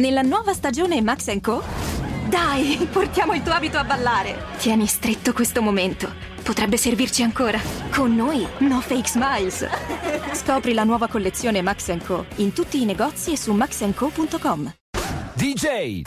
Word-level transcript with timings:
Nella 0.00 0.22
nuova 0.22 0.54
stagione 0.54 1.02
Max 1.02 1.38
Co? 1.42 1.62
Dai, 2.26 2.88
portiamo 2.90 3.34
il 3.34 3.42
tuo 3.42 3.52
abito 3.52 3.76
a 3.76 3.84
ballare. 3.84 4.46
Tieni 4.56 4.86
stretto 4.86 5.34
questo 5.34 5.60
momento. 5.60 6.10
Potrebbe 6.42 6.78
servirci 6.78 7.22
ancora. 7.22 7.60
Con 7.90 8.16
noi, 8.16 8.46
no 8.60 8.80
fake 8.80 9.06
smiles. 9.06 9.68
Scopri 10.32 10.72
la 10.72 10.84
nuova 10.84 11.06
collezione 11.06 11.60
Max 11.60 11.94
Co 12.02 12.24
in 12.36 12.54
tutti 12.54 12.80
i 12.80 12.86
negozi 12.86 13.32
e 13.32 13.36
su 13.36 13.52
maxenco.com. 13.52 14.72
DJ 15.34 16.00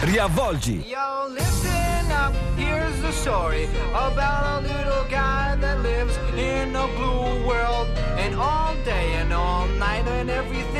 Riavvolgi 0.00 0.84
Yo, 0.88 1.32
listen 1.32 2.10
up, 2.10 2.34
here's 2.56 3.00
the 3.00 3.12
story 3.12 3.68
about 3.92 4.44
a 4.44 4.60
little 4.62 5.04
guy 5.08 5.56
that 5.60 5.80
lives 5.82 6.18
in 6.34 6.74
a 6.74 6.88
blue 6.96 7.46
world. 7.46 7.86
And 8.16 8.34
all 8.34 8.74
day 8.82 9.20
and 9.20 9.32
all 9.32 9.68
night, 9.78 10.04
and 10.08 10.28
everything 10.28 10.79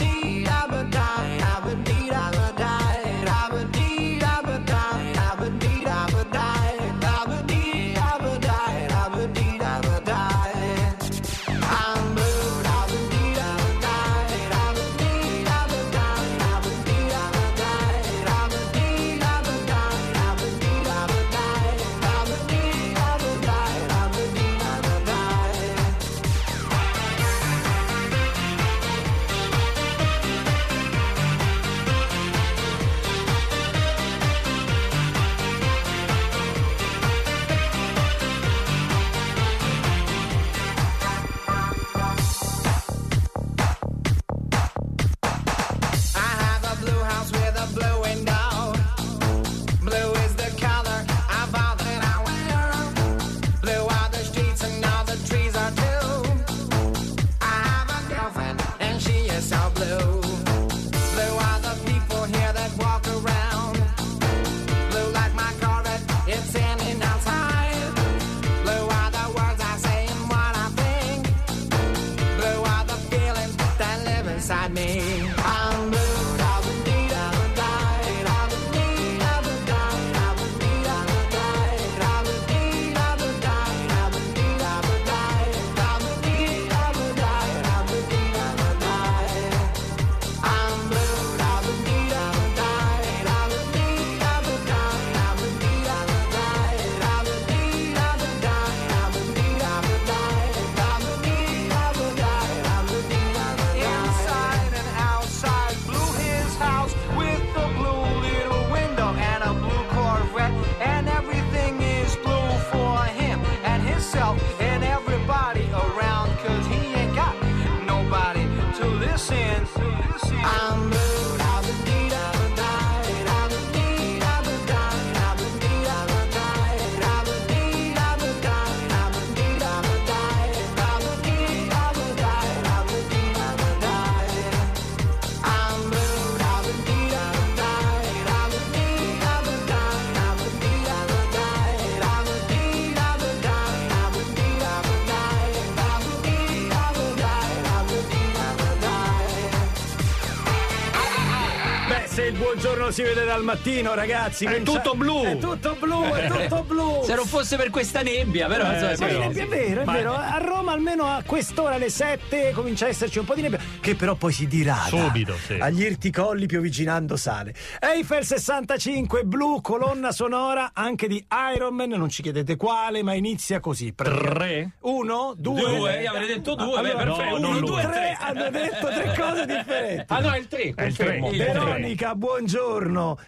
buongiorno 152.61 152.91
si 152.91 153.01
vede 153.01 153.25
dal 153.25 153.43
mattino, 153.43 153.95
ragazzi. 153.95 154.45
È 154.45 154.51
pensa- 154.51 154.71
tutto 154.73 154.93
blu. 154.93 155.23
È 155.23 155.37
tutto 155.39 155.75
blu, 155.79 156.03
è 156.13 156.27
tutto 156.27 156.61
blu. 156.63 157.01
Se 157.03 157.15
non 157.15 157.25
fosse 157.25 157.55
per 157.57 157.71
questa 157.71 158.03
nebbia, 158.03 158.45
però 158.45 158.69
Eh, 158.71 158.95
sì. 158.95 159.03
è 159.03 159.17
nebbia, 159.17 159.43
è 159.43 159.47
vero, 159.47 159.81
è 159.81 159.83
Ma- 159.83 159.93
vero. 159.93 160.13
A 160.13 160.37
Roma 160.37 160.71
almeno 160.71 161.05
a 161.05 161.23
quest'ora 161.25 161.73
alle 161.75 161.89
7 161.89 162.51
comincia 162.53 162.85
a 162.85 162.89
esserci 162.89 163.17
un 163.17 163.25
po' 163.25 163.33
di 163.33 163.41
nebbia, 163.41 163.57
che 163.79 163.95
però 163.95 164.13
poi 164.13 164.31
si 164.31 164.45
dirada. 164.45 164.83
Subito, 164.89 165.35
sì. 165.43 165.53
Agli 165.59 165.81
irticolli 165.81 166.45
pioviginando 166.45 167.15
sale. 167.17 167.55
Eiffel 167.79 168.23
65 168.23 169.23
blu, 169.23 169.59
colonna 169.61 170.11
sonora 170.11 170.69
anche 170.75 171.07
di 171.07 171.25
Iron 171.55 171.73
Man, 171.73 171.89
non 171.89 172.09
ci 172.09 172.21
chiedete 172.21 172.57
quale, 172.57 173.01
ma 173.01 173.13
inizia 173.15 173.59
così. 173.59 173.91
Tre? 173.95 174.73
Uno, 174.81 175.33
due. 175.35 175.61
Due, 175.77 176.05
avrei 176.05 176.27
detto 176.27 176.53
due, 176.53 176.79
beh, 176.79 176.91
perfetto. 176.91 177.35
uno, 177.37 177.47
non 177.47 177.59
due, 177.59 177.69
due. 177.71 177.81
tre, 177.81 178.17
hanno 178.19 178.49
detto 178.51 178.85
tre 178.87 179.15
cose 179.17 179.45
differenti. 179.49 180.05
Ah 180.13 180.19
no, 180.19 180.31
è 180.31 180.37
il 180.37 180.47
3, 180.47 180.73
È 180.75 180.83
il 180.83 180.95
tre. 180.95 181.19
confermo. 181.19 181.31
Il 181.31 181.37
tre. 181.37 181.45
Veronica, 181.53 182.13
buongiorno. 182.13 182.49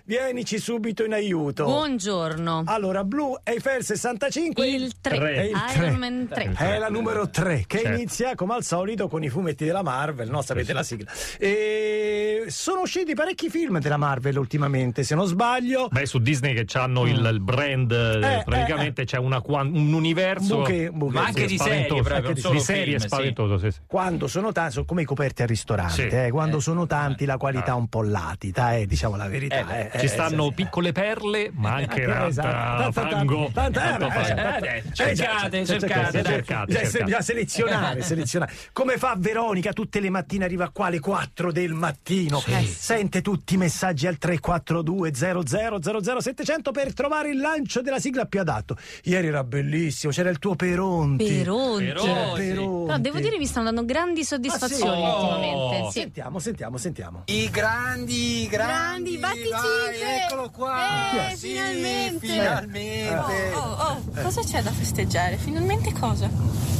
Vienici 0.05 0.59
subito 0.59 1.05
in 1.05 1.13
aiuto. 1.13 1.63
Buongiorno. 1.63 2.63
Allora, 2.65 3.05
blu 3.05 3.37
Eiffel 3.43 3.81
65. 3.83 4.67
Il 4.67 4.91
3. 4.99 5.15
Tre. 5.17 5.33
È 5.35 5.41
il 5.43 5.63
tre. 5.73 5.85
Iron 5.85 5.95
Man 5.97 6.27
3. 6.29 6.53
È 6.57 6.77
la 6.77 6.89
numero 6.89 7.29
3 7.29 7.63
che 7.65 7.79
Certo. 7.79 7.97
inizia 7.97 8.35
come 8.35 8.53
al 8.55 8.63
solito 8.63 9.07
con 9.07 9.23
i 9.23 9.29
fumetti 9.29 9.63
della 9.63 9.81
Marvel, 9.81 10.29
no? 10.29 10.41
Sapete 10.41 10.73
la 10.73 10.83
sigla. 10.83 11.09
E 11.39 12.43
sono 12.47 12.81
usciti 12.81 13.13
parecchi 13.13 13.49
film 13.49 13.79
della 13.79 13.95
Marvel 13.97 14.37
ultimamente, 14.37 15.03
se 15.03 15.15
non 15.15 15.25
sbaglio. 15.25 15.87
Beh, 15.89 16.05
su 16.05 16.19
Disney 16.19 16.53
che 16.53 16.77
hanno 16.77 17.05
il, 17.05 17.25
il 17.31 17.39
brand, 17.39 17.91
eh, 17.91 18.39
Eh, 18.39 18.43
praticamente 18.43 19.05
c'è 19.05 19.17
una 19.17 19.41
un 19.45 19.93
universo 19.93 20.57
Buche- 20.57 20.89
buche- 20.91 21.13
Ma 21.13 21.25
anche 21.25 21.41
sì, 21.41 21.47
di 21.47 21.57
serie, 21.57 21.85
spaventoso. 21.85 22.03
proprio, 22.03 22.33
di, 22.51 22.59
serie 22.59 22.83
film, 22.83 22.97
spaventoso, 22.97 23.57
sì, 23.57 23.71
sì. 23.71 23.79
Quando 23.85 24.27
sono 24.27 24.51
tanti, 24.51 24.71
sono 24.73 24.85
come 24.85 25.01
i 25.03 25.05
coperti 25.05 25.41
al 25.43 25.47
ristorante, 25.47 26.09
Sì. 26.09 26.15
eh, 26.15 26.29
quando 26.31 26.57
Eh, 26.57 26.61
sono 26.61 26.85
tanti 26.87 27.25
la 27.25 27.37
qualità 27.37 27.71
è 27.71 27.75
un 27.75 27.87
po' 27.87 28.01
latita, 28.01 28.75
eh, 28.75 28.85
diciamo 28.85 29.12
la 29.17 29.27
verità. 29.27 29.77
Eh, 29.77 29.89
eh, 29.93 29.99
Ci 29.99 30.05
eh, 30.05 30.07
stanno 30.09 30.47
sì. 30.47 30.53
piccole 30.53 30.91
perle, 30.91 31.51
ma 31.53 31.73
anche 31.75 32.03
Eh, 32.03 32.05
tanta 32.05 32.27
esatto. 32.27 32.91
Tanta- 32.91 33.09
fango. 33.09 33.49
tanta- 33.53 33.97
eh, 33.97 34.03
Eh, 34.03 34.77
eh, 34.77 34.83
cercate, 34.93 35.59
eh, 35.59 35.65
cercate, 35.65 36.79
Bisogna- 36.81 37.21
selezionare, 37.21 38.01
selezionare. 38.03 38.53
Come 38.71 38.97
fa 38.97 39.15
Veronica 39.17 39.73
tutte 39.73 39.99
le 39.99 40.09
mattine 40.09 40.45
arriva 40.45 40.69
qua 40.69 40.87
alle 40.87 40.99
4 40.99 41.51
del 41.51 41.73
mattino. 41.73 42.41
Sente 42.65 43.21
tutti 43.21 43.53
i 43.55 43.57
messaggi 43.57 44.07
al 44.07 44.17
342 44.17 45.13
00 45.13 45.81
00 45.81 46.19
700 46.21 46.71
per 46.71 46.93
trovare 46.93 47.29
il 47.29 47.39
lancio 47.39 47.81
della 47.81 47.99
sigla 47.99 48.25
più 48.25 48.39
adatto. 48.39 48.77
Ieri 49.03 49.27
era 49.27 49.43
bellissimo, 49.43 50.11
c'era 50.11 50.29
il 50.29 50.39
tuo 50.39 50.55
Peronti. 50.55 51.25
Peronti. 51.25 51.85
Peronti. 51.85 52.41
Peronti. 52.41 52.85
Però 52.85 52.97
devo 52.99 53.19
dire 53.19 53.37
mi 53.37 53.45
stanno 53.45 53.65
dando 53.65 53.85
grandi 53.85 54.23
soddisfazioni 54.23 55.03
Ah, 55.03 55.09
sì? 55.17 55.23
ultimamente. 55.23 55.91
Sì. 55.91 55.99
Sentiamo, 55.99 56.39
sentiamo, 56.39 56.77
sentiamo. 56.77 57.21
I 57.25 57.49
grandi, 57.49 58.47
grandi. 58.49 59.02
Grandi, 59.03 59.17
batticite! 59.17 60.23
eccolo 60.25 60.49
qua! 60.49 61.29
Eh, 61.31 61.35
Sì, 61.35 61.47
finalmente! 61.49 62.27
finalmente! 62.27 63.51
Oh, 63.55 63.59
oh, 63.59 64.01
oh, 64.15 64.21
cosa 64.21 64.41
c'è 64.41 64.61
da 64.61 64.71
festeggiare? 64.71 65.37
Finalmente 65.37 65.91
cosa? 65.93 66.29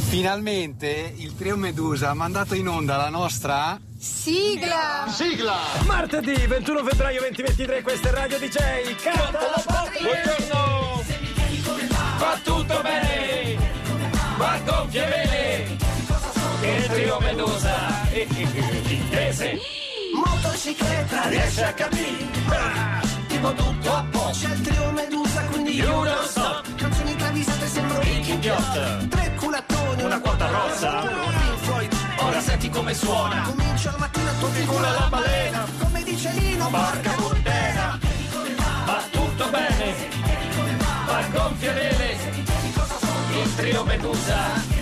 Finalmente 0.07 1.13
il 1.17 1.35
trio 1.35 1.57
Medusa 1.57 2.09
ha 2.09 2.13
mandato 2.13 2.55
in 2.55 2.67
onda 2.67 2.97
la 2.97 3.09
nostra 3.09 3.79
Sigla! 3.97 5.05
Martedì 5.85 6.45
21 6.45 6.83
febbraio 6.83 7.19
2023, 7.19 7.81
questa 7.81 8.09
è 8.09 8.11
Radio 8.11 8.37
DJ. 8.37 8.95
Canta 9.01 9.39
la 9.39 9.63
patria! 9.65 10.21
Buongiorno! 10.23 11.03
Va 12.17 12.39
tutto 12.43 12.81
bene! 12.81 13.57
Va 14.37 14.59
gonfie 14.65 15.07
bene! 15.07 15.77
Il 16.77 16.87
trio 16.87 17.19
Medusa! 17.19 18.01
E 18.13 18.27
intese! 18.29 19.82
Motocicletta 20.13 21.27
riesce 21.27 21.63
a 21.63 21.74
capire 21.74 22.27
Tipo 23.27 23.54
tutto 23.54 23.94
a 23.94 24.06
posto 24.12 24.48
C'è 24.48 24.54
il 24.54 24.62
trio 24.62 24.92
Medusa 24.92 25.42
quindi 25.45 25.75
io 25.75 26.04
lo 26.04 26.24
so. 26.27 26.62
Canzoni 26.75 27.15
travisate 27.15 27.68
sembro 27.68 28.00
Ricky 28.00 28.33
Idiot. 28.33 29.07
Tre 29.07 29.33
culattoni 29.36 30.04
Una 30.04 30.19
quota 30.19 30.48
rossa. 30.48 31.00
Pink 31.00 31.57
Floyd 31.62 31.94
Ora 32.18 32.39
senti 32.39 32.69
come 32.69 32.94
suona! 32.94 33.42
Comincia 33.42 33.92
la 33.92 33.98
mattina 33.98 34.31
tutti 34.39 34.65
con 34.65 34.81
la 34.81 35.07
balena 35.10 35.65
Come 35.80 36.04
dice 36.04 36.31
Lino 36.38 36.69
porca 36.69 37.12
puttana 37.12 38.00
Va 38.86 39.04
tutto 39.12 39.50
bene! 39.50 39.94
Va 41.06 41.24
gonfie 41.31 41.71
bene! 41.74 42.18
Il 43.42 43.56
trio 43.56 43.83
Medusa! 43.83 44.74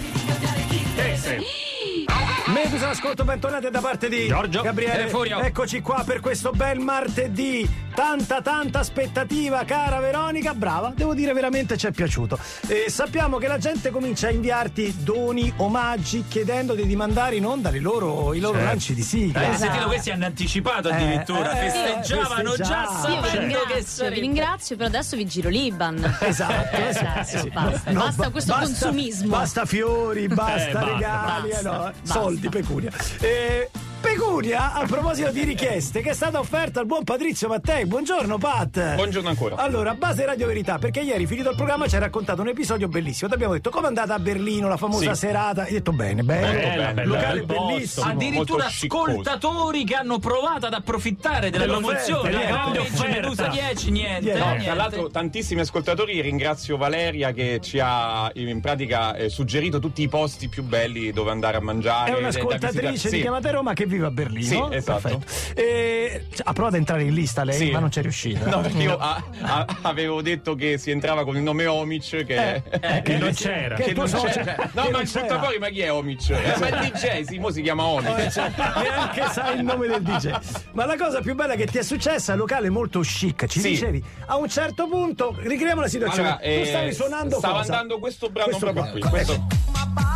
Medusa, 2.72 2.92
ascolto, 2.92 3.26
bentornati 3.26 3.70
da 3.70 3.82
parte 3.82 4.08
di 4.08 4.28
Giorgio. 4.28 4.62
Gabriele. 4.62 5.10
Furio. 5.10 5.42
Eccoci 5.42 5.82
qua 5.82 6.06
per 6.06 6.22
questo 6.22 6.52
bel 6.52 6.80
martedì. 6.80 7.70
Tanta, 7.94 8.42
tanta 8.42 8.80
aspettativa, 8.80 9.64
cara 9.66 10.00
Veronica. 10.00 10.54
Brava, 10.54 10.94
devo 10.96 11.14
dire 11.14 11.34
veramente 11.34 11.78
ci 11.78 11.88
è 11.88 11.92
piaciuto. 11.92 12.38
E 12.68 12.86
sappiamo 12.90 13.38
che 13.38 13.48
la 13.48 13.58
gente 13.58 13.90
comincia 13.92 14.28
a 14.28 14.32
inviarti 14.32 15.04
doni, 15.04 15.52
omaggi, 15.58 16.24
chiedendoti 16.28 16.86
di 16.86 16.96
mandare 16.96 17.36
in 17.36 17.46
onda 17.46 17.70
i 17.70 17.80
loro, 17.80 18.34
i 18.34 18.40
loro 18.40 18.54
Certo. 18.56 18.68
lanci 18.70 18.94
di 18.94 19.02
sigla. 19.04 19.40
Hai 19.48 19.58
sentito 19.58 19.88
questi 19.88 20.10
hanno 20.12 20.26
anticipato 20.26 20.90
addirittura, 20.90 21.60
eh, 21.60 21.70
festeggiavano 21.70 22.56
già 22.56 22.88
festeggiavano. 22.88 23.14
Io 23.14 23.22
vi 23.22 23.28
sapendo 23.28 23.32
che 23.32 23.40
ringrazio, 23.40 23.76
vi 23.78 23.84
sarebbe. 23.86 24.20
ringrazio, 24.20 24.76
però 24.76 24.88
adesso 24.88 25.16
vi 25.16 25.26
giro 25.26 25.50
l'Iban. 25.50 26.18
Esatto, 26.32 26.76
Eh, 26.76 26.88
esatto, 26.88 27.08
adesso 27.20 27.38
sì. 27.40 27.50
basta, 27.50 27.92
No, 27.92 28.00
basta 28.00 28.24
ba- 28.24 28.30
questo 28.30 28.52
basta- 28.54 28.66
consumismo. 28.86 29.28
Basta 29.30 29.66
fiori, 29.66 30.28
basta 30.28 30.82
Eh, 30.82 30.86
regali, 30.94 31.50
basta, 31.50 31.60
eh, 31.60 31.64
no, 31.64 31.88
eh, 31.88 31.92
basta. 32.02 32.20
soldi, 32.20 32.50
pecunia. 32.50 32.92
Eh, 33.20 33.70
pecunia, 34.02 34.74
a 34.74 34.86
proposito 34.86 35.30
di 35.32 35.44
richieste, 35.44 36.02
che 36.02 36.10
è 36.10 36.14
stata 36.14 36.40
offerta 36.40 36.80
al 36.80 36.86
buon 36.86 37.04
Patrizio 37.04 37.48
Mattei. 37.48 37.86
Buongiorno, 37.86 38.38
Pat. 38.38 38.96
Buongiorno 38.96 39.30
ancora. 39.30 39.56
Allora, 39.58 39.92
a 39.92 39.94
base 39.94 40.26
Radio 40.26 40.48
Verità, 40.48 40.78
perché 40.80 41.02
ieri 41.02 41.26
finito 41.28 41.50
il 41.52 41.56
programma 41.56 41.88
ci 41.88 41.96
hai 41.96 42.02
raccontato 42.02 42.42
un 42.42 42.48
episodio 42.48 42.88
bellissimo. 42.88 43.30
Ti 43.30 43.36
abbiamo 43.36 43.54
detto 43.54 43.70
come 43.70 43.86
è 43.86 43.88
andata 43.88 44.16
a 44.16 44.20
Berlino, 44.20 44.68
la 44.68 44.78
famosa 44.78 45.14
Sì. 45.14 45.28
serata. 45.28 45.64
Hai 45.64 45.72
detto 45.74 45.92
bene, 45.92 46.24
bene. 46.24 46.52
Bella, 46.60 46.94
bella, 46.94 47.04
Locale 47.16 47.44
bel 47.44 47.56
posto. 47.56 47.74
bellissimo. 47.74 48.06
Addirittura 48.08 48.66
ascoltatori 48.66 49.84
che 49.84 49.96
hanno 49.96 50.20
provato 50.20 50.66
ad 50.66 50.74
approfittare 50.74 51.50
della 51.50 51.66
promozione. 51.66 52.30
niente. 52.30 52.52
La 52.52 52.58
grande 52.58 52.80
Offerta. 52.80 53.08
Medusa 53.22 53.48
10, 53.48 53.92
niente. 53.92 54.22
Niente. 54.22 54.40
No, 54.40 54.46
niente. 54.48 54.66
tra 54.66 54.74
l'altro 54.74 55.10
tantissimi 55.10 55.62
ascoltatori, 55.62 56.20
ringrazio 56.22 56.78
Valeria 56.78 57.32
che 57.32 57.60
ci 57.62 57.80
ha 57.82 58.30
in 58.36 58.60
pratica 58.62 59.16
eh, 59.16 59.30
suggerito 59.30 59.80
tutti 59.80 60.02
i 60.02 60.08
posti 60.08 60.48
più 60.50 60.64
belli 60.64 61.12
dove 61.12 61.32
andare 61.32 61.58
a 61.58 61.62
mangiare. 61.62 62.12
È 62.12 62.18
un'ascoltatrice 62.18 63.10
di 63.10 63.16
Sì. 63.18 63.22
chiamate 63.22 63.52
Roma 63.52 63.74
che 63.74 63.86
vive 63.92 64.08
a 64.08 64.12
Berlino. 64.12 64.70
Sì, 64.70 64.76
esatto. 64.76 65.20
Perfetto. 65.20 65.60
E, 65.60 66.26
cioè, 66.34 66.42
ha 66.46 66.54
provato 66.54 66.76
ad 66.76 66.80
entrare 66.82 67.04
in 67.04 67.14
lista 67.14 67.44
lei, 67.44 67.58
Sì. 67.58 67.72
ma 67.72 67.80
non 67.80 67.90
c'è 67.90 68.02
riuscita. 68.02 68.46
No, 68.50 68.62
perché 68.62 68.82
io 68.82 68.98
ah, 68.98 69.24
ah, 69.42 69.66
avevo 69.82 70.22
detto 70.22 70.56
che 70.56 70.78
si 70.78 70.92
entrava 70.92 71.24
con 71.24 71.36
il 71.36 71.42
nome 71.44 71.66
Omic 71.66 72.24
che, 72.26 72.64
Eh, 72.70 73.02
che 73.04 73.18
non 73.18 73.34
c'era. 73.34 73.76
che 73.76 73.84
che 73.84 73.94
non 73.94 74.08
socio- 74.08 74.28
c'era. 74.28 74.54
che 74.56 74.70
No, 74.74 74.84
ma 74.84 74.90
non 74.90 75.02
il 75.02 75.10
c'era. 75.12 75.26
portavoce, 75.26 75.60
ma 75.60 75.68
chi 75.70 75.80
è 75.82 75.92
Omic? 75.92 76.30
Eh, 76.30 76.56
ma 76.60 76.68
il 76.70 76.92
DJ, 76.92 77.22
sì, 77.24 77.40
mo 77.40 77.50
si 77.52 77.62
chiama 77.62 77.84
Omic. 77.86 78.18
Eh, 78.18 78.32
cioè, 78.32 78.52
neanche 78.58 79.28
sai 79.32 79.58
il 79.58 79.64
nome 79.64 79.88
del 79.88 80.02
DJ. 80.02 80.32
Ma 80.74 80.86
la 80.86 80.96
cosa 80.98 81.20
più 81.22 81.36
bella 81.36 81.56
che 81.56 81.66
ti 81.68 81.78
è 81.78 81.84
successa, 81.84 82.34
locale 82.36 82.70
molto 82.70 83.00
chic, 83.02 83.46
ci 83.48 83.60
Sì. 83.60 83.70
dicevi, 83.70 84.04
a 84.28 84.38
un 84.38 84.48
certo 84.50 84.88
punto, 84.88 85.36
ricriviamo 85.40 85.82
la 85.82 85.88
situazione. 85.88 86.28
Allora, 86.30 86.42
tu 86.44 86.48
eh, 86.50 86.66
stavi 86.66 86.94
suonando 86.94 87.38
stava 87.38 87.58
cosa? 87.60 87.72
andando 87.74 88.00
questo 88.00 88.30
brano 88.30 88.50
Questo 88.50 88.72
proprio 88.72 88.92
qua. 88.92 89.10
qui, 89.10 89.10
questo 89.10 89.48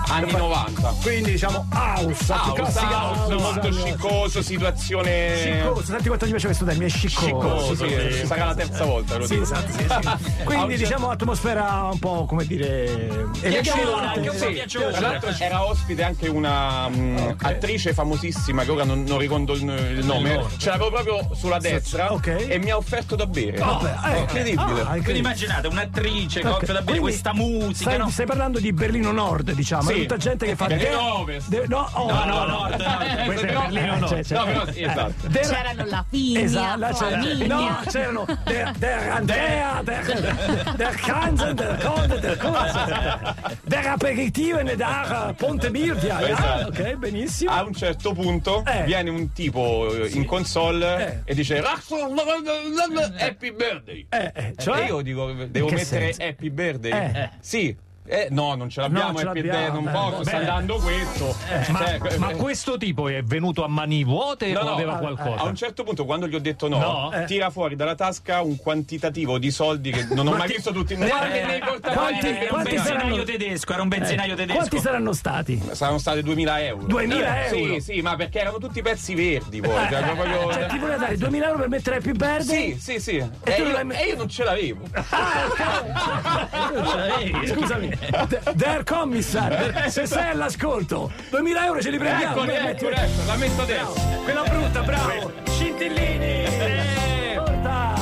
anni 0.07 0.31
90. 0.31 0.95
Quindi 1.01 1.31
diciamo 1.31 1.67
house, 1.71 2.31
House, 2.33 2.53
classica 2.53 3.01
house, 3.03 3.33
molto 3.35 3.71
sciccoso, 3.71 4.41
situazione 4.41 5.35
Sciccoso, 5.37 5.83
senti 5.83 6.07
quanto 6.07 6.25
ti 6.25 6.31
piace 6.31 6.45
questo 6.47 6.65
termine, 6.65 6.89
sciccoso. 6.89 7.75
Sciccoso, 7.75 8.11
sì, 8.11 8.25
sarà 8.25 8.45
la 8.45 8.55
terza 8.55 8.85
volta, 8.85 9.17
lo 9.17 9.25
Sì, 9.25 9.33
dico. 9.33 9.43
esatto, 9.43 9.71
sì, 9.71 9.85
sì. 9.87 10.43
Quindi 10.43 10.77
diciamo 10.77 11.09
atmosfera 11.09 11.89
un 11.91 11.99
po' 11.99 12.25
come 12.25 12.45
dire 12.45 13.27
Piacevole, 13.39 14.05
anche 14.05 14.29
un 14.29 14.37
po' 14.37 14.45
Sì, 14.45 14.51
piacevole. 14.51 14.91
tra 14.91 15.07
l'altro 15.07 15.29
era 15.37 15.65
ospite 15.65 16.03
anche 16.03 16.27
una 16.27 16.87
mm, 16.89 17.17
attrice 17.41 17.93
famosissima 17.93 18.63
che 18.63 18.71
ora 18.71 18.83
non, 18.83 19.03
non 19.03 19.17
ricordo 19.17 19.53
il, 19.53 19.61
il 19.97 20.05
nome. 20.05 20.43
Ce 20.57 20.69
l'avevo 20.69 20.89
proprio 20.91 21.29
sulla 21.33 21.57
destra 21.59 22.11
ok. 22.13 22.45
e 22.47 22.57
mi 22.59 22.69
ha 22.71 22.77
offerto 22.77 23.15
da 23.15 23.25
bere. 23.25 23.57
Vabbè, 23.57 23.95
eh, 24.15 24.19
incredibile. 24.19 24.81
ah, 24.81 24.91
Quindi 25.01 25.17
immaginate 25.19 25.67
un'attrice 25.67 26.41
che 26.41 26.47
Ok, 26.47 26.53
offre 26.53 26.67
da 26.73 26.79
bere 26.81 26.83
quindi 26.99 26.99
questa 27.01 27.33
musica, 27.33 27.89
stai, 27.91 27.97
no? 27.97 28.09
stai 28.09 28.25
parlando 28.25 28.59
di 28.59 28.71
Berlino 28.73 29.11
Nord, 29.11 29.51
diciamo, 29.51 29.83
Sì. 29.95 29.99
è 30.01 30.05
tutta 30.05 30.17
gente 30.17 30.45
che 30.45 30.55
fa 30.55 30.67
Berlino 30.67 30.89
de- 30.89 30.95
Ovest. 30.97 31.47
de- 31.49 31.63
no, 31.67 31.89
oh, 31.93 32.07
No, 32.07 32.45
no, 32.45 32.69
cioè, 34.07 34.23
no, 34.29 34.45
però 34.45 34.65
sì, 34.71 34.83
esatto. 34.83 35.27
Der- 35.27 35.47
C'erano 35.47 35.85
la 35.85 36.05
figlia, 36.09 36.39
Esatto, 36.41 36.79
là 36.79 36.91
c'era- 36.93 37.45
no, 37.45 37.79
c'erano 37.89 38.25
der, 38.45 38.73
der 38.77 39.11
Andrea, 39.11 39.81
der, 39.83 40.73
der 40.77 40.95
Kanzen, 40.95 41.55
der 41.55 41.77
Conte, 41.81 42.19
der 42.19 42.37
cosa, 42.37 43.35
der 43.63 43.85
Aperitivo 43.91 44.59
e 44.59 44.75
der 44.75 45.33
Ponte 45.37 45.69
Milvia. 45.69 46.17
Ah, 46.17 46.29
Esatto. 46.29 46.67
ok, 46.67 46.95
benissimo. 46.95 47.51
A 47.51 47.63
un 47.63 47.73
certo 47.73 48.13
punto 48.13 48.63
Eh. 48.65 48.83
viene 48.83 49.09
un 49.09 49.31
tipo 49.33 49.93
in 50.07 50.25
console 50.25 51.23
Eh. 51.25 51.31
e 51.31 51.33
dice 51.35 51.61
Happy 53.17 53.51
Birthday. 53.51 54.05
Eh, 54.09 54.31
eh, 54.33 54.53
cioè? 54.57 54.81
E 54.81 54.85
io 54.85 55.01
dico, 55.01 55.31
devo 55.47 55.69
mettere 55.69 56.13
senso? 56.13 56.23
Happy 56.23 56.49
Birthday? 56.49 56.91
Eh. 56.91 57.29
Sì. 57.39 57.75
Eh, 58.07 58.27
no, 58.29 58.53
non 58.55 58.69
ce 58.69 58.81
l'abbiamo, 58.81 59.11
No, 59.13 59.17
ce 59.17 59.23
l'abbiamo, 59.25 59.79
non 59.79 59.87
eh, 59.87 59.91
posso, 59.91 60.17
beh. 60.17 60.23
sta 60.25 60.37
andando 60.37 60.75
questo. 60.75 61.35
Ma, 61.71 61.79
Cioè, 61.85 62.17
ma 62.17 62.29
eh, 62.29 62.35
questo 62.35 62.77
tipo 62.77 63.07
è 63.09 63.23
venuto 63.23 63.63
a 63.63 63.67
mani 63.67 64.03
vuote 64.03 64.51
No, 64.51 64.59
o 64.59 64.63
no, 64.63 64.69
aveva 64.73 64.93
a- 64.93 64.97
qualcosa? 64.99 65.41
A 65.41 65.43
un 65.45 65.55
certo 65.55 65.83
punto, 65.83 66.05
quando 66.05 66.27
gli 66.27 66.35
ho 66.35 66.39
detto 66.39 66.67
no, 66.67 66.77
No? 66.77 67.11
Eh. 67.13 67.25
tira 67.25 67.49
fuori 67.49 67.75
dalla 67.75 67.95
tasca 67.95 68.41
un 68.41 68.57
quantitativo 68.57 69.39
di 69.39 69.49
soldi 69.49 69.89
che 69.91 70.05
non 70.13 70.27
ho 70.27 70.35
mai 70.35 70.47
visto 70.47 70.71
tutti 70.71 70.95
neanche 70.95 71.43
nei 71.45 71.59
portafogli. 71.59 71.93
quanti- 71.95 72.27
Era 72.27 72.39
un 72.41 72.47
quanti 72.49 72.69
benzinaio 72.75 72.99
saranno- 73.01 73.23
tedesco, 73.23 73.73
era 73.73 73.81
un 73.81 73.87
benzinaio 73.87 74.35
tedesco. 74.35 74.57
Quanti 74.59 74.79
saranno 74.79 75.13
stati? 75.13 75.63
Saranno 75.71 75.97
state 75.97 76.21
2000 76.21 76.61
euro. 76.63 76.85
2000 76.85 77.45
euro? 77.47 77.73
Sì, 77.73 77.79
sì, 77.81 78.01
ma 78.01 78.15
perché 78.15 78.39
erano 78.39 78.57
tutti 78.59 78.81
pezzi 78.83 79.15
verdi 79.15 79.61
poi. 79.61 79.73
cioè, 79.89 80.03
proprio- 80.03 80.51
Cioè, 80.53 80.65
ti 80.67 80.77
voleva 80.77 80.97
dare 80.97 81.17
2000 81.17 81.45
euro 81.47 81.57
per 81.59 81.69
mettere 81.69 81.95
Happy 81.97 82.11
Birthday? 82.11 82.73
Sì, 82.77 82.79
sì, 82.79 82.99
sì. 82.99 83.15
E, 83.43 83.51
io, 83.57 83.71
l'hai 83.71 83.83
me- 83.83 83.99
e 83.99 84.07
io 84.09 84.15
non 84.15 84.29
ce 84.29 84.43
l'avevo. 84.43 84.83
Scusami, 87.45 87.94
der 88.53 88.83
Commissar, 88.83 89.89
se 89.89 90.05
sei 90.05 90.31
all'ascolto, 90.31 91.11
2000 91.29 91.65
euro 91.65 91.81
ce 91.81 91.89
li 91.89 91.97
prendiamo. 91.97 92.35
Eccoli, 92.43 92.51
ecco, 92.53 92.65
metti- 92.65 92.85
ecco, 92.85 93.25
la 93.27 93.35
metto 93.35 93.61
adesso. 93.61 93.93
Quella 94.23 94.43
brutta, 94.43 94.81
bravo. 94.81 95.31
Scintillini. 95.45 96.43
Porta, 97.35 97.93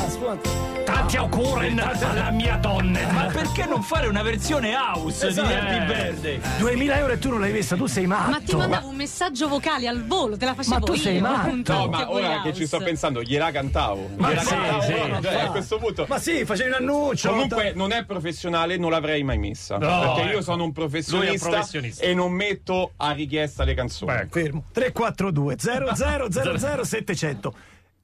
sfonda. 1.03 1.13
Tanti 1.13 1.17
auguri 1.17 1.75
alla 1.79 2.31
mia 2.31 2.55
donna. 2.57 3.11
Ma 3.11 3.25
perché 3.25 3.65
non 3.65 3.81
fare 3.81 4.07
una 4.07 4.21
versione 4.21 4.73
house 4.75 5.27
Esatto. 5.27 5.47
di 5.47 5.53
Happy 5.53 5.85
Birthday? 5.85 6.41
2000 6.59 6.97
euro 6.97 7.13
e 7.13 7.19
tu 7.19 7.29
non 7.29 7.39
l'hai 7.39 7.51
vista, 7.51 7.75
tu 7.75 7.85
sei 7.85 8.05
matto. 8.07 8.29
Ma 8.31 8.39
ti 8.39 8.55
mandavo 8.55 8.87
un 8.87 8.95
messaggio 8.95 9.47
vocale 9.47 9.87
al 9.87 10.05
volo, 10.05 10.37
te 10.37 10.45
la 10.45 10.53
facevo 10.53 10.75
Ma 10.79 10.85
tu 10.85 10.93
io. 10.93 10.97
sei 10.97 11.19
matto. 11.21 11.73
No, 11.73 11.87
ma 11.87 12.11
ora 12.11 12.41
che 12.41 12.53
ci 12.53 12.65
sto 12.65 12.77
house. 12.77 12.87
pensando, 12.87 13.21
gliela 13.21 13.51
cantavo. 13.51 14.09
Ma 14.17 14.29
gliela 14.29 14.41
sì, 14.41 14.47
cantavo, 14.49 14.81
sì, 14.81 14.93
no, 14.93 15.07
ma 15.07 15.21
cioè, 15.21 15.39
a 15.41 15.49
questo 15.49 15.77
punto. 15.77 16.05
Ma 16.07 16.19
sì, 16.19 16.45
facevi 16.45 16.69
un 16.69 16.75
annuncio. 16.75 17.29
Comunque 17.29 17.73
non 17.75 17.91
è 17.91 18.05
professionale, 18.05 18.77
non 18.77 18.91
l'avrei 18.91 19.23
mai 19.23 19.37
messa. 19.37 19.77
No, 19.77 19.99
perché 19.99 20.21
io 20.21 20.33
ecco. 20.33 20.41
sono 20.41 20.63
un 20.63 20.71
professionista, 20.71 21.49
professionista. 21.49 22.03
e 22.03 22.13
non 22.13 22.31
metto 22.31 22.93
a 22.97 23.11
richiesta 23.11 23.63
le 23.63 23.73
canzoni. 23.73 24.11
Beh, 24.13 24.27
Fermo. 24.29 24.63
342 24.71 25.55
00 25.59 26.83
700 26.83 27.53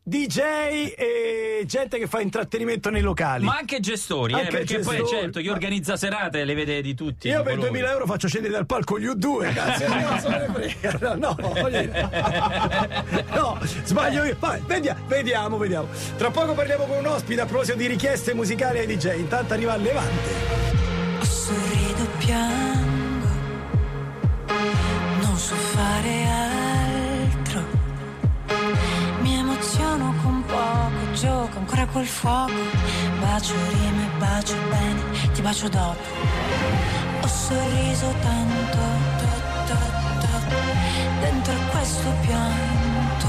DJ 0.09 0.39
e 0.97 1.63
gente 1.65 1.99
che 1.99 2.07
fa 2.07 2.19
intrattenimento 2.19 2.89
nei 2.89 3.01
locali. 3.01 3.45
Ma 3.45 3.57
anche 3.57 3.79
gestori, 3.79 4.33
eh, 4.33 4.37
Anche 4.39 4.49
perché 4.49 4.79
poi 4.79 4.97
gestori. 4.97 5.21
certo, 5.21 5.39
chi 5.39 5.49
organizza 5.49 5.95
serate 5.97 6.43
le 6.45 6.55
vede 6.55 6.81
di 6.81 6.95
tutti. 6.95 7.27
Io 7.27 7.43
per 7.43 7.53
colori. 7.53 7.69
2000 7.69 7.91
euro 7.91 8.05
faccio 8.07 8.27
scendere 8.27 8.53
dal 8.53 8.65
palco 8.65 8.99
gli 8.99 9.05
U2, 9.05 9.53
cazzo. 9.53 9.85
No. 10.99 11.15
No, 11.15 11.35
no, 11.39 11.53
voglio 11.53 11.81
dire. 11.81 12.09
No, 13.33 13.59
sbaglio 13.83 14.23
io. 14.23 14.35
Vabbè, 14.39 14.61
vediamo, 14.65 14.99
vediamo, 15.07 15.57
vediamo. 15.57 15.87
Tra 16.17 16.31
poco 16.31 16.53
parliamo 16.53 16.85
con 16.85 16.97
un 16.97 17.05
ospite 17.05 17.41
a 17.41 17.45
proposito 17.45 17.77
di 17.77 17.85
richieste 17.87 18.33
musicali 18.33 18.79
ai 18.79 18.87
DJ. 18.87 19.17
Intanto 19.19 19.53
arriva 19.53 19.75
il 19.75 19.83
Levante. 19.83 20.29
Sorrido, 21.21 22.07
piango, 22.17 23.27
non 25.21 25.37
so 25.37 25.55
fare 25.55 26.23
altro. 26.25 26.58
Emoziono 30.59 31.47
con 31.53 31.65
poco 31.65 31.85
col 31.93 32.05
fuoco, 32.05 32.61
bacio 33.19 33.53
rime, 33.69 34.09
bacio 34.17 34.55
bene, 34.69 35.31
ti 35.33 35.41
bacio 35.41 35.69
dopo. 35.69 35.97
Ho 37.21 37.27
sorriso 37.27 38.13
tanto, 38.21 38.77
to, 39.17 39.27
to, 39.67 39.77
to, 40.19 40.27
dentro 41.21 41.53
questo 41.71 42.09
pianto. 42.21 43.27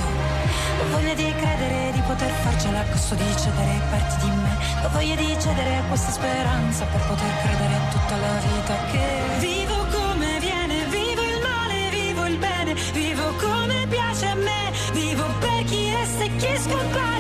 Ho 0.81 0.89
voglia 0.91 1.15
di 1.15 1.33
credere, 1.35 1.93
di 1.93 2.01
poter 2.01 2.31
farcela 2.43 2.81
a 2.81 2.85
costo 2.85 3.15
di 3.15 3.25
cedere 3.37 3.81
parti 3.91 4.25
di 4.25 4.31
me. 4.31 4.57
Ho 4.85 4.89
voglia 4.91 5.15
di 5.15 5.37
cedere 5.39 5.77
a 5.77 5.83
questa 5.85 6.11
speranza 6.11 6.85
per 6.85 7.01
poter 7.07 7.33
credere 7.43 7.75
a 7.75 7.89
tutta 7.91 8.17
la 8.17 8.39
vita 8.39 8.75
che 8.91 9.07
vivo 9.39 9.87
come 9.91 10.39
viene, 10.41 10.85
vivo 10.87 11.23
il 11.23 11.41
male, 11.43 11.91
vivo 11.91 12.27
il 12.27 12.37
bene, 12.39 12.75
vivo 12.93 13.35
come 13.39 13.87
piace 13.89 14.27
a 14.27 14.35
me, 14.35 14.73
vivo 14.93 15.25
per 15.39 15.65
chi 15.65 15.91
resta 15.93 16.25
e 16.25 16.37
chi 16.37 16.57
scompare, 16.57 17.20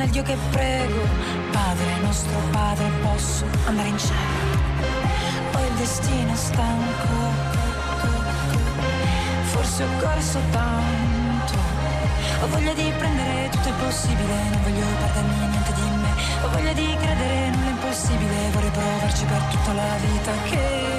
nel 0.00 0.08
Dio 0.08 0.22
che 0.22 0.36
prego. 0.50 1.02
Padre 1.50 1.98
nostro 2.00 2.38
Padre, 2.50 2.90
posso 3.02 3.44
andare 3.66 3.88
in 3.88 3.98
cielo. 3.98 4.56
Ho 5.52 5.66
il 5.66 5.74
destino 5.74 6.34
stanco, 6.34 7.14
forse 9.52 9.84
ho 9.84 9.88
corso 10.00 10.38
tanto. 10.50 11.58
Ho 12.40 12.46
voglia 12.48 12.72
di 12.72 12.90
prendere 12.96 13.50
tutto 13.50 13.68
il 13.68 13.74
possibile, 13.74 14.34
non 14.50 14.62
voglio 14.62 14.86
perdermi 15.00 15.46
niente 15.48 15.72
di 15.74 15.88
me. 16.02 16.12
Ho 16.44 16.48
voglia 16.48 16.72
di 16.72 16.96
credere 16.98 17.50
nell'impossibile, 17.50 18.50
vorrei 18.52 18.70
provarci 18.70 19.24
per 19.26 19.42
tutta 19.50 19.72
la 19.74 19.96
vita 20.00 20.32
che 20.48 20.89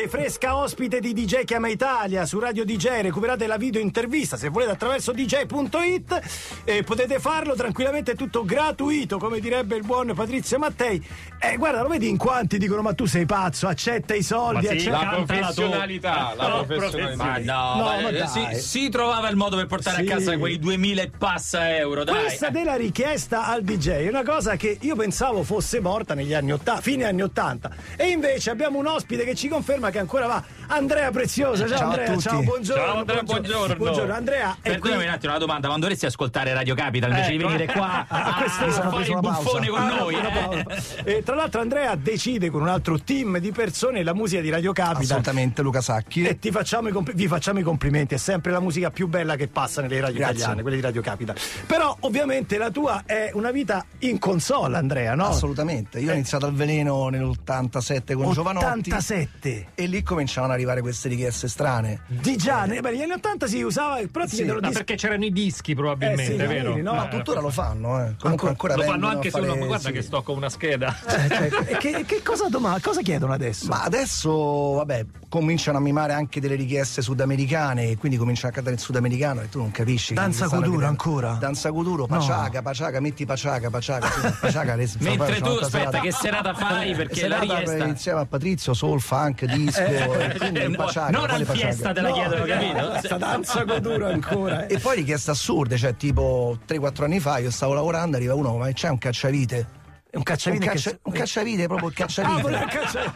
Levante, 0.00 0.08
fresca 0.08 0.56
ospite 0.56 1.00
di 1.00 1.12
DJ 1.12 1.44
Chiama 1.44 1.68
Italia 1.68 2.24
su 2.24 2.38
Radio 2.38 2.64
DJ. 2.64 3.00
Recuperate 3.02 3.46
la 3.46 3.56
video 3.56 3.80
intervista 3.80 4.36
se 4.36 4.48
volete 4.48 4.70
attraverso 4.72 5.12
dj.it 5.12 6.20
e 6.64 6.82
potete 6.82 7.18
farlo 7.18 7.54
tranquillamente, 7.54 8.12
è 8.12 8.14
tutto 8.14 8.44
gratuito, 8.44 9.18
come 9.18 9.40
direbbe 9.40 9.76
il 9.76 9.84
buon 9.84 10.12
Patrizio 10.14 10.58
Mattei. 10.58 11.04
E 11.38 11.56
guarda, 11.56 11.82
lo 11.82 11.88
vedi 11.88 12.08
in 12.08 12.16
quanti 12.16 12.56
dicono: 12.58 12.82
Ma 12.82 12.92
tu 12.94 13.04
sei 13.06 13.26
pazzo, 13.26 13.66
accetta 13.68 14.14
i 14.14 14.22
soldi, 14.22 14.66
Ma 14.66 14.72
sì, 14.72 14.88
accetta 14.88 15.02
La 15.04 15.22
professionalità, 15.24 16.32
la 16.36 16.48
No, 16.60 16.64
professionalità. 16.64 17.24
Ma 17.24 17.38
no, 17.38 17.74
No, 17.76 17.84
ma- 17.84 18.00
ma 18.00 18.10
dai. 18.10 18.54
si, 18.54 18.60
si 18.60 18.88
trovava 18.88 19.28
il 19.28 19.36
modo 19.36 19.56
per 19.56 19.66
portare 19.66 20.04
Sì. 20.04 20.10
a 20.10 20.16
casa 20.16 20.38
quei 20.38 20.58
2000 20.58 21.02
e 21.02 21.10
passa 21.16 21.76
euro, 21.76 22.04
dai. 22.04 22.22
Questa 22.24 22.48
della 22.50 22.76
richiesta 22.76 23.46
al 23.46 23.62
DJ 23.62 23.88
è 24.04 24.08
una 24.08 24.22
cosa 24.22 24.56
che 24.56 24.78
io 24.80 24.96
pensavo 24.96 25.42
fosse 25.42 25.80
morta 25.80 26.14
negli 26.14 26.32
anni 26.34 26.52
80, 26.52 26.80
fine 26.80 27.04
anni 27.04 27.22
80. 27.22 27.70
E 27.96 28.08
invece 28.08 28.50
abbiamo 28.50 28.78
un 28.78 28.86
ospite 28.86 29.24
che 29.24 29.34
ci 29.34 29.48
conferma 29.48 29.89
che 29.90 29.98
ancora 29.98 30.26
va. 30.26 30.42
Andrea 30.68 31.10
Preziosa, 31.10 31.66
ciao, 31.66 31.76
Ciao 31.78 31.88
Andrea, 31.88 32.16
ciao, 32.18 32.42
buongiorno. 32.42 32.84
Ciao, 32.84 32.98
Andrea, 32.98 33.22
buongiorno. 33.22 33.74
Buongiorno 33.76 34.14
Andrea. 34.14 34.56
Perdonami 34.60 34.96
qui- 34.98 35.06
un 35.06 35.12
attimo, 35.12 35.30
una 35.32 35.40
domanda, 35.40 35.66
quando 35.66 35.80
dovresti 35.86 36.06
ascoltare 36.06 36.52
Radio 36.52 36.74
Capital 36.76 37.10
invece 37.10 37.30
di 37.30 37.36
Ecco. 37.36 37.46
venire 37.48 37.66
qua 37.72 38.04
a, 38.08 38.34
questo 38.38 38.70
fare 38.70 39.04
il 39.06 39.18
buffone 39.18 39.66
pausa. 39.68 39.70
con 39.70 39.80
Ah, 39.80 39.98
noi? 40.00 40.14
una 40.14 40.28
eh? 40.28 40.62
pausa. 40.64 41.02
E 41.04 41.22
tra 41.24 41.34
l'altro 41.34 41.60
Andrea 41.60 41.94
decide 41.96 42.50
con 42.50 42.60
un 42.62 42.68
altro 42.68 42.98
team 43.00 43.38
di 43.38 43.50
persone 43.50 44.02
la 44.04 44.14
musica 44.14 44.40
di 44.40 44.48
Radio 44.50 44.72
Capital. 44.72 45.02
Assolutamente 45.02 45.62
Luca 45.62 45.80
Sacchi. 45.80 46.22
E 46.22 46.38
ti 46.38 46.50
facciamo 46.52 46.88
i 46.88 46.92
comp- 46.92 47.12
vi 47.12 47.26
facciamo 47.26 47.58
i 47.58 47.62
complimenti, 47.64 48.14
è 48.14 48.18
sempre 48.18 48.52
la 48.52 48.60
musica 48.60 48.90
più 48.90 49.08
bella 49.08 49.34
che 49.34 49.48
passa 49.48 49.80
nelle 49.82 50.00
radio 50.00 50.18
Grazie. 50.18 50.36
italiane, 50.36 50.62
quelle 50.62 50.76
di 50.76 50.82
Radio 50.82 51.02
Capital. 51.02 51.34
Però 51.66 51.96
ovviamente 52.00 52.58
la 52.58 52.70
tua 52.70 53.02
è 53.06 53.30
una 53.34 53.50
vita 53.50 53.84
in 54.00 54.18
console, 54.20 54.76
Andrea, 54.76 55.14
no? 55.16 55.26
Assolutamente. 55.26 55.98
Io 55.98 56.10
ho 56.12 56.14
iniziato 56.14 56.46
al 56.46 56.54
veleno 56.54 57.08
nell'87 57.08 58.14
con 58.14 58.32
Giovanotti 58.32 58.90
87. 58.92 59.66
E 59.82 59.86
lì 59.86 60.02
cominciavano 60.02 60.52
ad 60.52 60.58
arrivare 60.58 60.80
queste 60.80 61.08
richieste 61.08 61.48
strane. 61.48 62.00
Di 62.06 62.36
già, 62.36 62.66
beh, 62.66 62.80
negli 62.80 63.02
anni 63.02 63.12
80 63.12 63.46
si 63.46 63.62
usava, 63.62 63.96
ti 63.96 64.08
Sì, 64.26 64.44
Ma 64.44 64.58
dischi- 64.58 64.72
perché 64.72 64.94
c'erano 64.96 65.24
i 65.24 65.32
dischi 65.32 65.74
probabilmente, 65.74 66.34
Eh 66.34 66.38
sì, 66.38 66.46
vero? 66.46 66.76
no? 66.76 66.94
Ma 66.94 67.08
tuttora 67.08 67.40
lo 67.40 67.50
fanno, 67.50 68.04
eh. 68.04 68.14
Comunque 68.20 68.48
ancora 68.48 68.74
Lo 68.76 68.82
fanno 68.82 69.08
anche 69.08 69.30
fare, 69.30 69.48
una. 69.48 69.66
Guarda 69.66 69.88
sì. 69.88 69.92
che 69.92 70.02
sto 70.02 70.22
con 70.22 70.36
una 70.36 70.48
scheda. 70.48 70.94
Eh, 71.06 71.28
cioè, 71.28 71.50
e 71.66 71.76
che, 71.78 72.04
che 72.06 72.22
cosa, 72.22 72.48
doma- 72.48 72.78
cosa 72.80 73.00
chiedono 73.02 73.32
adesso? 73.32 73.66
Ma 73.68 73.82
adesso, 73.82 74.30
vabbè, 74.74 75.06
cominciano 75.28 75.78
a 75.78 75.80
mimare 75.80 76.12
anche 76.12 76.40
delle 76.40 76.54
richieste 76.56 77.02
sudamericane 77.02 77.90
e 77.90 77.96
quindi 77.96 78.16
cominciano 78.18 78.48
a 78.50 78.52
cantare 78.52 78.74
il 78.76 78.80
sudamericano 78.82 79.40
e 79.42 79.48
tu 79.48 79.58
non 79.58 79.70
capisci. 79.70 80.14
Danza 80.14 80.46
chiedendo. 80.48 80.84
ancora? 80.86 81.32
Danza 81.40 81.70
Kuduro, 81.70 82.06
paciaca, 82.06 82.62
paciaca, 82.62 83.00
metti 83.00 83.24
paciaca, 83.26 83.70
paciaca 83.70 84.74
le- 84.74 84.88
Mentre 84.98 85.40
tu, 85.40 85.50
aspetta, 85.50 85.68
serata. 85.68 86.00
che 86.00 86.12
serata 86.12 86.54
fai? 86.54 86.94
Perché 86.94 87.28
la 87.28 87.36
Serata 87.40 87.58
richiesta... 87.58 87.84
insieme 87.86 88.20
a 88.20 88.26
Patrizio, 88.26 88.74
soul, 88.74 89.00
funk, 89.00 89.44
disco, 89.70 90.18
e 90.20 90.38
quindi 90.38 90.58
Eh, 90.60 90.68
no, 90.68 90.90
non 91.10 91.30
al 91.30 91.46
fiesta 91.46 91.92
te 91.92 92.00
la 92.00 92.12
chiedono, 92.12 92.44
capito? 92.44 92.88
Questa 92.90 93.16
danza 93.16 93.64
Kuduro 93.64 94.06
ancora. 94.08 94.66
eh. 94.66 94.74
E 94.74 94.78
poi 94.78 94.96
richieste 94.96 95.30
assurde, 95.30 95.76
cioè 95.76 95.96
tipo 95.96 96.58
3-4 96.66 97.04
anni 97.04 97.20
fa 97.20 97.38
io 97.38 97.50
stavo 97.50 97.72
lavorando, 97.74 98.16
arriva 98.16 98.34
uno, 98.34 98.56
ma 98.56 98.70
c'è 98.72 98.88
un 98.88 98.98
cacciavite? 98.98 99.78
È 100.10 100.16
un 100.16 100.22
Un, 100.22 100.22
cacciavite 100.24 100.66
caccia- 100.66 100.90
che... 100.90 100.98
un 101.04 101.12
cacciavite, 101.12 101.66
proprio 101.68 101.88
il 101.88 101.94
Ah, 101.94 102.00
cacciavite. 102.00 102.42
voleva 102.42 102.64
cacciare- 102.66 103.12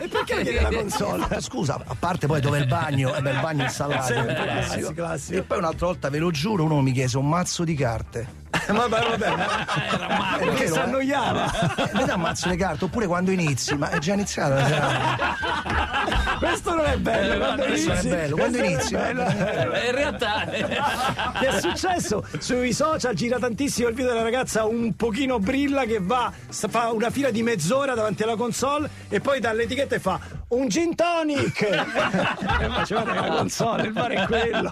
E 0.00 0.08
perché 0.08 0.40
chiede 0.42 0.60
la 0.62 0.68
console? 0.70 1.40
Scusa, 1.42 1.74
a 1.86 1.96
parte 1.98 2.26
poi 2.26 2.40
dove 2.40 2.56
è 2.58 2.60
il 2.62 2.66
bagno, 2.66 3.14
eh 3.14 3.20
beh, 3.20 3.30
il 3.30 3.40
bagno. 3.40 3.68
Sempre 3.68 3.98
classico. 3.98 4.24
classico, 4.42 4.92
classico. 4.94 5.38
E 5.38 5.42
poi 5.42 5.58
un'altra 5.58 5.86
volta, 5.86 6.08
ve 6.08 6.18
lo 6.18 6.30
giuro, 6.30 6.64
uno 6.64 6.80
mi 6.80 6.92
chiese 6.92 7.18
un 7.18 7.28
mazzo 7.28 7.62
di 7.62 7.74
carte. 7.74 8.38
Vabbè, 8.50 8.88
vabbè. 8.88 9.28
È 10.40 10.44
Perché 10.44 10.66
si 10.68 10.74
eh? 10.78 10.80
annoiava. 10.80 11.74
Eh, 11.76 11.90
Mi 11.94 12.04
dà 12.04 12.14
un 12.14 12.20
mazzo 12.20 12.48
di 12.48 12.56
carte, 12.56 12.84
oppure 12.84 13.06
quando 13.06 13.30
inizi, 13.30 13.76
ma 13.76 13.90
è 13.90 13.98
già 13.98 14.12
iniziata 14.14 14.54
la 14.54 14.66
serata. 14.66 16.38
Questo 16.38 16.74
non 16.74 16.84
è 16.86 16.96
bello. 16.96 17.34
Eh, 17.34 17.38
quando 17.38 17.64
questo 17.64 17.88
non 17.88 17.96
è 17.96 18.00
inizi- 18.00 18.08
bello, 18.16 18.36
quando 18.36 18.58
inizi, 18.58 18.94
bello. 18.94 19.22
Eh, 19.26 19.86
In 19.86 19.94
realtà 19.94 20.44
Che 20.48 21.46
è 21.48 21.60
successo? 21.60 22.24
Sui 22.38 22.72
social 22.72 23.14
gira 23.14 23.38
tantissimo 23.38 23.88
il 23.88 23.94
video 23.94 24.12
della 24.12 24.22
ragazza 24.24 24.64
un 24.64 24.94
pochino 24.96 25.38
brilla 25.38 25.84
che 25.84 25.98
va, 26.00 26.32
fa 26.48 26.90
una 26.92 27.10
fila 27.10 27.30
di 27.30 27.42
mezz'ora 27.42 27.94
davanti 27.94 28.22
alla 28.22 28.36
console 28.36 28.88
e 29.08 29.20
poi 29.20 29.40
dall'etichetta 29.40 29.94
e 29.96 30.00
fa 30.00 30.18
un 30.48 30.68
gin 30.68 30.94
tonic! 30.96 31.60
e 31.62 32.68
faceva 32.68 33.04
la 33.04 33.22
console, 33.36 33.82
il 33.84 33.92
bar 33.92 34.10
è 34.10 34.26
quello. 34.26 34.70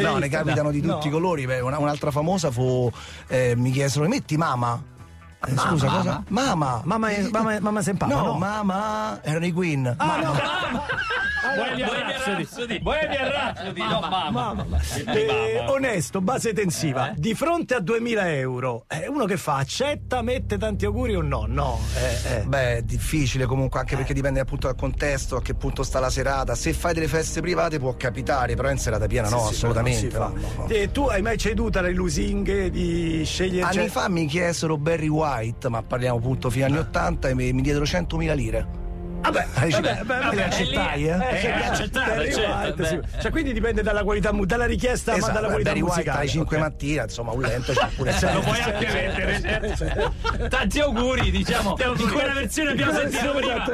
No, 0.00 0.18
ne 0.18 0.28
capitano 0.28 0.70
di 0.70 0.80
tutti 0.80 1.08
i 1.08 1.10
colori. 1.10 1.46
Beh, 1.46 1.60
una- 1.60 1.78
un'altra 1.78 2.10
famosa 2.10 2.50
fu. 2.50 2.75
Eh, 3.28 3.54
mi 3.56 3.70
chiesero, 3.70 4.06
metti 4.08 4.36
mama? 4.36 4.94
Eh, 5.46 5.56
scusa, 5.56 5.86
Mama? 5.86 5.96
cosa? 5.98 6.24
Mama. 6.28 6.80
Mamma, 6.84 7.08
mamma, 7.30 7.60
mamma 7.60 7.82
Sempapa, 7.82 8.12
No, 8.14 8.22
no? 8.24 8.32
mamma 8.38 9.20
erano 9.22 9.46
i 9.46 9.52
Queen. 9.52 9.94
Ah, 9.96 10.16
no, 10.20 10.32
Bohemian 11.56 11.88
Rhapsody. 11.88 12.80
Bohemian 12.80 13.30
Rhapsody, 13.30 13.80
no 13.80 14.00
mamma. 14.00 14.30
Mamma. 14.54 14.80
Eh, 15.06 15.64
onesto, 15.68 16.20
base 16.20 16.52
tensiva, 16.52 17.12
di 17.16 17.34
fronte 17.34 17.74
a 17.74 17.80
2000 17.80 18.34
euro, 18.34 18.84
eh, 18.88 19.06
uno 19.06 19.24
che 19.26 19.36
fa? 19.36 19.56
Accetta, 19.56 20.22
mette 20.22 20.58
tanti 20.58 20.84
auguri 20.84 21.14
o 21.14 21.22
no? 21.22 21.44
No. 21.48 21.78
eh, 21.96 22.34
eh. 22.38 22.40
Beh, 22.42 22.76
è 22.78 22.82
difficile 22.82 23.46
comunque, 23.46 23.78
anche 23.80 23.96
perché 23.96 24.12
dipende 24.12 24.40
appunto 24.40 24.66
dal 24.66 24.76
contesto, 24.76 25.36
a 25.36 25.42
che 25.42 25.54
punto 25.54 25.82
sta 25.82 26.00
la 26.00 26.10
serata. 26.10 26.54
Se 26.54 26.72
fai 26.72 26.92
delle 26.94 27.08
feste 27.08 27.40
private 27.40 27.78
può 27.78 27.94
capitare, 27.96 28.54
però 28.56 28.70
in 28.70 28.78
serata 28.78 29.06
piena 29.06 29.28
no, 29.28 29.38
Sì, 29.38 29.46
sì, 29.46 29.52
assolutamente. 29.54 30.18
no, 30.18 30.28
no, 30.34 30.48
no. 30.56 30.66
Eh, 30.68 30.90
tu 30.90 31.04
hai 31.04 31.22
mai 31.22 31.38
ceduto 31.38 31.78
alle 31.78 31.92
lusinghe 31.92 32.70
di 32.70 33.22
scegliere 33.24 33.62
Anni 33.66 33.74
cioè- 33.74 33.88
fa 33.88 34.08
mi 34.08 34.26
chiesero 34.26 34.76
Barry 34.76 35.08
White, 35.08 35.35
ma 35.68 35.82
parliamo 35.82 36.18
appunto 36.18 36.50
fino 36.50 36.64
agli 36.66 36.72
anni 36.72 36.80
80 36.80 37.28
e 37.28 37.34
mi, 37.34 37.52
mi 37.52 37.62
diedero 37.62 37.84
100.000 37.84 38.34
lire. 38.34 38.84
Vabbè, 39.26 39.46
vabbè, 39.54 40.02
vabbè, 40.04 40.34
li 40.36 40.42
accettai, 40.42 41.08
eh? 41.08 41.10
Eh, 41.10 41.36
Eh, 41.36 41.40
certo, 41.40 41.72
accettato, 41.72 42.10
Barry 42.14 42.32
certo, 42.32 42.82
White, 42.82 42.84
sì. 42.86 43.00
Cioè, 43.22 43.30
quindi 43.32 43.52
dipende 43.52 43.82
dalla 43.82 44.04
qualità, 44.04 44.30
dalla 44.30 44.66
richiesta, 44.66 45.12
ma 45.12 45.16
Esatto, 45.18 45.32
dalla 45.32 45.46
qualità 45.48 45.70
Barry 45.70 45.80
White 45.82 45.94
musicale. 45.96 46.18
alle 46.20 46.28
5 46.28 46.56
ok. 46.56 46.62
mattina, 46.62 47.02
insomma, 47.02 47.32
un 47.32 47.40
lento 47.40 47.72
c'è 47.72 47.86
pure 47.96 48.10
Eh, 48.16 48.32
Lo 48.32 48.40
puoi 48.40 48.60
anche 48.60 48.86
mettere. 48.86 49.74
certo. 49.76 50.12
tanti 50.48 50.78
auguri, 50.80 51.30
diciamo. 51.32 51.76
In 51.96 52.10
quella 52.12 52.34
versione 52.34 52.70
abbiamo 52.70 52.92
sentito 52.92 53.32
prima. 53.32 53.64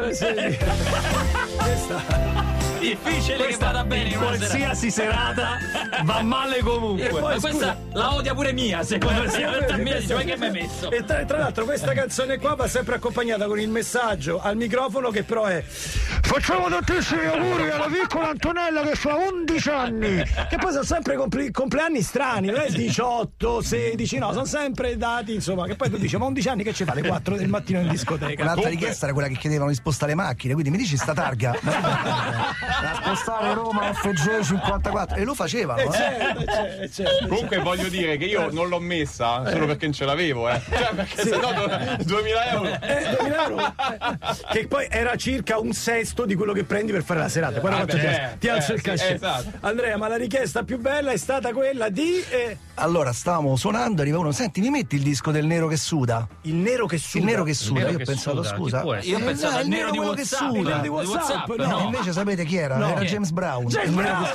Difficile 2.82 3.46
che 3.46 3.56
vada 3.58 3.84
bene 3.84 4.08
in. 4.10 4.18
Qualsiasi 4.18 4.90
serata 4.90 5.56
va 6.02 6.20
male 6.22 6.58
comunque. 6.62 7.08
poi, 7.08 7.20
Ma 7.20 7.30
scusa- 7.34 7.48
questa 7.48 7.76
la 7.92 8.14
odia 8.14 8.34
pure 8.34 8.52
mia, 8.52 8.82
secondo 8.82 9.22
me. 9.22 9.28
Mia 9.28 9.36
dice, 9.36 9.82
questa- 9.82 10.14
ma 10.16 10.20
che 10.22 10.36
mi 10.36 10.44
hai 10.46 10.50
messo? 10.50 10.90
E 10.90 11.04
tra, 11.04 11.24
tra 11.24 11.38
l'altro 11.38 11.64
questa 11.64 11.92
canzone 11.92 12.38
qua 12.38 12.54
va 12.56 12.66
sempre 12.66 12.96
accompagnata 12.96 13.46
con 13.46 13.60
il 13.60 13.68
messaggio 13.68 14.40
al 14.40 14.56
microfono 14.56 15.10
che 15.10 15.22
però 15.22 15.44
è 15.44 15.62
Facciamo 15.64 16.68
tantissimi 16.68 17.24
auguri 17.26 17.70
alla 17.70 17.86
piccola 17.86 18.28
Antonella 18.30 18.82
che 18.82 18.94
fa 18.94 19.14
11 19.16 19.68
anni 19.68 20.22
Che 20.48 20.56
poi 20.58 20.72
sono 20.72 20.82
sempre 20.84 21.14
compli- 21.16 21.50
compleanni 21.50 22.00
strani 22.02 22.48
Non 22.48 22.60
è 22.60 22.70
18, 22.70 23.60
16, 23.60 24.18
no 24.18 24.32
Sono 24.32 24.44
sempre 24.46 24.96
dati 24.96 25.34
insomma 25.34 25.66
Che 25.66 25.76
poi 25.76 25.90
tu 25.90 25.98
dici 25.98 26.16
ma 26.16 26.24
11 26.26 26.48
anni 26.48 26.62
che 26.64 26.72
ci 26.72 26.84
fa 26.84 26.92
alle 26.92 27.02
4 27.06 27.36
del 27.36 27.48
mattino 27.48 27.80
in 27.80 27.88
discoteca 27.88 28.42
Un'altra 28.42 28.54
Comunque- 28.54 28.70
richiesta 28.70 29.04
era 29.04 29.14
quella 29.14 29.28
che 29.28 29.36
chiedevano 29.36 29.68
di 29.70 29.76
spostare 29.76 30.12
le 30.12 30.16
macchine, 30.16 30.52
quindi 30.54 30.70
mi 30.70 30.78
dici 30.78 30.96
sta 30.96 31.12
targa? 31.12 31.52
La 32.80 32.94
spostare 33.02 33.54
Roma 33.54 33.92
FG 33.92 34.40
54 34.40 35.16
e 35.16 35.24
lo 35.24 35.34
facevano, 35.34 35.80
Eh, 35.80 35.84
eh? 35.84 35.90
certo, 35.92 36.40
eh, 36.40 36.46
certo, 36.46 36.92
certo. 37.02 37.26
Comunque 37.28 37.58
voglio 37.58 37.88
dire 37.88 38.16
che 38.16 38.24
io 38.24 38.50
non 38.50 38.68
l'ho 38.68 38.78
messa 38.80 39.48
solo 39.50 39.66
perché 39.66 39.84
non 39.86 39.94
ce 39.94 40.04
l'avevo, 40.04 40.48
eh. 40.48 40.60
Cioè, 40.68 40.94
perché 40.94 41.22
sennò 41.22 41.52
do- 41.52 42.04
2000 42.04 42.50
euro. 42.50 42.64
Eh, 42.80 43.16
2000 43.18 43.44
euro. 43.46 43.58
Eh, 43.66 44.52
che 44.52 44.66
poi 44.66 44.86
era 44.90 45.16
circa 45.16 45.58
un 45.58 45.72
sesto 45.72 46.24
di 46.24 46.34
quello 46.34 46.52
che 46.52 46.64
prendi 46.64 46.92
per 46.92 47.02
fare 47.04 47.20
la 47.20 47.28
serata. 47.28 47.60
Guarda 47.60 47.80
Ah, 47.82 47.84
beh, 47.84 47.92
alzo- 48.06 48.36
ti 48.38 48.48
alzo 48.48 48.72
eh, 48.72 48.74
il 48.74 48.80
sì, 48.80 48.86
cachet. 48.88 49.14
esatto. 49.16 49.50
Andrea, 49.60 49.96
ma 49.96 50.08
la 50.08 50.16
richiesta 50.16 50.62
più 50.62 50.78
bella 50.78 51.10
è 51.12 51.16
stata 51.16 51.52
quella 51.52 51.88
di 51.88 52.22
eh, 52.30 52.56
Allora 52.74 53.12
stavamo 53.12 53.54
suonando, 53.56 54.02
arriva 54.02 54.18
uno, 54.18 54.32
senti, 54.32 54.60
mi 54.60 54.70
metti 54.70 54.96
il 54.96 55.02
disco 55.02 55.30
del 55.30 55.46
nero 55.46 55.66
che 55.68 55.76
suda? 55.76 56.26
il 56.42 56.54
nero 56.54 56.86
che 56.86 56.98
suda. 56.98 57.18
Il 57.18 57.24
nero 57.30 57.44
che 57.44 57.54
suda, 57.54 57.78
nero 57.80 57.90
io 57.90 57.94
ho 57.96 57.98
che 57.98 58.04
pensato, 58.04 58.42
suda, 58.42 58.56
scusa. 58.56 58.82
Io 59.02 59.16
ho 59.16 59.20
Eh, 59.20 59.22
pensato 59.22 59.52
no, 59.52 59.58
al 59.58 59.64
il 59.64 59.68
nero 59.70 59.90
di 59.90 59.96
quello 59.96 60.12
che 60.12 60.20
WhatsApp. 60.20 60.40
suda. 60.50 60.58
Il 60.58 60.64
nero 60.64 60.76
di 60.76 60.82
Di 60.82 60.88
WhatsApp, 60.88 61.48
WhatsApp, 61.48 61.48
no. 61.58 61.64
No, 61.66 61.78
no. 61.78 61.84
invece 61.84 62.12
sapete 62.12 62.44
chi 62.44 62.56
era? 62.62 62.76
No. 62.76 62.90
Era? 62.96 63.00
James 63.04 63.30
Brown. 63.30 63.66
James 63.66 63.90
Brown. 63.90 64.26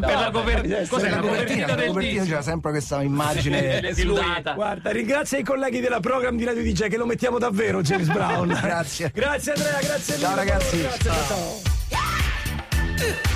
la 0.00 0.30
copertina. 0.32 0.86
Cos'è 0.88 1.10
La 1.10 1.16
la 1.16 1.20
copertina, 1.22 1.66
copertina 1.66 1.86
copertina 1.86 2.24
c'era 2.24 2.42
sempre 2.42 2.70
questa 2.70 3.02
immagine. 3.02 3.92
Di 3.94 4.02
lui. 4.04 4.20
Guarda, 4.54 4.90
ringrazia 4.90 5.38
i 5.38 5.42
colleghi 5.44 5.80
della 5.80 6.00
program 6.00 6.36
di 6.36 6.44
Radio 6.44 6.62
DJ 6.62 6.88
che 6.88 6.96
lo 6.96 7.06
mettiamo 7.06 7.38
davvero, 7.38 7.82
James 7.82 8.08
Brown. 8.08 8.48
Grazie. 8.62 9.10
Grazie 9.12 9.52
Andrea, 9.52 9.78
grazie 9.80 10.18
Ciao, 10.18 10.30
mille. 10.30 10.44
ragazzi. 10.44 10.80
Grazie, 10.80 11.10
ciao. 11.10 11.70
Superhighways, 13.02 13.31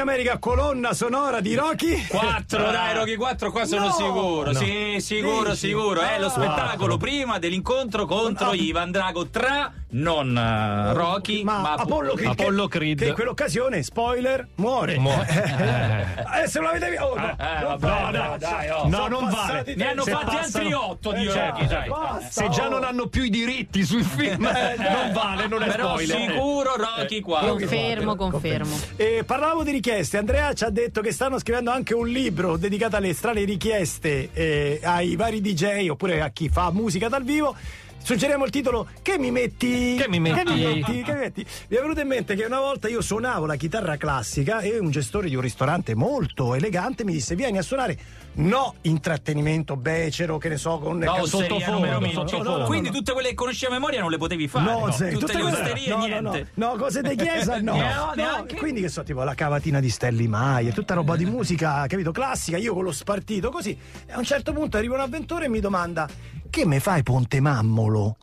in 0.00 0.08
America, 0.08 0.38
colonna 0.38 0.94
sonora 0.94 1.40
di 1.40 1.54
Rocky. 1.54 2.06
4, 2.06 2.70
dai, 2.70 2.94
Rocky 2.94 3.16
4, 3.16 3.50
qua 3.50 3.64
sono 3.66 3.86
No! 3.86 3.92
sicuro. 3.92 4.52
No. 4.52 4.58
Sì, 4.58 4.96
sicuro, 4.98 5.50
Dici? 5.50 5.66
sicuro. 5.68 6.00
È 6.00 6.18
lo 6.18 6.26
Ah. 6.26 6.30
spettacolo 6.30 6.96
prima 6.96 7.38
dell'incontro 7.38 8.06
contro 8.06 8.50
Ah. 8.50 8.54
Ivan 8.54 8.90
Drago 8.90 9.28
tra 9.28 9.70
non 9.92 10.36
eh, 10.36 10.92
Rocky, 10.94 11.42
ma, 11.42 11.58
ma 11.60 11.72
Apollo 11.74 12.14
Creed, 12.14 12.34
che- 12.34 12.42
Apollo 12.42 12.68
Creed. 12.68 12.98
che 12.98 13.08
in 13.08 13.14
quell'occasione, 13.14 13.82
spoiler, 13.82 14.46
muore. 14.56 14.96
Muore. 14.98 16.19
Eh, 16.42 16.48
se 16.48 16.58
non 16.60 16.68
l'avete 16.68 16.90
visto, 16.90 17.04
oh, 17.06 17.14
no, 17.18 17.28
Eh, 17.30 17.60
non 17.60 17.76
vabbè, 17.76 17.86
vale. 17.86 18.18
dai, 18.18 18.38
dai, 18.38 18.68
oh. 18.70 18.86
No, 18.88 18.96
Sono 18.96 19.20
non 19.20 19.30
vale. 19.30 19.74
Ne 19.76 19.90
hanno 19.90 20.02
Se 20.04 20.10
fatti 20.10 20.24
passano- 20.24 20.44
altri 20.44 20.72
8 20.72 21.12
di 21.12 21.26
Eh, 21.26 21.32
Rocky, 21.46 21.66
dai. 21.66 21.88
basta, 21.88 22.30
Se 22.42 22.48
già 22.50 22.66
oh. 22.66 22.70
non 22.70 22.84
hanno 22.84 23.06
più 23.08 23.22
i 23.22 23.30
diritti 23.30 23.84
sui 23.84 24.02
film, 24.04 24.44
Eh, 24.46 24.76
non 24.78 25.12
vale, 25.12 25.46
non 25.46 25.62
è 25.62 25.66
Però 25.70 25.88
spoiler. 25.98 26.30
sicuro 26.30 26.76
Rocky 26.76 27.20
4. 27.20 27.48
Confermo, 27.56 28.16
confermo. 28.16 28.76
E 28.96 29.22
parlavo 29.24 29.62
di 29.62 29.70
richieste, 29.72 30.16
Andrea 30.18 30.52
ci 30.54 30.64
ha 30.64 30.70
detto 30.70 31.00
che 31.00 31.12
stanno 31.12 31.38
scrivendo 31.38 31.70
anche 31.70 31.94
un 31.94 32.08
libro 32.08 32.56
dedicato 32.56 32.96
alle 32.96 33.12
strane 33.14 33.44
richieste 33.44 34.30
eh, 34.32 34.80
ai 34.82 35.16
vari 35.16 35.40
DJ 35.40 35.88
oppure 35.88 36.20
a 36.22 36.28
chi 36.30 36.48
fa 36.48 36.70
musica 36.72 37.08
dal 37.08 37.22
vivo. 37.24 37.54
Suggeriamo 38.02 38.44
il 38.44 38.50
titolo 38.50 38.88
Che 39.02 39.18
mi 39.18 39.30
metti? 39.30 39.94
Che 39.96 40.08
mi 40.08 40.18
metti? 40.18 40.42
Che 40.42 40.52
mi 40.52 40.64
metti? 40.64 41.02
Che 41.02 41.12
mi 41.12 41.18
metti? 41.18 41.46
Mi 41.68 41.76
è 41.76 41.80
venuto 41.80 42.00
in 42.00 42.08
mente 42.08 42.34
che 42.34 42.44
una 42.44 42.58
volta 42.58 42.88
io 42.88 43.00
suonavo 43.00 43.46
la 43.46 43.56
chitarra 43.56 43.96
classica 43.96 44.60
e 44.60 44.78
un 44.78 44.90
gestore 44.90 45.28
di 45.28 45.34
un 45.36 45.42
ristorante 45.42 45.94
molto 45.94 46.54
elegante 46.54 47.04
mi 47.04 47.12
disse 47.12 47.34
vieni 47.34 47.58
a 47.58 47.62
suonare 47.62 47.98
no 48.32 48.74
intrattenimento 48.82 49.76
becero 49.76 50.38
che 50.38 50.48
ne 50.48 50.56
so 50.56 50.78
con 50.78 50.98
No, 50.98 51.24
sottofondo. 51.26 51.98
mille. 51.98 52.12
No, 52.12 52.24
no, 52.42 52.56
no, 52.58 52.64
Quindi 52.66 52.88
no. 52.88 52.94
tutte 52.94 53.12
quelle 53.12 53.28
che 53.30 53.34
conosci 53.34 53.64
a 53.66 53.70
memoria 53.70 54.00
non 54.00 54.10
le 54.10 54.18
potevi 54.18 54.48
fare. 54.48 54.64
No, 54.64 54.86
no? 54.86 54.92
sì, 54.92 55.10
tutte, 55.10 55.34
le 55.34 55.42
osterie 55.42 55.88
no, 55.88 55.96
no, 55.96 56.04
niente. 56.06 56.50
No, 56.54 56.72
no, 56.72 56.76
cose 56.76 57.02
di 57.02 57.14
chiesa 57.16 57.60
no. 57.60 57.76
No. 58.20 58.46
Quindi 58.56 58.80
che 58.80 58.88
so, 58.88 59.02
tipo 59.02 59.22
la 59.22 59.34
cavatina 59.34 59.80
di 59.80 59.88
Stelli 59.88 60.26
Maia, 60.28 60.72
tutta 60.72 60.94
roba 60.94 61.16
di 61.16 61.24
musica, 61.26 61.86
capito, 61.86 62.12
classica, 62.12 62.56
io 62.56 62.74
con 62.74 62.84
lo 62.84 62.92
spartito 62.92 63.50
così. 63.50 63.76
E 64.06 64.12
a 64.12 64.18
un 64.18 64.24
certo 64.24 64.52
punto 64.52 64.76
arriva 64.76 64.94
un 64.94 65.00
avventore 65.00 65.46
e 65.46 65.48
mi 65.48 65.60
domanda 65.60 66.08
"Che 66.50 66.66
me 66.66 66.80
fai 66.80 67.02
Ponte 67.02 67.40
Mammolo?" 67.40 68.16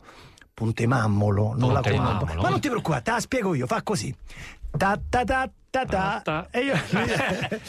Ponte 0.54 0.86
Mammolo, 0.86 1.54
non 1.56 1.72
Ponte 1.72 1.90
la 1.90 1.96
conosco. 1.96 2.24
Mammolo. 2.24 2.42
Ma 2.42 2.48
non 2.48 2.60
ti 2.60 2.68
preoccupare, 2.68 3.02
te 3.02 3.10
la 3.12 3.20
spiego 3.20 3.54
io, 3.54 3.66
fa 3.66 3.82
così. 3.82 4.14
Ta 4.76 4.98
ta 5.08 5.24
ta 5.24 5.48
ta 5.70 5.84
ta. 5.84 6.20
Ta. 6.24 6.46
E 6.50 6.60
io 6.60 6.74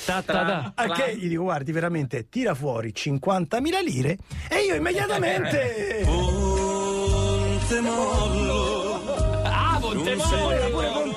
Ta, 0.06 0.22
ta, 0.22 0.24
ta. 0.24 0.72
a 0.76 0.88
che 0.90 1.16
gli 1.16 1.28
dico 1.30 1.44
guardi 1.44 1.72
veramente 1.72 2.28
tira 2.30 2.54
fuori 2.56 2.92
50.000 2.96 3.84
lire 3.84 4.18
e 4.50 4.64
io 4.66 4.76
immediatamente 4.76 6.04
Ah, 9.46 9.80
Montemollo! 9.80 9.80
pure 9.80 10.16
Montemollo 10.16 11.04
Eh, 11.04 11.09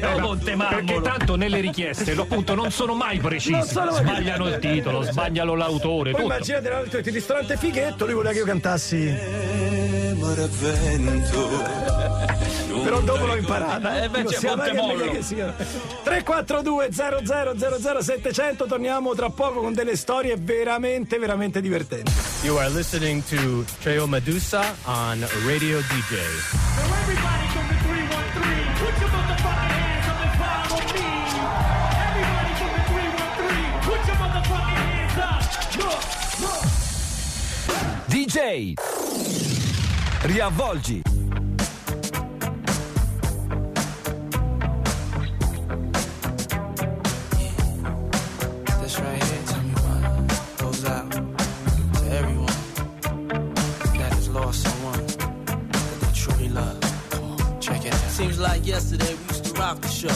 No, 0.00 0.10
ma- 0.16 0.20
Montemammolo. 0.20 0.84
perché 0.84 1.00
tanto 1.00 1.36
nelle 1.36 1.60
richieste 1.60 2.14
lo- 2.14 2.22
appunto 2.22 2.54
non 2.54 2.70
sono 2.70 2.94
mai 2.94 3.18
precisi. 3.18 3.52
Non 3.52 3.62
sono 3.64 3.92
mai- 3.92 4.02
Sbagliano 4.04 4.48
il 4.48 4.58
titolo, 4.58 5.02
sbagliano 5.02 5.54
l'autore. 5.54 6.10
Poi 6.12 6.20
tutto. 6.22 6.34
immaginate 6.34 6.68
l'altro 6.68 6.98
il 6.98 7.04
ristorante 7.12 7.56
fighetto, 7.56 8.04
lui 8.04 8.14
voleva 8.14 8.32
che 8.32 8.38
io 8.40 8.44
cantassi. 8.44 9.14
Però 12.84 13.00
dopo 13.00 13.26
l'ho 13.26 13.36
imparata. 13.36 14.02
Eh, 14.02 14.08
beh, 14.08 14.18
Dico, 14.18 14.30
c'è 14.30 14.38
sia 14.38 14.56
mai 14.56 14.96
che 14.98 15.10
che 15.10 15.22
sia. 15.22 15.54
342 16.04 16.88
00 16.92 18.02
700 18.02 18.66
torniamo 18.66 19.14
tra 19.14 19.30
poco 19.30 19.60
con 19.60 19.72
delle 19.72 19.96
storie 19.96 20.36
veramente, 20.38 21.18
veramente 21.18 21.60
divertenti. 21.60 22.12
You 22.42 22.56
are 22.56 22.68
listening 22.70 23.22
to 23.24 23.64
Treo 23.80 24.06
Medusa 24.06 24.74
on 24.84 25.26
Radio 25.46 25.78
DJ. 25.80 27.45
It 57.86 57.92
out. 57.92 58.10
Seems 58.10 58.38
like 58.38 58.66
yesterday 58.66 59.14
we 59.14 59.24
used 59.28 59.44
to 59.44 59.52
rock 59.52 59.80
the 59.80 59.88
show. 59.88 60.14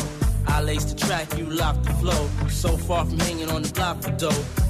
I 0.48 0.62
laced 0.62 0.88
the 0.88 1.06
track, 1.06 1.38
you 1.38 1.46
locked 1.46 1.84
the 1.84 1.92
flow. 1.94 2.28
So 2.48 2.76
far 2.76 3.04
from 3.04 3.18
hanging 3.20 3.50
on 3.50 3.62
the 3.62 3.72
block 3.72 4.02
for 4.02 4.10
dough. 4.12 4.69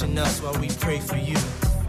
Watching 0.00 0.18
us 0.18 0.40
while 0.40 0.54
we 0.60 0.68
pray 0.68 0.98
for 1.00 1.16
you. 1.16 1.36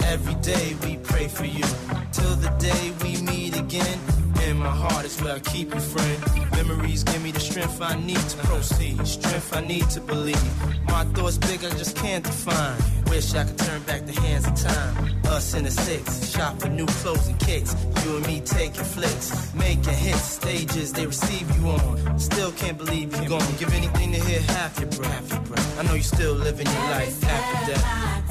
Every 0.05 0.33
day 0.35 0.75
we 0.83 0.97
pray 0.97 1.27
for 1.27 1.45
you. 1.45 1.63
Till 2.11 2.35
the 2.35 2.49
day 2.57 2.91
we 3.03 3.21
meet 3.21 3.57
again. 3.57 3.99
In 4.47 4.57
my 4.57 4.69
heart 4.69 5.05
is 5.05 5.21
where 5.21 5.35
I 5.35 5.39
keep 5.39 5.73
you, 5.73 5.79
friend. 5.79 6.51
Memories 6.53 7.03
give 7.03 7.21
me 7.21 7.31
the 7.31 7.39
strength 7.39 7.81
I 7.81 7.95
need 7.99 8.17
to 8.17 8.37
proceed. 8.37 9.05
Strength 9.05 9.55
I 9.55 9.61
need 9.61 9.89
to 9.91 10.01
believe. 10.01 10.85
My 10.85 11.03
thoughts 11.13 11.37
big, 11.37 11.63
I 11.63 11.69
just 11.71 11.95
can't 11.97 12.23
define. 12.23 12.98
Wish 13.09 13.33
I 13.33 13.43
could 13.43 13.57
turn 13.57 13.81
back 13.83 14.05
the 14.05 14.13
hands 14.21 14.47
of 14.47 14.55
time. 14.55 15.21
Us 15.25 15.53
in 15.53 15.63
the 15.63 15.71
six, 15.71 16.29
shop 16.29 16.59
for 16.59 16.69
new 16.69 16.85
clothes 16.85 17.27
and 17.27 17.39
kicks. 17.39 17.75
You 18.05 18.17
and 18.17 18.27
me 18.27 18.39
taking 18.41 18.83
flicks, 18.83 19.53
making 19.53 19.93
hits, 19.93 20.21
stages 20.21 20.93
they 20.93 21.05
receive 21.07 21.49
you 21.57 21.69
on. 21.69 22.19
Still 22.19 22.51
can't 22.51 22.77
believe 22.77 23.15
you're 23.15 23.29
gone. 23.29 23.53
Give 23.57 23.73
anything 23.73 24.11
to 24.11 24.19
hear 24.19 24.41
half 24.41 24.79
your 24.79 24.89
breath. 24.91 25.79
I 25.79 25.83
know 25.83 25.93
you're 25.93 26.03
still 26.03 26.33
living 26.33 26.67
your 26.67 26.83
life 26.83 27.23
after 27.23 27.73
death. 27.73 28.28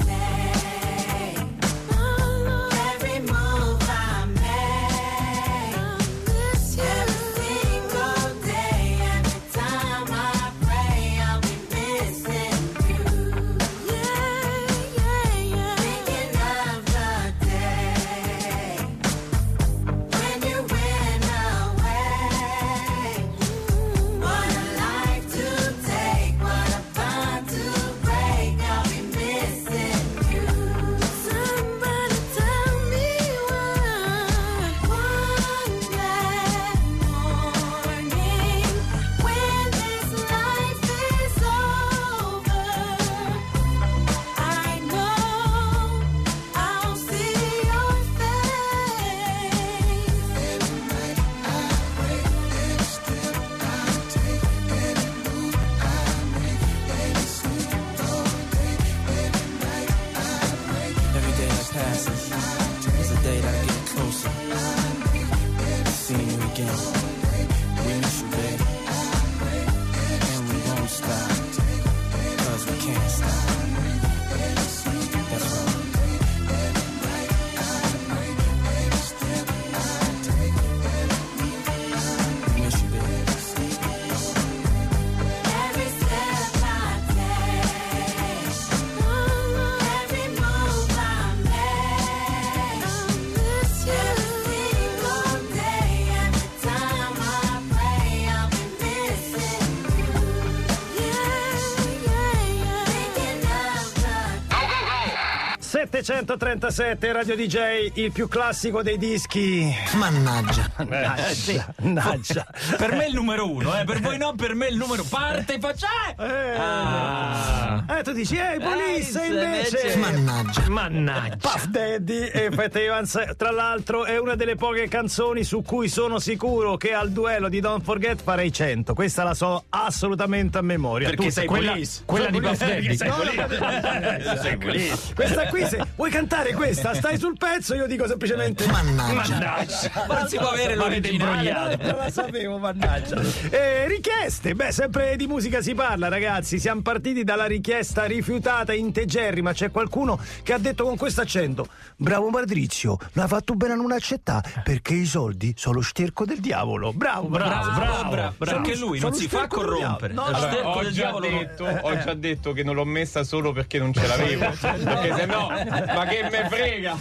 737 106.09 107.11
Radio 107.11 107.35
DJ, 107.35 107.91
il 107.93 108.11
più 108.11 108.27
classico 108.27 108.81
dei 108.81 108.97
dischi. 108.97 109.71
Mannaggia. 109.93 110.67
Mannaggia. 110.77 111.71
Mannaggia. 111.81 112.47
Per 112.77 112.93
me 112.95 113.03
è 113.05 113.07
il 113.09 113.13
numero 113.13 113.47
uno, 113.47 113.79
eh, 113.79 113.83
per 113.83 114.01
voi 114.01 114.17
no, 114.17 114.33
per 114.33 114.55
me 114.55 114.65
è 114.65 114.69
il 114.71 114.77
numero. 114.77 115.03
Parte 115.03 115.53
e 115.53 115.59
faccia. 115.59 115.87
Eh, 116.17 116.57
Ah. 116.57 117.58
Eh, 117.97 118.03
tu 118.03 118.11
dici, 118.11 118.35
eh, 118.35 118.59
Police 118.59 119.25
invece. 119.25 119.95
Mannaggia. 119.97 120.69
Mannaggia. 120.69 121.37
Puff 121.37 121.65
Daddy 121.65 122.27
e 122.27 122.49
Fat 122.51 122.75
Evans, 122.75 123.33
tra 123.35 123.51
l'altro, 123.51 124.05
è 124.05 124.17
una 124.19 124.35
delle 124.35 124.55
poche 124.55 124.87
canzoni 124.87 125.43
su 125.43 125.61
cui 125.63 125.89
sono 125.89 126.19
sicuro 126.19 126.77
che 126.77 126.93
al 126.93 127.09
duello 127.11 127.49
di 127.49 127.59
Don't 127.59 127.83
Forget 127.83 128.21
farei 128.21 128.51
100. 128.51 128.93
Questa 128.93 129.23
la 129.23 129.33
so 129.33 129.65
assolutamente 129.69 130.57
a 130.57 130.61
memoria. 130.61 131.09
Perché 131.09 131.25
Tu- 131.25 131.31
sei 131.31 131.47
quella, 131.47 131.71
Police. 131.71 132.01
quella 132.05 132.29
di 132.29 132.39
Puff. 132.41 132.57
Daddy. 132.59 132.95
Sei 132.95 133.07
No, 133.07 133.15
Police. 133.15 133.35
no, 133.57 134.33
no. 134.33 134.41
Sei 134.41 134.57
Police. 134.57 135.13
Questa 135.15 135.47
qui, 135.47 135.65
se 135.65 135.83
vuoi 135.95 136.11
cantare 136.11 136.53
questa, 136.53 136.93
stai 136.93 137.17
sul 137.17 137.37
pezzo, 137.37 137.73
io 137.73 137.87
dico 137.87 138.05
semplicemente 138.07 138.67
Mannaggia. 138.67 139.65
Ma 140.07 140.19
non 140.19 140.27
si 140.27 140.37
può 140.37 140.49
avere 140.49 140.75
l'originale. 140.75 141.77
non 141.81 141.95
la 141.97 142.11
sapevo, 142.11 142.57
mannaggia. 142.59 143.19
Eh, 143.49 143.87
richieste, 143.87 144.53
beh, 144.53 144.71
sempre 144.71 145.15
di 145.15 145.25
musica 145.25 145.61
si 145.61 145.73
parla, 145.73 146.07
ragazzi. 146.07 146.59
Siamo 146.59 146.81
partiti 146.81 147.23
dalla 147.23 147.45
richiesta 147.45 147.77
rifiutata 147.83 148.73
integerrima. 148.73 149.53
C'è 149.53 149.71
qualcuno 149.71 150.19
che 150.43 150.53
ha 150.53 150.57
detto 150.57 150.83
con 150.83 150.97
questo 150.97 151.21
accento: 151.21 151.67
Bravo 151.95 152.29
Patrizio, 152.29 152.97
l'ha 153.13 153.27
fatto 153.27 153.53
bene 153.55 153.73
a 153.73 153.75
non 153.75 153.91
accettare 153.91 154.61
perché 154.63 154.93
i 154.93 155.05
soldi 155.05 155.53
sono 155.57 155.75
lo 155.75 155.81
sterco 155.81 156.25
del 156.25 156.39
diavolo. 156.39 156.91
Bravo, 156.93 157.27
Bravo, 157.27 157.71
bravo, 157.71 158.09
bravo. 158.09 158.35
Perché 158.37 158.75
lui 158.75 158.99
non 158.99 159.13
si 159.13 159.27
fa 159.27 159.47
corrompere. 159.47 160.13
No, 160.13 160.23
Allora, 160.25 160.49
del 160.51 160.65
ho, 160.65 160.89
già 160.91 161.19
detto, 161.19 161.63
ho 161.65 161.97
già 162.03 162.13
detto 162.13 162.51
che 162.53 162.63
non 162.63 162.75
l'ho 162.75 162.85
messa 162.85 163.23
solo 163.23 163.51
perché 163.53 163.77
non 163.79 163.93
ce 163.93 164.07
l'avevo. 164.07 164.49
perché 164.59 165.13
se 165.15 165.25
no, 165.25 165.47
ma 165.49 166.05
che 166.05 166.27
me 166.29 166.47
frega? 166.49 166.97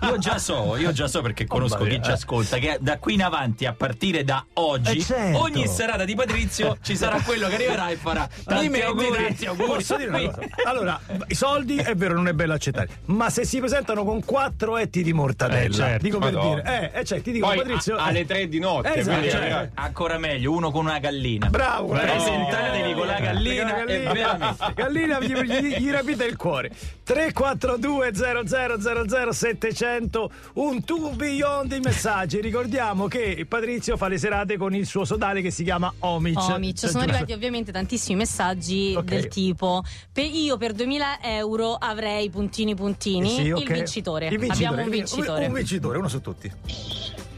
Io 0.08 0.18
già 0.18 0.38
so, 0.38 0.76
io 0.76 0.92
già 0.92 1.06
so 1.08 1.20
perché 1.22 1.46
conosco 1.46 1.84
chi 1.84 2.00
ci 2.02 2.10
ascolta 2.10 2.58
che 2.58 2.78
da 2.80 2.98
qui 2.98 3.14
in 3.14 3.22
avanti, 3.22 3.66
a 3.66 3.72
partire 3.72 4.24
da 4.24 4.44
oggi, 4.54 4.98
Eh, 4.98 5.02
certo. 5.02 5.40
ogni 5.40 5.66
serata 5.66 6.04
di 6.04 6.14
Patrizio 6.14 6.78
ci 6.82 6.96
sarà 6.96 7.20
quello 7.20 7.48
che 7.48 7.54
arriverà 7.54 7.88
e 7.90 7.96
farà 7.96 8.28
Tanti 8.44 8.80
auguri. 8.80 9.22
tanti 9.24 9.46
auguri. 9.46 9.82
Posso 9.94 9.96
dire 9.96 10.08
una 10.08 10.30
cosa? 10.30 10.46
Allora, 10.64 11.00
i 11.28 11.34
soldi 11.34 11.76
è 11.76 11.94
vero, 11.94 12.14
non 12.14 12.28
è 12.28 12.32
bello 12.32 12.54
accettare, 12.54 12.88
ma 13.06 13.30
se 13.30 13.44
si 13.44 13.58
presentano 13.58 14.04
con 14.04 14.24
quattro 14.24 14.76
etti 14.76 15.02
di 15.02 15.12
mortadella, 15.12 15.64
Eh, 15.74 15.88
certo. 15.88 16.02
dico 16.04 16.18
per 16.18 16.32
Madonna. 16.32 16.60
dire, 16.62 16.90
eh, 16.92 17.00
eh, 17.00 17.04
cioè, 17.04 17.20
ti 17.22 17.32
dico, 17.32 17.46
Poi 17.46 17.56
Patrizio, 17.56 17.96
a- 17.96 18.04
alle 18.04 18.24
tre 18.26 18.48
di 18.48 18.58
notte, 18.58 18.94
Esatto, 18.94 19.10
quindi, 19.16 19.30
cioè, 19.30 19.40
ragazzi. 19.40 19.70
Ancora 19.74 20.18
meglio, 20.18 20.52
uno 20.52 20.70
con 20.70 20.84
una 20.86 20.98
gallina. 20.98 21.48
Bravo, 21.48 21.88
Presentatevi 21.88 22.92
con 22.94 23.06
la 23.06 23.18
gallina, 23.20 23.72
Con 23.74 23.84
la 23.84 23.92
e 23.92 23.98
veramente. 24.00 24.72
Gallina 24.74 25.20
gli, 25.20 25.32
gli- 25.34 25.76
gli 25.78 25.90
rapite 25.90 26.24
il 26.24 26.36
cuore 26.36 26.70
342 27.02 28.12
0000 28.14 29.32
700 29.32 30.30
un 30.54 30.84
tourbillon 30.84 31.66
di 31.68 31.80
messaggi 31.80 32.40
ricordiamo 32.40 33.06
che 33.08 33.44
Patrizio 33.48 33.96
fa 33.96 34.08
le 34.08 34.18
serate 34.18 34.56
con 34.56 34.74
il 34.74 34.86
suo 34.86 35.04
sodale 35.04 35.42
che 35.42 35.50
si 35.50 35.64
chiama 35.64 35.92
Omic 36.00 36.38
Omic, 36.38 36.78
sono 36.78 37.02
arrivati 37.02 37.32
ovviamente 37.32 37.72
tantissimi 37.72 38.16
messaggi 38.18 38.94
Ok. 38.96 39.04
del 39.04 39.28
tipo 39.28 39.79
per- 40.12 40.24
io 40.24 40.56
per 40.56 40.72
2000 40.72 41.22
euro 41.22 41.74
avrei 41.74 42.28
puntini 42.30 42.74
puntini 42.74 43.28
Sì, 43.30 43.50
ok. 43.50 43.60
il 43.62 43.72
vincitore. 43.72 44.26
Il 44.28 44.38
vincitore, 44.38 44.52
abbiamo 44.66 44.76
un 44.76 44.84
un- 44.84 44.90
vincitore 44.90 45.46
un 45.46 45.52
vincitore 45.52 45.98
uno 45.98 46.08
su 46.08 46.20
tutti 46.20 46.52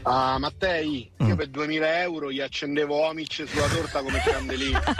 Ah, 0.05 0.37
Mattei, 0.37 1.09
Mm. 1.23 1.27
io 1.29 1.35
per 1.37 1.47
2000 1.47 2.01
euro 2.01 2.29
gli 2.29 2.41
accendevo 2.41 2.93
Omic 3.07 3.45
sulla 3.47 3.67
torta 3.67 4.01
come 4.01 4.19
candelina. 4.21 4.81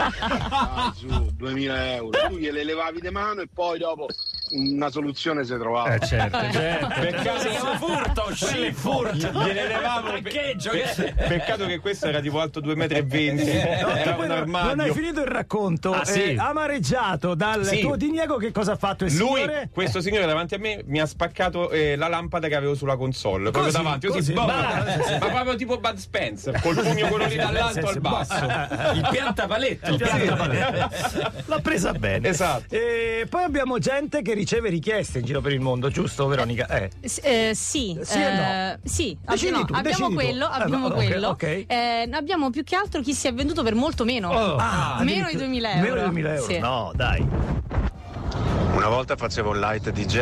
ah, 0.48 0.94
su, 0.96 1.06
2000 1.34 1.94
euro. 1.96 2.18
Tu 2.28 2.36
gliele 2.38 2.64
levavi 2.64 3.00
di 3.02 3.10
mano 3.10 3.42
e 3.42 3.48
poi 3.52 3.78
dopo 3.78 4.06
una 4.54 4.90
soluzione 4.90 5.44
si 5.44 5.56
trovava. 5.56 5.94
Eh, 5.94 6.00
certo, 6.00 6.38
Peccato, 6.38 7.38
Si 7.40 7.48
chiama 7.48 7.76
furto, 7.76 8.22
Quello 8.22 8.30
è 8.30 8.34
scifo. 8.34 9.06
Gliene 9.12 9.66
levavo 9.66 10.08
Parcheggio, 10.10 10.70
Pe- 10.70 10.82
che- 10.94 11.14
Peccato 11.28 11.66
che 11.66 11.78
questo 11.80 12.06
era 12.06 12.20
tipo 12.20 12.40
alto 12.40 12.60
2,20 12.60 13.32
m. 13.34 13.38
Era 13.40 14.12
Poi 14.12 14.22
un 14.22 14.28
non- 14.28 14.38
armadio. 14.38 14.68
non 14.74 14.80
hai 14.80 14.92
finito 14.92 15.20
il 15.20 15.26
racconto 15.26 15.92
Ah, 15.92 16.04
sì. 16.04 16.22
Eh, 16.34 16.36
amareggiato 16.38 17.34
dal 17.34 17.64
Sì. 17.64 17.80
tuo 17.80 17.96
Diniego 17.96 18.36
che 18.36 18.52
cosa 18.52 18.72
ha 18.72 18.76
fatto 18.76 19.04
il 19.04 19.14
Lui, 19.16 19.40
signore? 19.40 19.68
questo 19.72 20.00
signore 20.00 20.26
davanti 20.26 20.54
a 20.54 20.58
me, 20.58 20.82
mi 20.86 21.00
ha 21.00 21.06
spaccato 21.06 21.70
eh, 21.70 21.96
la 21.96 22.08
lampada 22.08 22.46
che 22.48 22.54
avevo 22.54 22.74
sulla 22.74 22.96
console. 22.96 23.50
Proprio 23.50 23.64
Così, 23.64 23.76
davanti, 23.76 24.06
così, 24.06 24.18
così, 24.18 24.32
boh, 24.32 24.44
bah. 24.44 24.84
ma 25.20 25.26
proprio 25.30 25.56
tipo 25.56 25.78
Bud 25.78 25.96
Spencer, 25.96 26.60
col 26.60 26.76
pugno 26.76 27.08
quello 27.08 27.26
lì 27.26 27.36
dall'alto 27.36 27.86
al 27.88 28.00
basso. 28.00 28.44
Il 28.94 29.06
piantapaletto. 29.10 29.90
Il 29.90 29.96
piantapaletto. 29.96 30.90
L'ha 31.46 31.58
presa 31.60 31.92
bene. 31.92 32.28
Esatto. 32.28 32.74
E 32.74 33.26
poi 33.28 33.42
abbiamo 33.42 33.78
gente 33.78 34.22
che 34.22 34.30
riceve 34.30 34.42
richieste 34.48 35.18
in 35.18 35.24
giro 35.24 35.40
per 35.40 35.52
il 35.52 35.60
mondo, 35.60 35.88
giusto 35.88 36.26
Veronica? 36.26 36.66
Eh. 36.68 36.90
S- 37.00 37.20
eh, 37.22 37.52
sì, 37.54 37.98
Sì 38.02 38.18
no? 38.18 38.24
eh, 38.24 38.78
sì, 38.84 39.18
no, 39.50 39.64
tu, 39.64 39.74
abbiamo 39.74 40.10
quello, 40.10 40.46
Ah, 40.46 40.56
abbiamo 40.62 40.88
no, 40.88 40.94
ok, 40.94 41.06
quello. 41.06 41.28
ok. 41.28 41.42
Eh, 41.66 42.08
abbiamo 42.12 42.50
più 42.50 42.62
che 42.64 42.76
altro 42.76 43.00
chi 43.00 43.12
si 43.14 43.26
è 43.28 43.32
venduto 43.34 43.62
per 43.62 43.74
molto 43.74 44.04
meno. 44.04 44.30
Ah, 44.30 44.98
meno 45.02 45.26
addirittura- 45.26 45.28
di 45.30 45.36
2000 45.36 45.70
euro. 45.74 45.82
Meno 45.82 45.94
di 45.94 46.00
2000 46.02 46.34
euro. 46.34 46.46
Sì. 46.46 46.58
No, 46.58 46.92
dai. 46.94 47.26
Una 48.74 48.88
volta 48.88 49.14
facevo 49.16 49.52
il 49.52 49.60
light 49.60 49.90
DJ 49.90 50.16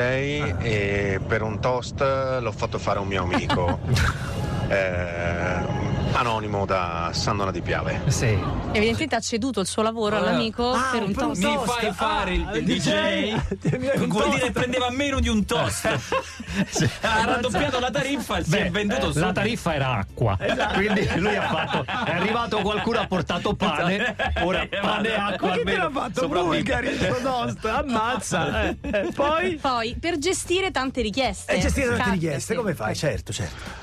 e 0.60 1.20
per 1.26 1.42
un 1.42 1.58
toast 1.60 2.00
l'ho 2.00 2.52
fatto 2.52 2.78
fare 2.78 2.98
a 2.98 3.02
un 3.02 3.08
mio 3.08 3.22
amico. 3.22 3.80
eh, 4.68 5.81
anonimo 6.12 6.64
da 6.66 7.10
Sandona 7.12 7.50
di 7.50 7.60
Piave. 7.60 8.02
Sì. 8.08 8.38
Evidentemente 8.72 9.14
ha 9.16 9.20
ceduto 9.20 9.60
il 9.60 9.66
suo 9.66 9.82
lavoro 9.82 10.16
all'amico 10.16 10.72
Ah, 10.72 10.90
per 10.92 11.02
un 11.02 11.12
per 11.12 11.24
un 11.24 11.40
toast. 11.40 11.42
Mi 11.42 11.66
fai 11.66 11.92
fare 11.92 12.34
il 12.34 12.46
Ah, 12.48 12.56
il 12.56 12.64
DJ? 12.64 13.34
DJ? 13.58 14.06
Vuol 14.06 14.30
dire 14.30 14.50
prendeva 14.50 14.90
meno 14.90 15.20
di 15.20 15.28
un 15.28 15.44
toast. 15.44 15.86
ha 17.02 17.24
raddoppiato 17.24 17.78
la 17.80 17.90
tariffa 17.90 18.38
e 18.38 18.44
si 18.44 18.56
è 18.56 18.70
venduto 18.70 19.06
la 19.06 19.12
subito. 19.12 19.32
tariffa 19.32 19.74
era 19.74 19.90
acqua. 19.92 20.36
Esatto. 20.40 20.74
Quindi 20.74 21.08
lui 21.16 21.36
ha 21.36 21.42
fatto. 21.48 21.84
È 21.84 22.14
arrivato 22.14 22.58
qualcuno, 22.60 23.00
ha 23.00 23.06
portato 23.06 23.54
pane. 23.54 24.16
Ora 24.42 24.66
pane 24.80 25.08
e 25.08 25.14
acqua 25.14 25.48
Ma 25.48 25.56
chi 25.56 25.62
te 25.64 25.76
l'ha 25.76 25.90
fatto? 25.92 26.28
Bulgari, 26.28 26.96
sto 26.96 27.16
toast. 27.22 27.64
Ammazza. 27.64 28.62
Eh, 28.68 28.76
eh, 28.82 29.12
Poi? 29.14 29.56
Poi, 29.56 29.96
per 29.98 30.18
gestire 30.18 30.70
tante 30.70 31.00
richieste. 31.02 31.52
E 31.52 31.58
gestire 31.60 31.96
tante 31.96 32.10
richieste, 32.10 32.52
sì. 32.52 32.54
come 32.54 32.74
fai? 32.74 32.94
Certo, 32.94 33.32
certo. 33.32 33.81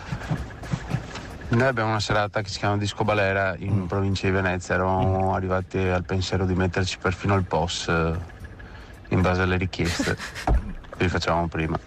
Noi 1.52 1.68
abbiamo 1.68 1.90
una 1.90 2.00
serata 2.00 2.42
che 2.42 2.50
si 2.50 2.60
chiama 2.60 2.78
Disco 2.78 3.04
Balera 3.04 3.56
in 3.58 3.88
provincia 3.88 4.28
di 4.28 4.34
Venezia, 4.34 4.76
eravamo 4.76 5.34
arrivati 5.34 5.80
al 5.80 6.04
pensiero 6.04 6.46
di 6.46 6.54
metterci 6.54 7.00
perfino 7.00 7.34
il 7.36 7.44
POS 7.44 7.88
eh, 7.88 8.14
in 9.10 9.22
base 9.22 9.42
alle 9.42 9.58
richieste. 9.58 10.16
Li 10.98 11.08
facevamo 11.10 11.48
prima. 11.48 11.80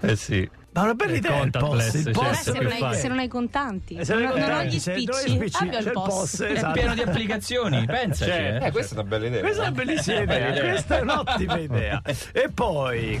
Eh 0.00 0.14
sì. 0.14 0.48
Ma 0.72 0.82
una 0.82 0.92
bella 0.94 1.12
Il 1.12 1.16
idea 1.16 1.40
il 1.40 1.50
post, 1.50 1.94
il. 1.94 2.02
Beh, 2.02 2.10
post 2.10 2.34
se, 2.42 2.52
che 2.52 2.60
non 2.60 2.72
hai, 2.72 2.94
se 2.94 3.08
non 3.08 3.18
hai 3.18 3.28
contanti, 3.28 3.94
Eh, 3.94 4.04
se 4.04 4.12
non 4.14 4.26
hai 4.26 4.28
non, 4.28 4.48
non 4.48 4.58
ho 4.58 4.62
gli 4.64 4.78
spicci, 4.78 5.56
abbia 5.58 5.78
il 5.78 5.90
post. 5.92 6.08
post, 6.08 6.42
È 6.44 6.52
esatto. 6.52 6.72
pieno 6.72 6.94
di 6.94 7.00
applicazioni, 7.00 7.86
pensaci. 7.88 8.30
Eh, 8.30 8.58
eh. 8.66 8.70
questa 8.70 8.94
è 8.94 8.98
una 8.98 9.08
bella 9.08 9.26
idea. 9.26 9.40
Questa 9.40 9.62
è 9.62 9.66
una 9.68 9.74
bellissima 9.76 10.20
idea, 10.20 10.60
questa 10.60 10.98
è 10.98 11.00
un'ottima 11.00 11.56
idea. 11.58 12.02
E 12.32 12.50
poi, 12.52 13.20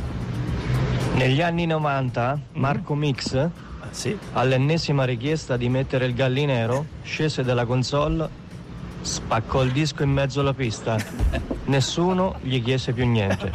Negli 1.14 1.40
anni 1.42 1.64
90 1.66 2.38
Marco 2.52 2.94
Mix, 2.94 3.48
sì. 3.90 4.16
all'ennesima 4.32 5.04
richiesta 5.04 5.56
di 5.56 5.68
mettere 5.68 6.06
il 6.06 6.14
gallinero, 6.14 6.84
scese 7.02 7.42
dalla 7.42 7.64
console, 7.64 8.46
spaccò 9.00 9.62
il 9.62 9.72
disco 9.72 10.02
in 10.02 10.10
mezzo 10.10 10.40
alla 10.40 10.54
pista. 10.54 10.96
Nessuno 11.68 12.36
gli 12.40 12.62
chiese 12.62 12.92
più 12.92 13.06
niente. 13.06 13.50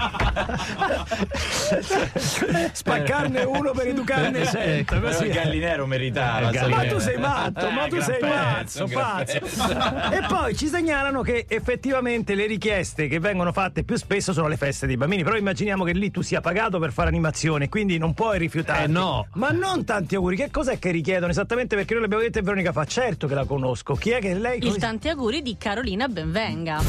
spaccarne 2.72 3.44
uno 3.44 3.72
per 3.72 3.88
educarne 3.88 4.46
cento. 4.46 5.00
Però 5.00 5.08
Così 5.08 5.26
il 5.26 5.32
gallinero 5.34 5.86
meritava. 5.88 6.52
Ma 6.52 6.54
sai. 6.54 6.90
tu 6.90 7.00
sei 7.00 7.18
matto, 7.18 7.70
ma 7.72 7.86
Eh, 7.86 7.90
tu 7.90 7.96
gran 7.96 8.06
sei 8.08 8.20
pezzo, 8.20 8.86
pazzo, 8.86 8.86
gran 8.86 9.94
pazzo. 9.94 10.12
E 10.16 10.22
poi 10.28 10.56
ci 10.56 10.68
segnalano 10.68 11.22
che 11.22 11.46
effettivamente 11.48 12.36
le 12.36 12.46
richieste 12.46 13.08
che 13.08 13.20
vengono 13.20 13.52
fatte 13.52 13.84
più 13.84 13.96
spesso 13.96 14.32
sono 14.32 14.48
le 14.48 14.58
feste 14.58 14.86
dei 14.86 14.96
bambini. 14.98 15.24
Però 15.24 15.36
immaginiamo 15.36 15.84
che 15.84 15.94
lì 15.94 16.12
tu 16.12 16.22
sia 16.22 16.40
pagato 16.42 16.78
per 16.80 16.92
fare 16.92 17.08
animazione, 17.10 17.68
quindi 17.70 17.98
non 17.98 18.14
puoi 18.14 18.38
rifiutare. 18.38 18.84
Eh, 18.84 18.88
no. 18.88 19.26
Ma 19.34 19.50
non 19.50 19.84
tanti 19.86 20.14
auguri. 20.16 20.36
Che 20.36 20.52
cos'è 20.52 20.78
che 20.78 20.92
richiedono 20.92 21.32
esattamente? 21.32 21.76
Perché 21.76 21.94
noi 21.94 22.04
l'abbiamo 22.04 22.24
detto 22.24 22.38
e 22.38 22.42
Veronica 22.44 22.72
fa. 22.72 22.86
Certo 22.86 23.26
che 23.28 23.34
la 23.34 23.46
conosco. 23.46 23.96
Chi 23.96 24.12
è 24.12 24.20
che 24.20 24.36
lei 24.36 24.64
Il 24.64 24.76
tanti 24.78 25.10
auguri 25.10 25.33
di 25.42 25.58
Carolina 25.58 26.08
Benvenga. 26.08 26.82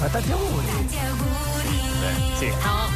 Ma 0.00 0.06
tanti 0.08 0.32
auguri. 0.32 0.66
Sì. 2.38 2.46
No, 2.46 2.88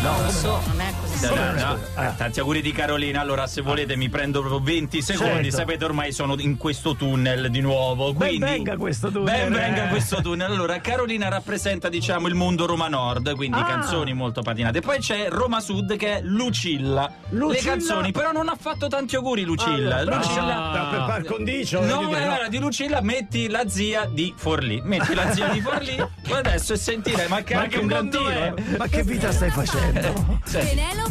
No, 0.00 0.20
non 0.20 0.30
so, 0.30 0.60
non 0.68 0.80
è 0.80 0.92
così 1.00 1.07
No, 1.20 1.34
no. 1.52 1.78
Ah. 1.94 2.12
Tanti 2.12 2.38
auguri 2.40 2.60
di 2.62 2.72
Carolina. 2.72 3.20
Allora, 3.20 3.46
se 3.46 3.60
volete, 3.60 3.96
mi 3.96 4.08
prendo 4.08 4.40
proprio 4.40 4.60
20 4.60 5.02
secondi. 5.02 5.34
Certo. 5.44 5.56
Sapete, 5.56 5.84
ormai 5.84 6.12
sono 6.12 6.34
in 6.38 6.56
questo 6.56 6.94
tunnel 6.94 7.50
di 7.50 7.60
nuovo. 7.60 8.12
Ben 8.12 8.28
Quindi, 8.28 8.44
venga 8.44 8.76
questo 8.76 9.10
tunnel, 9.10 9.24
Ben 9.24 9.52
venga 9.52 9.86
eh. 9.86 9.88
questo 9.88 10.20
tunnel. 10.20 10.50
Allora, 10.50 10.80
Carolina 10.80 11.28
rappresenta, 11.28 11.88
diciamo, 11.88 12.28
il 12.28 12.34
mondo 12.34 12.66
Roma 12.66 12.88
Nord, 12.88 13.34
quindi 13.34 13.58
Ah. 13.58 13.64
canzoni 13.64 14.12
molto 14.12 14.42
patinate. 14.42 14.80
Poi 14.80 14.98
c'è 14.98 15.28
Roma 15.28 15.60
Sud 15.60 15.96
che 15.96 16.18
è 16.18 16.20
Lucilla. 16.22 17.10
Lucilla? 17.30 17.52
Le 17.52 17.58
canzoni, 17.78 18.12
però 18.12 18.32
non 18.32 18.48
ha 18.48 18.56
fatto 18.58 18.86
tanti 18.88 19.16
auguri 19.16 19.42
Lucilla. 19.42 19.98
Ah, 19.98 20.04
brava. 20.04 20.16
Lucilla. 20.22 20.70
Ah, 20.70 20.86
per 20.90 21.04
par 21.06 21.24
condicio, 21.24 21.80
No, 21.84 22.06
dire, 22.06 22.24
no. 22.24 22.48
di 22.48 22.58
Lucilla 22.58 23.00
metti 23.00 23.48
la 23.48 23.68
zia 23.68 24.06
di 24.10 24.32
Forlì. 24.36 24.80
Metti 24.84 25.14
la 25.14 25.32
zia 25.32 25.48
di 25.48 25.60
Forlì 25.60 25.96
adesso 26.30 26.72
e 26.72 26.76
sentirai, 26.76 27.28
ma 27.28 27.42
che 27.42 27.54
Ma 27.54 27.60
anche 27.62 27.78
che 27.78 27.84
un 27.84 28.10
eh. 28.30 28.76
Ma 28.76 28.86
che 28.86 29.02
vita 29.02 29.32
stai 29.32 29.50
facendo? 29.50 30.40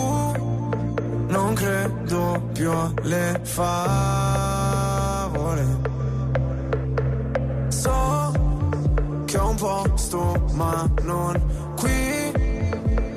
Non 1.27 1.53
credo 1.55 2.49
più 2.53 2.69
alle 2.71 3.39
favole. 3.43 4.03
So 7.69 8.31
che 9.25 9.37
ho 9.37 9.49
un 9.49 9.55
posto, 9.55 10.45
ma 10.53 10.87
non 11.01 11.73
qui. 11.75 12.53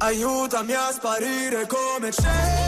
Aiutami 0.00 0.74
a 0.74 0.92
sparire 0.92 1.66
come 1.66 2.12
cenere 2.12 2.67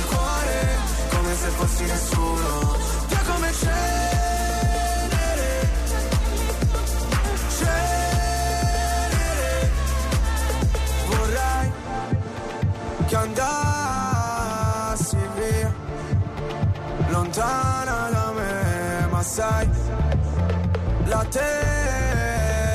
fossi 1.61 1.85
nessuno 1.85 2.77
Via 3.07 3.21
come 3.27 3.51
cenere. 3.53 3.89
Vorrei 11.07 11.71
che 13.07 13.15
andassi 13.15 13.47
via 15.35 15.73
Lontana 17.09 18.09
da 18.09 18.31
me 18.31 19.07
Ma 19.09 19.21
sai 19.23 19.69
La 21.05 21.25
terapia. 21.29 22.69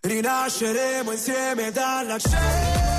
Rinasceremo 0.00 1.12
insieme 1.12 1.70
dalla 1.72 2.18
cenere 2.18 2.93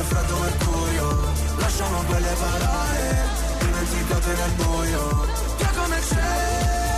Invece 0.00 0.14
freddo 0.14 0.38
mercurio 0.38 1.32
Lasciamo 1.58 2.02
quelle 2.04 2.34
parole 2.38 3.28
Dimenticate 3.58 4.34
nel 4.34 4.52
buio. 4.52 5.28
Che 5.56 5.66
come 5.76 6.00
cenere 6.00 6.89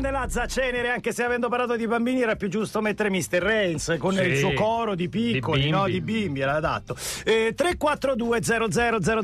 Grande 0.00 0.16
Lazza 0.16 0.46
Cenere, 0.46 0.90
anche 0.90 1.12
se 1.12 1.24
avendo 1.24 1.48
parlato 1.48 1.74
di 1.74 1.84
bambini 1.88 2.20
era 2.22 2.36
più 2.36 2.46
giusto 2.48 2.80
mettere 2.80 3.10
Mr. 3.10 3.38
Reigns 3.42 3.96
con 3.98 4.14
Sì. 4.14 4.20
il 4.22 4.36
suo 4.36 4.52
coro 4.52 4.94
di 4.94 5.08
piccoli, 5.08 5.62
Di 5.62 5.70
no? 5.70 5.82
bimbi. 5.86 5.92
Di 5.92 6.00
bimbi, 6.00 6.40
era 6.40 6.54
adatto. 6.54 6.94
Eh, 7.24 7.52
342 7.56 8.40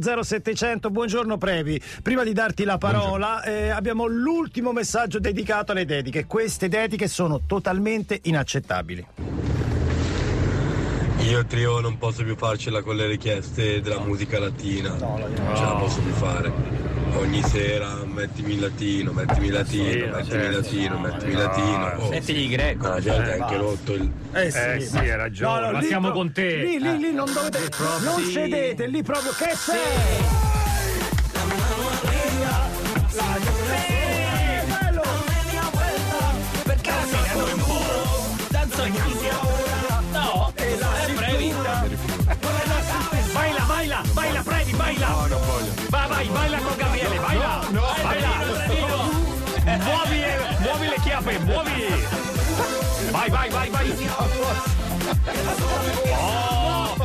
00 0.01 0.23
700 0.25 0.91
buongiorno 0.91 1.39
Previ. 1.39 1.81
Prima 2.03 2.25
di 2.25 2.33
darti 2.33 2.65
la 2.65 2.77
parola, 2.77 3.41
eh, 3.45 3.69
abbiamo 3.69 4.07
l'ultimo 4.07 4.73
messaggio 4.73 5.21
dedicato 5.21 5.71
alle 5.71 5.85
dediche. 5.85 6.27
Queste 6.27 6.67
dediche 6.69 7.07
sono 7.07 7.43
totalmente 7.47 8.19
inaccettabili. 8.25 9.07
Io 11.21 11.45
trio 11.47 11.79
non 11.79 11.99
posso 11.99 12.25
più 12.25 12.35
farcela 12.35 12.83
con 12.83 12.97
le 12.97 13.07
richieste 13.07 13.81
della 13.81 14.01
musica 14.01 14.41
latina. 14.41 14.97
Non 14.97 15.55
ce 15.55 15.63
la 15.63 15.75
posso 15.79 16.01
più 16.01 16.13
fare. 16.15 16.84
Ogni 17.17 17.43
sera 17.45 17.95
mettimi 18.05 18.59
latino, 18.59 19.13
mettimi 19.13 19.49
latino, 19.51 19.85
Sì, 19.91 19.99
mettimi 19.99 20.25
certo. 20.25 20.61
latino, 20.61 20.99
mettimi 20.99 21.33
No, 21.33 21.39
latino. 21.41 21.93
Oh, 21.99 22.09
Mettigli 22.11 22.49
greco. 22.51 22.89
La 22.89 23.01
gente 23.01 23.35
Eh, 23.35 23.39
ha 23.39 23.45
anche 23.45 23.57
rotto 23.57 23.93
il. 23.95 24.11
Eh 24.33 24.51
sì, 24.51 24.59
Eh 24.59 24.81
sì, 24.81 24.97
hai 24.99 25.17
ragione, 25.17 25.61
No, 25.61 25.67
no, 25.67 25.73
ma 25.73 25.79
lì 25.81 25.87
siamo 25.87 26.11
con 26.11 26.33
te. 26.33 26.57
Lì, 26.57 26.79
lì, 26.79 26.99
lì 26.99 27.13
non 27.13 27.33
dovete. 27.33 27.69
Non 28.03 28.23
cedete, 28.31 28.87
lì 28.87 29.03
proprio 29.03 29.33
che 29.33 29.51
c'è? 29.55 30.44
Oh, 55.27 56.97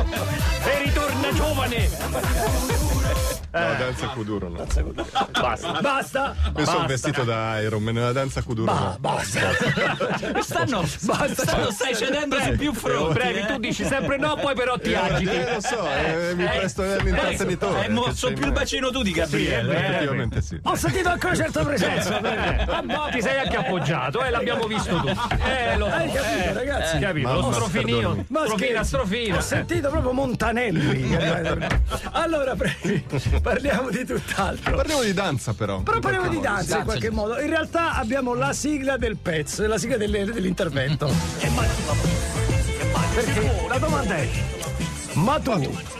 e 0.66 0.84
ritorna 0.84 1.32
giovane. 1.32 3.39
No, 3.52 3.74
danza 3.78 4.06
Kuduro 4.08 4.48
no. 4.48 4.64
Basta. 5.32 5.80
Basta. 5.80 6.34
Questo 6.52 6.70
è 6.72 6.74
un 6.74 6.86
Basta. 6.86 6.86
vestito 6.86 7.24
da 7.24 7.58
Iron 7.60 7.82
Man, 7.82 7.94
nella 7.94 8.12
danza 8.12 8.42
Kuduro 8.42 8.72
no. 8.72 8.96
Basta. 9.00 9.40
Quest'anno 10.32 10.84
Basta. 11.00 11.42
stanno 11.42 11.70
stai 11.72 11.96
cedendo 11.96 12.38
su 12.40 12.56
più 12.56 12.72
fronti. 12.72 13.12
Brevi, 13.14 13.40
eh. 13.40 13.46
tu 13.46 13.58
dici 13.58 13.84
sempre 13.84 14.18
no, 14.18 14.36
poi 14.36 14.54
però 14.54 14.78
ti 14.78 14.92
Eh, 14.92 14.96
agiti. 14.96 15.30
eh, 15.34 15.54
lo 15.54 15.60
so, 15.60 15.84
eh, 15.84 16.34
mi 16.36 16.44
presto 16.44 16.82
all'intrattenitore. 16.82 17.80
Hai 17.80 17.88
mosso 17.90 18.32
più 18.32 18.44
il 18.46 18.52
bacino 18.52 18.90
tu 18.90 19.02
di 19.02 19.08
Sì, 19.12 19.18
Gabriele. 19.18 19.74
eh. 19.74 19.84
effettivamente 19.88 20.42
sì. 20.42 20.60
Ho 20.62 20.74
sentito 20.76 21.08
anche 21.08 21.26
una 21.26 21.34
certa 21.36 21.64
presenza. 21.64 22.18
Ah, 22.70 22.80
no, 22.82 23.08
ti 23.10 23.20
sei 23.20 23.38
anche 23.40 23.56
appoggiato, 23.56 24.22
eh, 24.22 24.30
l'abbiamo 24.30 24.66
visto 24.66 24.94
tutti. 24.96 25.08
Eh, 25.44 25.76
lo 25.76 25.88
so, 25.88 25.94
Hai 25.94 26.10
capito, 26.12 26.24
eh, 26.24 26.52
ragazzi? 26.52 26.96
eh, 26.96 27.00
capito, 27.00 27.32
lo 27.32 27.52
strofinio. 27.52 28.24
Ma 28.28 28.44
strofina, 28.44 28.84
strofina. 28.84 29.36
Ho 29.36 29.40
sentito 29.40 29.88
proprio 29.90 30.12
Montanelli. 30.12 31.16
allora, 32.12 32.54
pre- 32.54 32.76
parliamo 33.40 33.90
di 33.90 34.04
tutt'altro. 34.04 34.76
Parliamo 34.76 35.02
di 35.02 35.12
danza 35.12 35.52
però. 35.54 35.80
Però 35.80 35.98
parliamo 35.98 36.28
di 36.28 36.40
danza 36.40 36.78
in 36.78 36.84
qualche 36.84 37.10
modo. 37.10 37.38
In 37.40 37.48
realtà 37.48 37.94
abbiamo 37.94 38.34
la 38.34 38.52
sigla 38.52 38.96
del 38.96 39.16
pezzo, 39.16 39.66
la 39.66 39.78
sigla 39.78 39.96
delle- 39.96 40.24
dell'intervento. 40.24 41.10
Perché 43.14 43.50
la 43.68 43.78
domanda 43.78 44.16
è: 44.16 44.28
ma 45.22 45.38
tu 45.38 45.50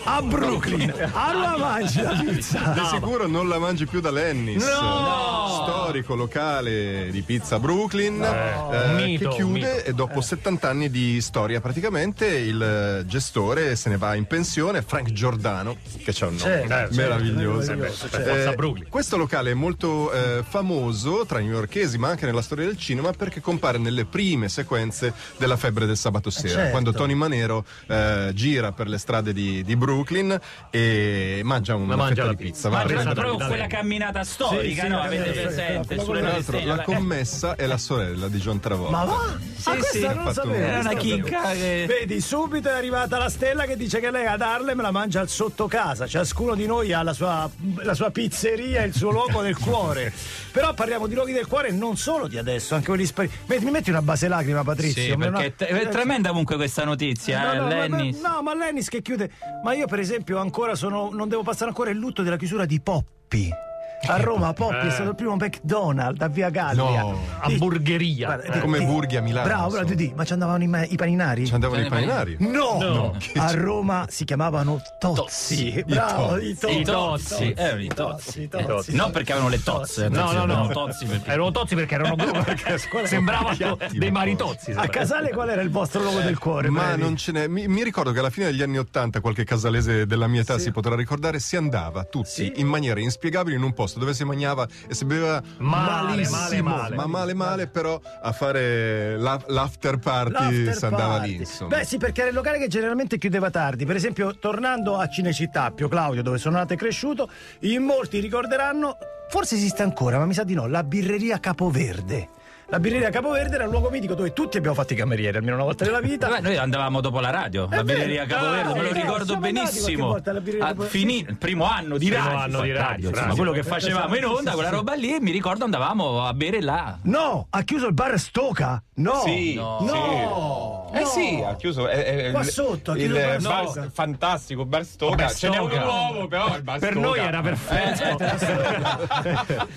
a 0.04 0.22
Brooklyn 0.22 0.92
a 1.12 1.32
la 1.34 1.56
mangi 1.56 2.00
la 2.02 2.10
pizza? 2.24 2.58
Di 2.74 2.84
sicuro 2.86 3.26
non 3.26 3.48
la 3.48 3.58
mangi 3.58 3.86
più 3.86 4.00
da 4.00 4.10
Lennis, 4.10 4.64
No! 4.64 5.62
storico 5.62 6.14
locale 6.14 7.08
di 7.10 7.20
pizza 7.22 7.58
Brooklyn, 7.58 8.16
No. 8.18 8.72
eh, 8.72 8.88
Un 8.88 8.94
mito, 8.96 9.28
che 9.28 9.34
chiude 9.36 9.84
e 9.84 9.92
dopo 9.92 10.20
70 10.20 10.68
anni 10.68 10.90
di 10.90 11.20
storia 11.20 11.60
praticamente 11.60 12.26
il 12.26 12.62
eh, 12.62 13.06
gestore 13.06 13.76
se 13.76 13.88
ne 13.90 13.96
va 13.98 14.14
in 14.14 14.24
pensione, 14.24 14.82
Frank 14.82 15.12
Giordano, 15.12 15.76
che 16.02 16.12
c'ha 16.12 16.26
un 16.26 16.36
nome 16.36 16.50
Certo, 16.50 16.68
certo, 16.68 16.94
meraviglioso. 16.96 17.72
Eh, 17.72 17.92
certo. 17.92 18.54
Brooklyn. 18.56 18.88
questo 18.88 19.16
locale 19.16 19.50
è 19.50 19.54
molto 19.54 20.10
eh, 20.12 20.42
famoso 20.48 21.24
tra 21.26 21.40
i 21.40 21.44
newyorkesi 21.44 21.98
ma 21.98 22.08
anche 22.08 22.24
nella 22.26 22.42
storia 22.42 22.64
del 22.64 22.78
cinema 22.78 23.12
perché 23.12 23.40
compare 23.40 23.78
nelle 23.78 24.04
prime 24.06 24.48
sequenze 24.48 25.12
della 25.36 25.56
febbre 25.56 25.86
del 25.86 25.96
sabato 25.96 26.30
sera, 26.30 26.48
certo. 26.54 26.70
quando 26.70 26.92
Tony 26.92 27.14
Manero 27.14 27.64
eh, 27.86 28.30
gira 28.34 28.72
per 28.72 28.88
le 28.88 28.96
strade 28.96 29.08
di, 29.20 29.64
di 29.64 29.74
Brooklyn 29.76 30.38
e 30.70 31.40
mangia 31.42 31.74
una 31.74 31.96
mangia 31.96 32.14
fetta 32.14 32.26
la 32.26 32.30
di 32.34 32.36
pizza. 32.44 32.52
pizza. 32.52 32.68
va 32.68 32.76
a 32.76 32.78
Ma 32.80 32.86
prendere 32.86 33.14
proprio 33.14 33.38
la 33.38 33.46
quella 33.46 33.66
camminata 33.66 34.22
storica, 34.24 34.62
Sì, 34.62 34.80
sì, 34.80 34.86
no? 34.88 34.96
la 34.98 35.02
Avete 35.02 35.30
presente? 35.32 35.94
Tra 35.96 36.20
l'altro, 36.20 36.64
la 36.64 36.82
commessa 36.82 37.56
è 37.56 37.66
la 37.66 37.78
sorella 37.78 38.28
di 38.28 38.38
John 38.38 38.60
Travolta. 38.60 38.96
Ma 38.96 39.04
va? 39.04 39.36
Sì, 39.56 39.68
ah, 39.68 39.74
questa 39.74 40.10
sì. 40.10 40.14
non 40.16 40.32
sapevo. 40.32 40.54
Era 40.54 40.78
una 40.78 40.94
chicca 40.94 41.50
che- 41.52 41.84
Vedi, 41.88 42.20
subito 42.20 42.68
è 42.68 42.72
arrivata 42.72 43.18
la 43.18 43.28
stella 43.28 43.64
che 43.64 43.76
dice 43.76 43.98
che 44.00 44.10
lei 44.10 44.26
ad 44.26 44.40
Harlem 44.40 44.80
la 44.80 44.90
mangia 44.92 45.20
al 45.20 45.28
sotto 45.28 45.66
casa. 45.66 46.06
Ciascuno 46.06 46.54
di 46.54 46.66
noi 46.66 46.92
ha 46.92 47.02
la 47.02 47.12
sua, 47.12 47.50
la 47.82 47.94
sua 47.94 48.10
pizzeria, 48.10 48.82
il 48.84 48.94
suo 48.94 49.10
luogo 49.10 49.42
del 49.42 49.58
cuore. 49.58 50.12
Però 50.52 50.72
parliamo 50.74 51.06
di 51.06 51.14
luoghi 51.14 51.32
del 51.32 51.46
cuore 51.46 51.70
non 51.72 51.96
solo 51.96 52.26
di 52.28 52.38
adesso, 52.38 52.74
anche 52.74 52.86
quelli 52.88 53.06
spari. 53.06 53.30
Metti- 53.46 53.64
Mi 53.64 53.70
metti 53.70 53.90
una 53.90 54.02
base 54.02 54.28
lacrima, 54.28 54.62
Patrizio? 54.62 55.02
Sì, 55.02 55.10
Ma 55.16 55.30
perché 55.30 55.54
no- 55.72 55.78
è, 55.78 55.88
tremenda 55.88 56.28
comunque 56.30 56.56
questa 56.56 56.84
notizia, 56.84 57.42
No, 57.42 57.52
eh, 57.52 57.56
no, 57.56 57.62
ma- 57.62 57.68
Lennis. 57.68 58.20
no, 58.20 58.42
ma 58.42 58.54
Lennis 58.54 58.88
che 58.88 58.99
chiude. 59.02 59.30
Ma 59.62 59.72
io, 59.74 59.86
per 59.86 59.98
esempio, 59.98 60.38
ancora 60.38 60.74
sono. 60.74 61.10
Non 61.12 61.28
devo 61.28 61.42
passare 61.42 61.70
ancora 61.70 61.90
il 61.90 61.98
lutto 61.98 62.22
della 62.22 62.36
chiusura 62.36 62.64
di 62.64 62.80
Poppi. 62.80 63.69
A 64.06 64.16
Roma 64.16 64.52
Poppi 64.52 64.76
è 64.76 64.86
Eh. 64.86 64.90
stato 64.90 65.10
il 65.10 65.14
primo 65.14 65.36
McDonald's 65.36 66.20
a 66.22 66.28
Via 66.28 66.48
Gallia. 66.50 66.82
No, 67.02 67.18
hamburgeria. 67.40 68.26
Guarda, 68.34 68.52
Eh. 68.54 68.60
come 68.60 68.78
di- 68.78 68.84
Burghi 68.86 69.16
a 69.16 69.20
Milano. 69.22 69.46
Bravo, 69.46 69.68
bravo, 69.70 69.94
di- 69.94 70.12
ma 70.16 70.24
ci 70.24 70.32
andavano 70.32 70.64
i, 70.64 70.86
i 70.92 70.96
paninari? 70.96 71.46
Ci 71.46 71.54
andavano 71.54 71.82
i 71.84 71.88
paninari. 71.88 72.36
No, 72.40 72.78
No. 72.80 73.16
a 73.36 73.50
Roma 73.52 74.06
si 74.08 74.24
chiamavano 74.24 74.80
Tozzi. 74.98 75.82
Bravo, 75.86 76.38
i 76.38 76.50
I 76.50 76.56
Tozzi. 76.56 76.82
tozzi, 76.82 77.52
eh, 77.52 77.82
i 77.82 77.88
tozzi. 77.88 78.48
Tozzi. 78.48 78.94
No, 78.94 79.10
perché 79.10 79.32
avevano 79.32 79.50
le 79.54 79.62
tozze. 79.62 80.08
No, 80.08 80.32
no, 80.32 80.44
no. 80.44 80.52
erano 80.52 80.68
tozzi 80.68 81.04
perché... 81.06 81.30
Erano 81.30 81.50
tozzi 81.50 81.74
perché 81.74 81.94
erano 81.94 82.16
perché 82.16 82.78
sembravano 83.04 83.78
dei 83.92 84.10
maritozzi. 84.10 84.72
A 84.72 84.86
Casale 84.88 85.30
qual 85.30 85.50
era 85.50 85.62
il 85.62 85.70
vostro 85.70 86.02
logo 86.02 86.20
del 86.20 86.38
cuore? 86.38 86.68
Ma 86.70 86.96
non 86.96 87.16
ce 87.16 87.32
n'è. 87.32 87.46
Mi, 87.48 87.68
mi 87.68 87.82
ricordo 87.84 88.12
che 88.12 88.18
alla 88.18 88.30
fine 88.30 88.46
degli 88.46 88.62
anni 88.62 88.78
Ottanta, 88.78 89.20
qualche 89.20 89.44
casalese 89.44 90.06
della 90.06 90.26
mia 90.26 90.40
età 90.40 90.58
si 90.58 90.70
potrà 90.70 90.94
ricordare, 90.94 91.38
si 91.38 91.56
andava 91.56 92.04
tutti 92.04 92.52
in 92.56 92.66
maniera 92.66 93.00
inspiegabile 93.00 93.56
in 93.56 93.62
un 93.62 93.72
posto 93.72 93.89
dove 93.98 94.14
si 94.14 94.24
mangiava 94.24 94.66
e 94.88 94.94
si 94.94 95.04
beveva 95.04 95.42
Male, 95.58 96.28
male, 96.28 96.62
male. 96.62 96.96
ma 96.96 97.06
male 97.06 97.34
male, 97.34 97.66
però 97.66 98.00
a 98.22 98.32
fare 98.32 99.16
la- 99.18 99.42
l'after 99.48 99.98
party 99.98 100.72
si 100.72 100.84
andava 100.84 101.18
lì, 101.18 101.36
insomma. 101.36 101.76
Beh, 101.78 101.84
sì, 101.84 101.96
perché 101.98 102.20
era 102.20 102.30
il 102.30 102.36
locale 102.36 102.58
che 102.58 102.68
generalmente 102.68 103.18
chiudeva 103.18 103.50
tardi. 103.50 103.84
Per 103.86 103.96
esempio, 103.96 104.38
tornando 104.38 104.96
a 104.96 105.08
Cinecittà, 105.08 105.70
Pio 105.70 105.88
Claudio, 105.88 106.22
dove 106.22 106.38
sono 106.38 106.56
nato 106.58 106.72
e 106.72 106.76
cresciuto, 106.76 107.28
in 107.60 107.82
molti 107.82 108.20
ricorderanno, 108.20 108.96
forse 109.28 109.54
esiste 109.56 109.82
ancora, 109.82 110.18
ma 110.18 110.26
mi 110.26 110.34
sa 110.34 110.44
di 110.44 110.54
no, 110.54 110.66
la 110.66 110.82
birreria 110.84 111.38
Capoverde. 111.40 112.28
La 112.70 112.78
birreria 112.78 113.10
Capoverde 113.10 113.56
era 113.56 113.64
un 113.64 113.70
luogo 113.70 113.90
mitico 113.90 114.14
dove 114.14 114.32
tutti 114.32 114.56
abbiamo 114.56 114.76
fatto 114.76 114.92
i 114.92 114.96
camerieri 114.96 115.36
almeno 115.36 115.56
una 115.56 115.64
volta 115.64 115.84
nella 115.84 116.00
vita. 116.00 116.28
Beh, 116.30 116.40
noi 116.40 116.56
andavamo 116.56 117.00
dopo 117.00 117.18
la 117.18 117.30
radio, 117.30 117.66
la 117.68 117.78
È 117.80 117.82
birreria 117.82 118.24
vero. 118.24 118.38
Capoverde, 118.40 118.70
Ah, 118.70 118.74
me 118.74 118.82
lo 118.82 118.92
ricordo 118.92 119.36
benissimo. 119.38 120.06
volta 120.06 120.30
alla 120.30 120.40
birreria 120.40 120.66
Ah, 120.68 120.74
finì 120.84 121.18
il 121.26 121.36
primo 121.36 121.64
anno 121.68 121.98
di 121.98 122.06
Primo 122.08 122.22
radio, 122.24 122.38
anno 122.38 122.60
di 122.62 122.70
radio, 122.72 123.08
insomma, 123.08 123.20
radio. 123.26 123.34
quello 123.36 123.52
che 123.52 123.62
Sì, 123.64 123.68
facevamo 123.68 124.14
in 124.16 124.24
onda, 124.24 124.52
quella 124.52 124.68
roba 124.68 124.94
lì, 124.94 125.18
mi 125.18 125.32
ricordo 125.32 125.64
andavamo 125.64 126.24
a 126.24 126.32
bere 126.32 126.60
là. 126.60 126.96
No, 127.02 127.48
ha 127.50 127.62
chiuso 127.62 127.88
il 127.88 127.92
bar 127.92 128.16
Stoca? 128.20 128.80
No. 128.94 129.20
Sì, 129.24 129.54
no. 129.54 129.78
sì. 129.80 129.86
no. 129.86 130.79
Eh 130.92 131.04
sì, 131.04 131.42
ha 131.46 131.54
chiuso. 131.56 131.88
È, 131.88 132.26
è- 132.26 132.30
Qua 132.32 132.42
sotto, 132.42 132.92
ha 132.92 132.96
il, 132.96 133.02
chiuso 133.02 133.18
il 133.18 133.42
bar 133.42 133.68
Stoga. 133.70 133.90
fantastico, 133.92 134.64
bar 134.64 134.84
Stoga. 134.84 135.14
Bar 135.16 135.34
Ce 135.34 135.48
n'è 135.48 135.58
uno 135.58 135.68
Stoga. 135.70 135.84
nuovo, 135.84 136.28
però 136.28 136.56
il 136.56 136.62
bar 136.62 136.78
Per 136.78 136.90
Stoga. 136.90 137.06
noi 137.06 137.18
era 137.18 137.40
perfetto. 137.40 138.18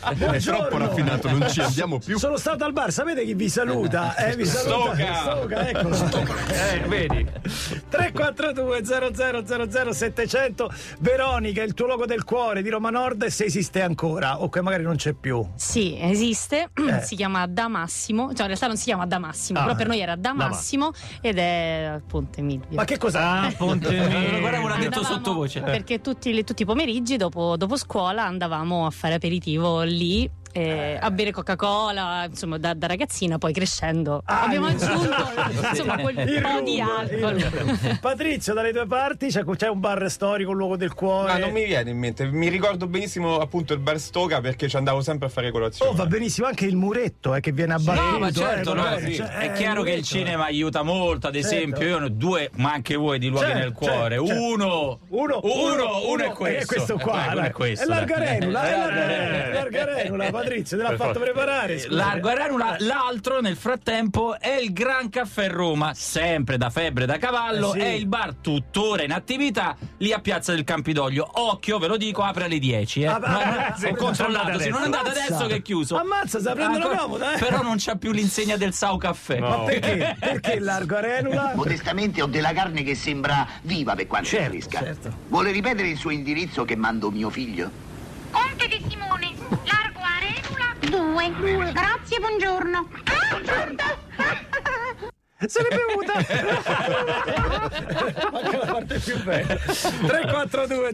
È 0.04 0.14
Buongiorno. 0.16 0.40
troppo 0.60 0.78
raffinato, 0.78 1.30
non 1.30 1.50
ci 1.50 1.62
andiamo 1.62 2.00
più. 2.00 2.18
Sono 2.18 2.38
stato 2.38 2.64
al 2.66 2.74
bar, 2.74 2.92
sapete 2.92 3.24
chi 3.26 3.34
vi 3.34 3.50
saluta? 3.50 4.16
Eh, 4.16 4.36
vi 4.36 4.46
saluta. 4.46 4.96
Stoca. 4.96 5.22
Stoca, 5.22 5.68
eccolo. 5.70 5.96
Eh, 6.52 6.80
vedi? 6.88 7.28
342 7.90 8.84
00 9.70 9.94
700 9.94 10.72
Veronica, 11.00 11.62
il 11.64 11.74
tuo 11.74 11.86
logo 11.88 12.06
del 12.06 12.24
cuore 12.24 12.62
di 12.62 12.70
Roma 12.70 12.90
Nord 12.90 13.26
se 13.28 13.46
esiste 13.46 13.82
ancora 13.82 14.42
o 14.42 14.50
che 14.50 14.62
magari 14.62 14.84
non 14.84 14.96
c'è 14.96 15.14
più. 15.14 15.46
Sì, 15.56 15.98
esiste, 16.00 16.70
Eh. 16.76 17.02
si 17.02 17.16
chiama 17.16 17.46
Da 17.48 17.68
Massimo, 17.68 18.28
cioè 18.34 18.42
in 18.42 18.48
realtà 18.48 18.68
non 18.68 18.78
si 18.78 18.86
chiama 18.86 19.06
Da 19.06 19.20
Massimo, 19.20 19.60
Ah, 19.60 19.64
però 19.64 19.76
per 19.76 19.88
noi 19.88 20.00
era 20.00 20.16
Da 20.16 20.22
Da 20.30 20.34
Massimo 20.34 20.92
ed 21.22 21.38
è 21.38 21.90
al 21.94 22.02
Ponte 22.02 22.42
Milvio. 22.42 22.76
Ma 22.76 22.86
che 22.86 22.98
cos'ha? 22.98 23.42
Ah, 23.44 23.54
Ponte 23.56 23.90
Milvio. 23.96 24.40
Guarda, 24.40 24.62
ora 24.62 24.76
ha 24.76 24.80
detto 24.80 25.04
sottovoce. 25.04 25.62
Perché 25.62 26.02
tutti, 26.02 26.44
tutti 26.44 26.62
i 26.62 26.66
pomeriggi 26.66 27.18
dopo, 27.18 27.58
dopo 27.58 27.78
scuola 27.78 28.26
andavamo 28.26 28.86
a 28.86 28.90
fare 28.90 29.16
aperitivo 29.16 29.82
lì. 29.82 30.30
Eh, 30.54 30.98
a 31.02 31.12
bere 31.12 31.32
Coca-Cola, 31.32 32.26
insomma, 32.30 32.58
da, 32.58 32.74
da 32.74 32.88
ragazzina, 32.88 33.38
poi 33.38 33.52
crescendo 33.54 34.22
Ah, 34.26 34.44
abbiamo 34.44 34.68
aggiunto 34.68 35.10
insomma, 35.70 35.98
quel 35.98 36.18
Il 36.20 36.42
po' 36.42 36.62
di 36.64 36.80
rum, 36.80 36.90
alcol. 36.90 37.98
Patrizio, 38.00 38.54
dalle 38.54 38.72
tue 38.72 38.86
parti 38.88 39.28
c'è, 39.28 39.44
c'è 39.44 39.68
un 39.68 39.80
bar 39.80 40.10
storico, 40.10 40.52
un 40.52 40.58
luogo 40.58 40.78
del 40.78 40.94
cuore. 40.94 41.32
Ma 41.34 41.38
non 41.38 41.52
mi 41.52 41.66
viene 41.66 41.90
in 41.90 41.98
mente. 41.98 42.26
Mi 42.26 42.48
ricordo 42.50 42.88
benissimo 42.88 43.40
appunto 43.40 43.74
il 43.74 43.80
bar 43.80 44.00
Stoga 44.00 44.42
perché 44.42 44.68
ci 44.70 44.76
andavo 44.76 45.02
sempre 45.02 45.28
a 45.28 45.30
fare 45.30 45.52
colazione. 45.52 45.92
Oh, 45.92 45.94
va 45.96 46.06
benissimo 46.06 46.48
anche 46.48 46.66
il 46.66 46.76
muretto 46.76 47.34
eh, 47.36 47.40
che 47.40 47.52
viene 47.52 47.74
abbattuto. 47.74 48.12
No, 48.12 48.20
ma 48.20 48.28
eh, 48.28 48.34
certo, 48.34 48.74
no, 48.74 48.82
magari, 48.84 49.06
sì. 49.12 49.16
cioè, 49.16 49.28
è 49.30 49.46
eh, 49.46 49.52
chiaro 49.54 49.82
che 49.82 49.90
il 49.92 49.96
muretto. 49.98 50.06
cinema 50.16 50.46
aiuta 50.46 50.84
molto, 50.84 51.28
ad 51.28 51.34
Certo. 51.34 51.48
esempio, 51.48 51.88
io 51.88 51.98
ho 52.04 52.10
due, 52.10 52.50
ma 52.56 52.72
anche 52.74 52.96
voi, 52.96 53.18
di 53.20 53.28
luoghi 53.30 53.46
Certo, 53.48 53.60
nel 53.60 53.72
cuore. 53.74 54.16
certo, 54.18 54.26
certo. 54.28 54.42
Uno, 54.44 55.00
Uno, 55.10 55.40
uno, 55.44 56.02
uno 56.10 56.24
è 56.24 56.30
questo. 56.32 56.62
è 56.62 56.66
questo 56.66 56.98
qua. 56.98 57.34
Eh, 57.34 57.48
è 57.48 57.52
questo. 57.52 57.86
È 57.86 57.88
l'Argarenula, 57.88 58.64
è 58.64 58.72
Eh, 58.74 58.78
l'Argarenula, 58.78 59.44
eh, 59.46 59.54
l'Argarenula, 59.54 60.26
eh, 60.28 60.32
Patrizio, 60.44 60.78
te 60.78 60.84
l'ha 60.84 60.96
fatto 60.96 61.20
preparare. 61.20 61.80
scusa. 61.80 61.96
Largo 61.96 62.28
Arenula, 62.30 62.76
l'altro 62.80 63.42
nel 63.42 63.56
frattempo 63.56 64.40
è 64.40 64.56
il 64.56 64.72
Gran 64.74 65.10
Caffè 65.10 65.50
Roma, 65.50 65.94
sempre 65.94 66.58
da 66.58 66.70
febbre 66.70 67.06
da 67.06 67.18
cavallo, 67.18 67.74
Eh 67.74 67.80
sì. 67.80 67.86
è 67.86 67.90
il 67.90 68.08
bar 68.08 68.34
tuttora 68.36 69.04
in 69.04 69.12
attività 69.12 69.76
lì 69.98 70.12
a 70.14 70.20
Piazza 70.20 70.54
del 70.54 70.64
Campidoglio. 70.64 71.28
Occhio, 71.34 71.78
ve 71.80 71.88
lo 71.88 71.98
dico, 71.98 72.22
apre 72.22 72.46
alle 72.46 72.60
10. 72.60 73.02
Eh. 73.02 73.06
Ah, 73.08 73.20
ma- 73.20 73.28
No, 73.28 73.40
ah, 73.40 73.76
ho 73.90 73.96
controllato, 73.96 74.58
sì, 74.58 74.64
se 74.66 74.70
non 74.70 74.84
andate 74.84 75.10
ammazza. 75.10 75.26
adesso 75.36 75.46
che 75.48 75.56
è 75.56 75.62
chiuso. 75.62 75.98
Ammazza, 75.98 76.40
sta 76.40 76.54
prendendo 76.54 76.88
Ancora- 76.88 77.02
comoda, 77.02 77.34
eh. 77.34 77.38
Però 77.40 77.62
non 77.62 77.76
c'ha 77.78 77.96
più 77.96 78.12
l'insegna 78.12 78.58
del 78.58 78.74
Sau 78.74 78.98
Caffè. 78.98 79.40
Ma 79.40 79.60
perché? 79.60 80.16
Perché 80.20 80.60
largo 80.60 80.96
arenula? 80.98 81.54
Modestamente 81.56 82.22
ho 82.22 82.28
della 82.28 82.54
carne 82.54 82.84
che 82.84 82.96
sembra 82.96 83.48
viva 83.64 83.96
per 83.96 84.08
quanto 84.08 84.30
Certo, 84.30 84.50
fresca. 84.50 84.80
certo. 84.80 85.12
Vuole 85.28 85.52
ripetere 85.52 85.88
il 85.88 85.98
suo 85.98 86.10
indirizzo 86.12 86.64
che 86.66 86.76
mando 86.76 87.10
mio 87.12 87.30
figlio? 87.30 87.70
Conte 88.32 88.68
di 88.68 88.84
Simone, 88.90 89.32
largo 89.50 89.83
2. 90.94 91.72
Grazie, 91.74 92.20
buongiorno. 92.20 92.88
Se 95.46 95.62
l'è 95.62 95.68
bevuta! 95.76 96.14
Manca 98.32 98.58
la 98.58 98.66
parte 98.66 98.98
più 99.00 99.22
bella. 99.24 99.56
342 99.56 100.92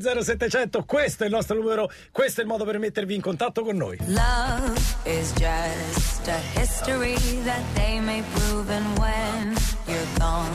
00 0.00 0.22
700 0.22 0.84
questo 0.84 1.24
è 1.24 1.26
il 1.26 1.32
nostro 1.32 1.56
numero, 1.56 1.90
questo 2.10 2.40
è 2.40 2.44
il 2.44 2.48
modo 2.48 2.64
per 2.64 2.78
mettervi 2.78 3.14
in 3.14 3.20
contatto 3.20 3.62
con 3.62 3.76
noi. 3.76 3.98
Love 4.06 4.72
is 5.04 5.34
just 5.34 6.26
a 6.28 6.38
history 6.58 7.16
that 7.44 7.60
they 7.74 8.00
may 8.00 8.22
prove, 8.34 8.70
and 8.70 8.98
when 8.98 9.54
you're 9.86 10.06
gone, 10.18 10.48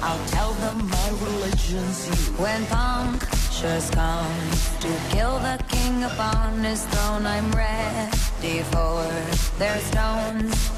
I'll 0.00 0.24
tell 0.30 0.54
them 0.60 0.88
my 0.88 1.10
religion's 1.20 2.06
you. 2.06 2.14
When 2.42 2.64
punctures 3.66 3.90
come 3.90 4.50
to 4.80 4.88
kill 5.10 5.38
the 5.38 5.58
king 5.68 6.04
upon 6.04 6.62
his 6.62 6.84
throne, 6.86 7.26
I'm 7.26 7.50
ready 7.52 8.62
for 8.70 9.02
their 9.58 9.78
stones. 9.78 10.70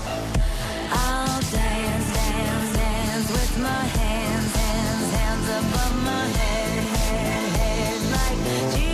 I'll 0.91 1.41
dance, 1.41 2.14
dance, 2.14 2.76
dance 2.76 3.30
with 3.30 3.59
my 3.61 3.84
hands, 4.01 4.57
hands, 4.57 5.12
hands 5.12 5.49
above 5.61 6.05
my 6.05 6.26
head, 6.39 6.84
head, 6.97 7.53
head. 7.59 8.03
Like 8.12 8.88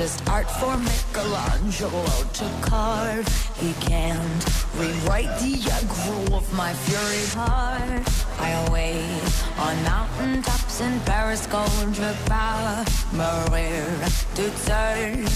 just 0.00 0.26
art 0.30 0.50
for 0.50 0.78
Michelangelo 0.78 2.06
to 2.32 2.46
carve. 2.62 3.28
He 3.56 3.74
can't 3.84 4.44
rewrite 4.78 5.32
the 5.44 5.56
aggro 5.76 6.32
of 6.38 6.50
my 6.54 6.72
fury 6.72 7.26
heart. 7.36 8.08
I 8.38 8.50
wait 8.72 9.20
on 9.58 9.76
mountain 9.84 10.40
tops 10.40 10.80
in 10.80 10.98
Paris, 11.00 11.46
gold 11.48 11.94
power, 12.24 12.82
Maria 13.12 13.84
to 14.36 14.46
turn. 14.64 15.28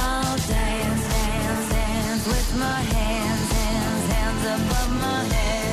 I'll 0.00 0.38
dance, 0.48 1.04
dance, 1.12 1.68
dance 1.68 2.26
with 2.26 2.50
my 2.58 2.80
hands, 2.96 3.52
hands, 3.58 4.04
hands 4.14 4.44
above 4.56 4.90
my 5.04 5.20
head, 5.34 5.63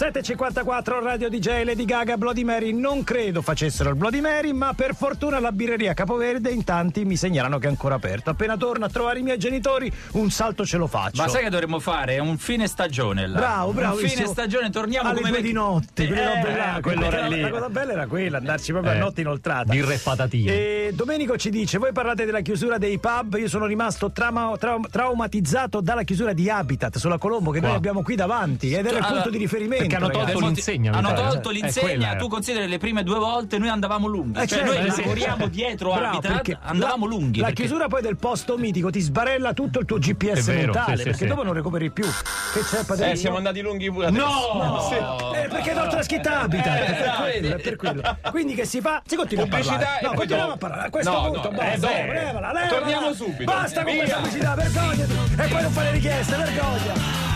754 0.00 1.02
Radio 1.02 1.28
DJ 1.28 1.62
Lady 1.62 1.84
Gaga 1.84 2.16
Bloody 2.16 2.42
Mary 2.42 2.72
non 2.72 3.04
credo 3.04 3.42
facessero 3.42 3.90
il 3.90 3.96
Bloody 3.96 4.20
Mary 4.22 4.50
ma 4.54 4.72
per 4.72 4.94
fortuna 4.94 5.38
la 5.40 5.52
birreria 5.52 5.92
Capoverde 5.92 6.48
in 6.48 6.64
tanti 6.64 7.04
mi 7.04 7.16
segnalano 7.16 7.58
che 7.58 7.66
è 7.66 7.68
ancora 7.68 7.96
aperto 7.96 8.30
appena 8.30 8.56
torno 8.56 8.86
a 8.86 8.88
trovare 8.88 9.18
i 9.18 9.22
miei 9.22 9.36
genitori 9.36 9.92
un 10.12 10.30
salto 10.30 10.64
ce 10.64 10.78
lo 10.78 10.86
faccio 10.86 11.20
Ma 11.20 11.28
sai 11.28 11.42
che 11.42 11.50
dovremmo 11.50 11.80
fare? 11.80 12.18
Un 12.18 12.38
fine 12.38 12.66
stagione 12.66 13.26
là. 13.26 13.36
Bravo, 13.38 13.72
bravo. 13.72 14.00
Un 14.00 14.08
fine 14.08 14.24
stagione, 14.24 14.70
torniamo 14.70 15.10
alle 15.10 15.18
come 15.18 15.28
due 15.32 15.38
vecchi- 15.40 15.52
di 15.52 15.58
notte, 15.58 16.04
Eh, 16.08 16.76
eh, 16.76 16.80
quell'ora 16.80 17.26
lì. 17.26 17.40
la- 17.42 17.50
cosa 17.50 17.68
bella 17.68 17.92
era 17.92 18.06
quella, 18.06 18.38
andarci 18.38 18.72
proprio 18.72 18.92
Eh, 18.92 18.96
a 18.96 18.98
notte 19.00 19.20
inoltrata. 19.20 19.70
birra 19.70 19.92
e 19.92 19.98
patatine. 19.98 20.50
E 20.52 20.90
Domenico 20.94 21.36
ci 21.36 21.50
dice: 21.50 21.76
Voi 21.76 21.92
parlate 21.92 22.24
della 22.24 22.40
chiusura 22.40 22.78
dei 22.78 22.98
pub. 22.98 23.34
Io 23.34 23.48
sono 23.48 23.66
rimasto 23.66 24.10
trauma- 24.12 24.56
trau- 24.56 24.88
traumatizzato 24.88 25.80
dalla 25.82 26.04
chiusura 26.04 26.32
di 26.32 26.48
Habitat 26.48 26.96
sulla 26.96 27.18
Colombo, 27.18 27.50
che 27.50 27.60
noi 27.60 27.68
Qua. 27.68 27.76
abbiamo 27.78 28.02
qui 28.02 28.14
davanti. 28.14 28.72
Ed 28.72 28.86
era 28.86 28.96
il 28.98 29.04
punto 29.06 29.28
di 29.28 29.36
riferimento. 29.36 29.88
Perché 29.90 30.04
hanno 30.04 30.08
tolto 30.12 30.26
ragazzi. 30.38 30.44
l'insegna, 30.54 30.92
Hanno 30.92 31.12
tolto 31.12 31.50
Eh, 31.50 31.52
l'insegna, 31.52 32.16
tu 32.16 32.28
consideri 32.28 32.68
le 32.68 32.78
prime 32.78 33.02
due 33.02 33.18
volte 33.18 33.58
noi 33.58 33.68
andavamo 33.68 34.06
lunghi. 34.06 34.40
Eh, 34.40 34.46
cioè 34.46 34.58
certo, 34.58 34.80
noi 34.80 34.90
sì. 34.90 35.00
lavoriamo 35.02 35.46
dietro 35.48 35.92
Bravo, 35.92 36.20
perché 36.20 36.58
andavamo 36.60 37.06
la, 37.06 37.14
lunghi. 37.14 37.38
La 37.40 37.46
perché- 37.46 37.62
chiusura 37.62 37.86
poi 37.88 38.02
del 38.02 38.16
posto 38.16 38.56
mitico 38.56 38.90
ti 38.90 39.00
sbarella 39.00 39.52
tutto 39.52 39.80
il 39.80 39.86
tuo 39.86 39.98
GPS 39.98 40.46
vero, 40.46 40.72
mentale, 40.72 40.96
sì, 40.98 41.02
perché 41.04 41.18
sì. 41.18 41.26
dopo 41.26 41.42
non 41.42 41.52
recuperi 41.52 41.90
più. 41.90 42.04
Che 42.04 42.60
c'è, 42.60 42.84
padrino? 42.84 43.10
Eh, 43.12 43.16
siamo 43.16 43.36
andati 43.36 43.60
lunghi 43.60 43.90
pure 43.90 44.06
adesso. 44.06 44.24
No! 44.24 44.78
Sì. 44.90 44.94
Eh, 44.96 45.48
perché 45.48 45.72
non 45.72 45.88
la 45.88 46.02
scritta 46.02 46.40
Habitat, 46.42 46.66
Eh, 46.76 46.84
è 46.86 46.94
per 46.94 47.14
quello, 47.20 47.56
è 47.56 47.60
per 47.60 47.76
quello. 47.76 48.02
Quindi 48.30 48.54
che 48.54 48.64
si 48.64 48.80
fa? 48.80 49.02
Si 49.06 49.14
continua 49.16 49.44
a 49.44 49.46
Pubblicità 49.48 49.76
parlare. 49.76 49.98
e 50.00 50.02
No, 50.02 50.08
poi 50.08 50.16
continuiamo 50.18 50.52
a 50.52 50.56
parlare. 50.56 50.86
A 50.86 50.90
questo 50.90 51.10
No, 51.10 51.30
punto 51.30 51.50
no, 51.50 51.56
basta, 51.56 51.74
eh, 51.74 52.06
beh. 52.06 52.12
levala, 52.12 52.52
levala. 52.52 52.66
Torniamo 52.68 53.12
subito. 53.12 53.44
Basta 53.44 53.82
con 53.84 53.96
questa 53.96 54.16
pubblicità, 54.16 54.54
vergognati. 54.54 55.12
E 55.38 55.46
poi 55.48 55.62
non 55.62 55.70
fare 55.72 55.90
richieste, 55.92 56.36
vergogna. 56.36 57.29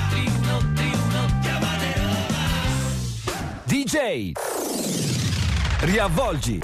DJ 3.74 4.30
Riavvolgi 5.80 6.60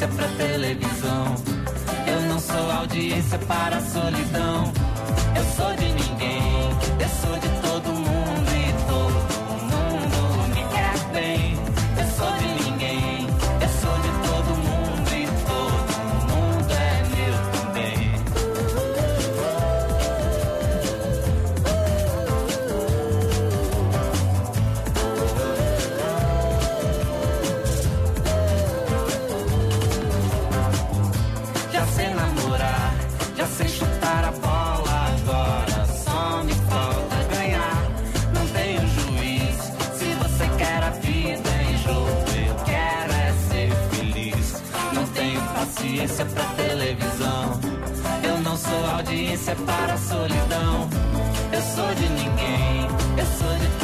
paciência 0.00 0.08
pra 0.08 0.26
televisão. 0.28 1.34
Eu 2.06 2.20
não 2.22 2.40
sou 2.40 2.70
audiência 2.72 3.38
para 3.40 3.76
a 3.76 3.80
solidão. 3.80 4.72
Eu 5.36 5.44
sou 5.56 5.74
de 5.76 5.92
ninguém, 5.92 6.70
eu 7.00 7.08
sou 7.20 7.38
de 7.38 7.49
paciência 46.20 46.26
pra 46.26 46.44
televisão. 46.56 47.60
Eu 48.22 48.38
não 48.40 48.56
sou 48.56 48.86
audiência 48.96 49.56
para 49.56 49.94
a 49.94 49.98
solidão. 49.98 50.88
Eu 51.52 51.62
sou 51.62 51.94
de 51.94 52.08
ninguém, 52.08 52.86
eu 53.16 53.26
sou 53.38 53.58
de 53.58 53.79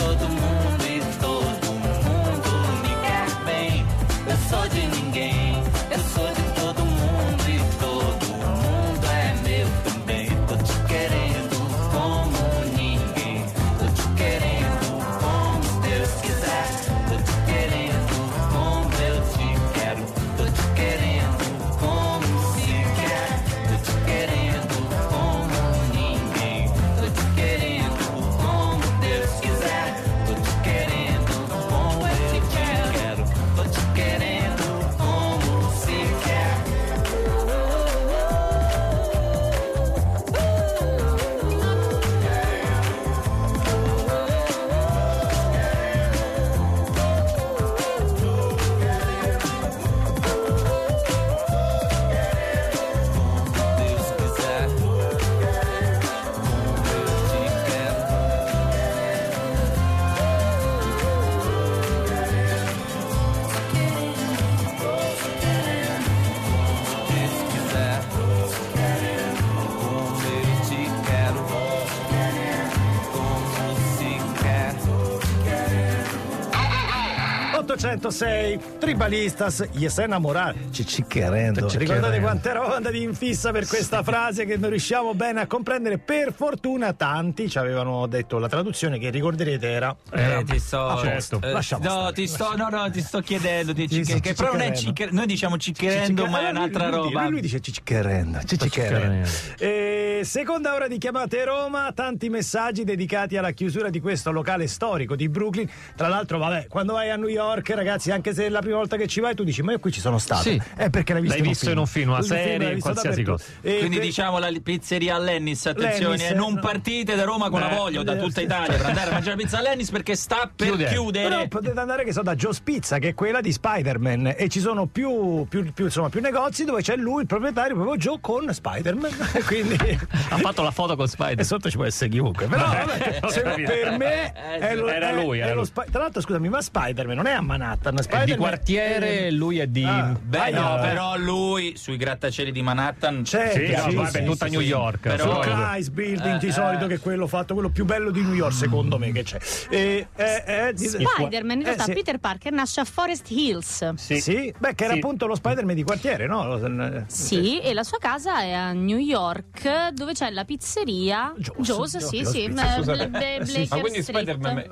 806 77.90 78.58
Tribalistas 78.78 79.68
Yes 79.72 79.98
enamorar 79.98 80.54
ci 80.72 80.84
ci 80.84 81.02
querendo 81.04 81.68
Ci 81.68 81.78
ricordate 81.78 82.06
querendo. 82.18 82.26
quanto 82.26 82.48
eravamo 82.48 82.74
andati 82.74 83.00
in 83.02 83.14
fissa 83.14 83.52
per 83.52 83.66
questa 83.66 84.02
frase 84.02 84.44
che 84.44 84.56
non 84.56 84.70
riusciamo 84.70 85.14
bene 85.14 85.40
a 85.42 85.46
comprendere 85.46 85.98
per 85.98 86.32
fortuna 86.34 86.92
tanti 86.94 87.48
ci 87.48 87.58
avevano 87.58 88.06
detto 88.08 88.38
la 88.38 88.48
traduzione 88.48 88.98
che 88.98 89.10
ricorderete 89.10 89.70
era 89.70 89.94
Eh, 90.10 90.42
ti 90.44 90.58
sto, 90.58 91.00
posto 91.00 91.38
eh, 91.42 91.52
lasciamo 91.52 91.84
no, 91.84 91.90
stare. 91.90 92.12
ti 92.14 92.26
sto, 92.26 92.56
no, 92.56 92.68
no, 92.68 92.90
ti 92.90 93.00
sto 93.00 93.20
chiedendo, 93.20 93.72
ti- 93.72 93.86
Sì, 94.04 94.20
che, 94.20 94.34
però 94.34 94.52
non 94.52 94.62
è 94.62 94.72
ciccherendo. 94.72 94.78
ciccher- 94.80 95.12
noi 95.12 95.26
diciamo 95.26 95.56
ciccherendo, 95.56 96.26
ma 96.26 96.46
è 96.48 96.50
un'altra 96.50 96.88
lui- 96.88 96.96
roba. 96.96 97.22
Lui, 97.22 97.30
lui 97.30 97.40
dice 97.40 97.60
ciccherendo, 97.60 98.40
ciccherendo. 98.44 99.28
E 99.58 100.20
seconda 100.24 100.74
ora 100.74 100.88
di 100.88 100.98
chiamate 100.98 101.44
Roma, 101.44 101.92
tanti 101.94 102.28
messaggi 102.28 102.82
dedicati 102.84 103.36
alla 103.36 103.52
chiusura 103.52 103.90
di 103.90 104.00
questo 104.00 104.32
locale 104.32 104.66
storico 104.66 105.14
di 105.14 105.28
Brooklyn. 105.28 105.68
Tra 105.94 106.08
l'altro, 106.08 106.38
vabbè, 106.38 106.66
quando 106.68 106.94
vai 106.94 107.10
a 107.10 107.16
New 107.16 107.28
York, 107.28 107.74
ragazzi, 107.76 108.10
anche 108.10 108.34
se 108.34 108.46
è 108.46 108.48
la 108.48 108.60
prima 108.60 108.76
volta 108.76 108.96
che 108.96 109.06
ci 109.06 109.20
vai, 109.20 109.34
tu 109.34 109.44
dici, 109.44 109.62
ma 109.62 109.72
io 109.72 109.78
qui 109.78 109.92
ci 109.92 110.00
sono 110.00 110.18
stato. 110.18 110.42
Sì. 110.42 110.60
È 110.74 110.90
perché 110.90 111.12
l'hai 111.12 111.22
visto, 111.22 111.36
L'hai 111.38 111.46
visto 111.46 111.70
in 111.70 111.78
un 111.78 111.86
film, 111.86 112.10
una 112.10 112.22
serie, 112.22 112.74
visto 112.74 112.90
qualsiasi 112.90 113.22
cosa. 113.22 113.44
E 113.60 113.78
Quindi 113.78 113.96
per- 113.96 114.06
diciamo 114.06 114.38
la 114.38 114.50
pizzeria 114.62 115.18
Lennis, 115.18 115.66
attenzione, 115.66 116.16
Lennis, 116.16 116.32
eh, 116.32 116.34
non 116.34 116.54
no. 116.54 116.60
partite 116.60 117.14
da 117.14 117.24
Roma 117.24 117.50
con 117.50 117.60
la 117.60 117.68
Beh, 117.68 117.74
voglia 117.76 118.00
o 118.00 118.02
da 118.02 118.14
eh, 118.14 118.18
tutta. 118.18 118.40
Italia 118.40 118.76
per 118.76 118.86
andare 118.86 119.10
a 119.10 119.12
mangiare 119.12 119.36
pizza 119.36 119.58
a 119.58 119.62
Lennis 119.62 119.90
perché 119.90 120.16
sta 120.16 120.50
per 120.54 120.66
Chiude. 120.68 120.86
chiudere. 120.86 121.28
Però 121.28 121.46
potete 121.48 121.78
andare 121.80 122.04
che 122.04 122.12
so 122.12 122.22
da 122.22 122.34
Joe's 122.34 122.60
Pizza, 122.60 122.98
che 122.98 123.08
è 123.08 123.14
quella 123.14 123.40
di 123.40 123.52
Spider-Man, 123.52 124.34
e 124.36 124.48
ci 124.48 124.60
sono 124.60 124.86
più, 124.86 125.46
più- 125.48 125.72
più, 125.72 125.84
insomma, 125.84 126.08
più 126.08 126.20
negozi 126.20 126.64
dove 126.64 126.82
c'è 126.82 126.96
lui, 126.96 127.22
il 127.22 127.26
proprietario, 127.26 127.74
proprio 127.74 127.96
Joe 127.96 128.18
con 128.20 128.52
Spider-Man. 128.52 129.10
Quindi 129.46 129.76
Ha 130.30 130.38
fatto 130.38 130.62
la 130.62 130.70
foto 130.70 130.96
con 130.96 131.06
Spider. 131.08 131.40
E 131.40 131.44
sotto 131.44 131.68
ci 131.70 131.76
può 131.76 131.84
essere 131.84 132.10
chiunque. 132.10 132.46
Però 132.46 132.64
vabbè, 132.66 133.62
per 133.64 133.96
me 133.98 134.32
è 134.32 134.74
lo- 134.74 134.88
Era 134.88 135.10
è- 135.10 135.14
lui, 135.22 135.38
era 135.38 135.60
Tra 135.66 136.00
l'altro, 136.00 136.20
scusami, 136.20 136.48
ma 136.48 136.60
Spider-Man 136.60 137.16
non 137.16 137.26
è 137.26 137.32
a 137.32 137.40
Manhattan. 137.66 137.94
È 137.94 137.96
di 137.96 138.02
Spider-Man 138.02 138.38
quartiere, 138.38 139.30
lui 139.30 139.58
è 139.58 139.66
di. 139.66 139.84
Ah, 139.84 140.16
Beh, 140.20 140.50
no, 140.50 140.78
però 140.80 141.16
lui 141.16 141.74
sui 141.76 141.96
grattacieli 141.96 142.52
di 142.52 142.62
Manhattan 142.62 143.22
C'è, 143.24 143.50
Sì, 143.52 143.66
sì, 143.66 143.94
no, 143.94 144.02
vabbè, 144.02 144.18
sì, 144.18 144.24
tutta 144.24 144.44
sì, 144.46 144.50
New 144.52 144.60
sì. 144.60 144.66
York. 144.66 145.00
Però- 145.00 145.40
Kleist 145.40 145.90
Building 145.90 146.36
Eh, 146.36 146.38
di 146.38 146.52
solito 146.52 146.84
eh. 146.84 146.88
che 146.88 146.94
è 146.94 147.00
quello 147.00 147.26
fatto, 147.26 147.54
quello 147.54 147.70
più 147.70 147.84
bello 147.84 148.10
di 148.10 148.22
New 148.22 148.34
York, 148.34 148.52
secondo 148.52 148.98
me 148.98 149.12
che 149.12 149.22
c'è. 149.22 149.38
E, 149.70 150.08
eh, 150.14 150.42
eh, 150.46 150.72
Spider-Man, 150.76 151.56
in 151.56 151.62
eh, 151.62 151.64
realtà 151.64 151.84
sì. 151.84 151.92
Peter 151.92 152.18
Parker 152.18 152.52
nasce 152.52 152.80
a 152.80 152.84
Forest 152.84 153.30
Hills. 153.30 153.94
Sì. 153.94 154.52
beh, 154.56 154.74
che 154.74 154.84
era 154.84 154.92
Sì. 154.94 154.98
appunto 155.00 155.26
lo 155.26 155.34
Spider-Man 155.34 155.74
di 155.74 155.82
quartiere, 155.82 156.26
no? 156.26 156.44
Lo- 156.56 157.04
Sì, 157.06 157.60
e 157.60 157.72
la 157.74 157.82
sua 157.82 157.98
casa 157.98 158.40
è 158.40 158.52
a 158.52 158.72
New 158.72 158.98
York, 158.98 159.88
dove 159.90 160.12
c'è 160.12 160.30
la 160.30 160.44
pizzeria 160.44 161.32
Joe's. 161.36 161.66
Joe's, 161.66 161.96
sì, 161.98 162.16
Joe's 162.18 162.30
sì, 162.30 162.46
Pizza. 162.46 162.62
eh, 162.64 162.76
Scusate. 162.76 163.08
Bla- 163.08 163.18
Bla- 163.18 163.66
Ma 163.68 163.80
quindi. 163.80 164.02
Spider-Man 164.02 164.64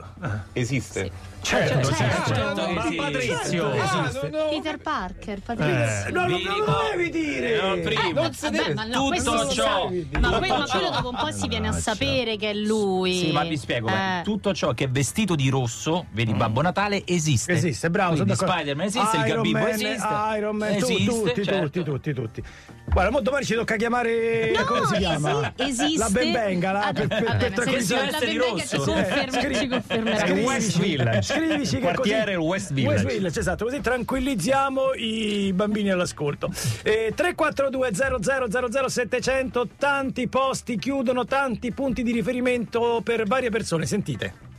esiste? 0.52 1.10
Certo, 1.44 1.92
Certo, 1.92 2.34
Certo, 2.34 2.70
Ma 2.72 2.80
esiste. 2.86 2.96
Patrizio! 2.96 3.70
Ah, 3.70 4.10
no, 4.22 4.28
no. 4.28 4.48
Peter 4.48 4.78
Parker, 4.78 5.40
Patrizio. 5.40 6.08
Eh, 6.08 6.10
no, 6.10 6.20
non 6.26 6.36
Vi 6.38 6.44
lo 6.44 6.64
dovevi 6.64 7.10
dire! 7.10 7.74
Il 7.74 7.80
primo. 7.82 8.00
Eh, 8.00 8.12
non 8.12 8.24
ma- 8.24 8.32
si 8.32 8.40
vabbè, 8.50 8.74
ma 8.74 8.84
no, 8.84 9.08
tutto 9.10 9.48
ciò. 9.50 9.90
sa. 10.10 10.18
Ma, 10.20 10.38
que- 10.38 10.48
ma 10.48 10.66
ciò. 10.66 10.78
quello 10.78 10.90
dopo 10.90 11.08
un 11.10 11.16
po' 11.16 11.30
si 11.32 11.46
viene 11.48 11.68
a 11.68 11.70
no, 11.72 11.76
sapere 11.78 12.36
che 12.36 12.50
è 12.50 12.54
lui. 12.54 13.18
Sì, 13.18 13.32
ma 13.32 13.44
vi 13.44 13.56
spiego, 13.58 13.88
Eh. 13.88 14.22
tutto 14.24 14.54
ciò 14.54 14.72
che 14.72 14.84
è 14.84 14.88
vestito 14.88 15.34
di 15.34 15.48
rosso, 15.50 16.06
vedi 16.12 16.32
Babbo 16.32 16.62
Natale, 16.62 17.02
esiste. 17.06 17.52
Esiste, 17.52 17.90
bravo, 17.90 18.14
Quindi. 18.14 18.34
Spider-Man 18.34 18.86
esiste, 18.86 19.16
il 19.18 19.24
Iron 19.26 19.36
Gabibbo 19.36 19.58
Man, 19.58 19.68
esiste. 19.68 20.08
Iron 20.36 20.56
Man, 20.56 20.76
tu- 20.78 20.84
esiste, 20.84 21.04
tutti, 21.32 21.44
certo. 21.44 21.68
tutti, 21.70 21.82
tutti, 21.84 22.14
tutti. 22.14 22.42
Guarda, 22.86 23.10
mo 23.10 23.20
domani 23.22 23.44
ci 23.44 23.54
tocca 23.54 23.74
chiamare 23.74 24.52
No, 24.54 24.64
come 24.66 24.86
si 24.86 24.94
chiama? 24.98 25.52
esiste. 25.56 25.98
La 25.98 26.08
Ben 26.10 26.30
Benga, 26.32 26.70
la, 26.70 26.80
Ah, 26.84 26.92
per, 26.92 27.08
per, 27.08 27.24
vabbè, 27.24 27.38
per 27.38 27.52
tranquillizzare- 27.52 28.06
di 28.06 28.12
la 28.12 28.18
Benga 28.44 28.44
rosso. 28.62 28.78
ci 28.78 28.84
conferma- 28.92 29.40
Scri- 29.40 29.56
ci 29.56 29.68
confermerà. 29.68 30.18
Scrivici- 30.18 30.46
West 30.46 30.78
Village. 30.78 31.22
Scrivici 31.22 31.74
Il 31.74 31.80
che 31.80 31.80
quartiere 31.80 32.34
così- 32.36 32.46
West 32.46 32.72
Village. 32.72 33.02
West 33.04 33.14
Village, 33.16 33.40
esatto, 33.40 33.64
così 33.64 33.80
tranquillizziamo 33.80 34.92
i 34.94 35.52
bambini 35.54 35.90
all'ascolto. 35.90 36.50
Eh, 36.84 37.12
342 37.16 37.90
00 37.92 38.88
700 38.88 39.68
tanti 39.76 40.28
posti 40.28 40.78
chiudono, 40.78 41.24
tanti 41.24 41.72
punti 41.72 42.04
di 42.04 42.12
riferimento 42.12 43.00
per 43.02 43.24
varie 43.26 43.50
persone, 43.50 43.86
sentite. 43.86 44.52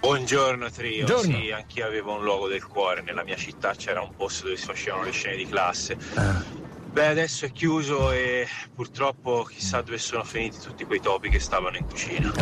Buongiorno 0.00 0.70
trio, 0.70 1.06
Buongiorno. 1.06 1.38
sì, 1.40 1.50
anch'io 1.52 1.86
avevo 1.86 2.16
un 2.16 2.22
luogo 2.22 2.48
del 2.48 2.64
cuore, 2.66 3.00
nella 3.00 3.24
mia 3.24 3.34
città 3.36 3.72
c'era 3.74 4.02
un 4.02 4.10
posto 4.14 4.44
dove 4.44 4.56
si 4.58 4.66
facevano 4.66 5.04
le 5.04 5.10
scene 5.10 5.36
di 5.36 5.46
classe. 5.46 5.96
Beh, 6.98 7.06
adesso 7.06 7.44
è 7.44 7.52
chiuso 7.52 8.10
e 8.10 8.44
purtroppo 8.74 9.44
chissà 9.44 9.82
dove 9.82 9.98
sono 9.98 10.24
finiti 10.24 10.58
tutti 10.58 10.84
quei 10.84 10.98
topi 10.98 11.28
che 11.28 11.38
stavano 11.38 11.76
in 11.76 11.84
cucina. 11.84 12.32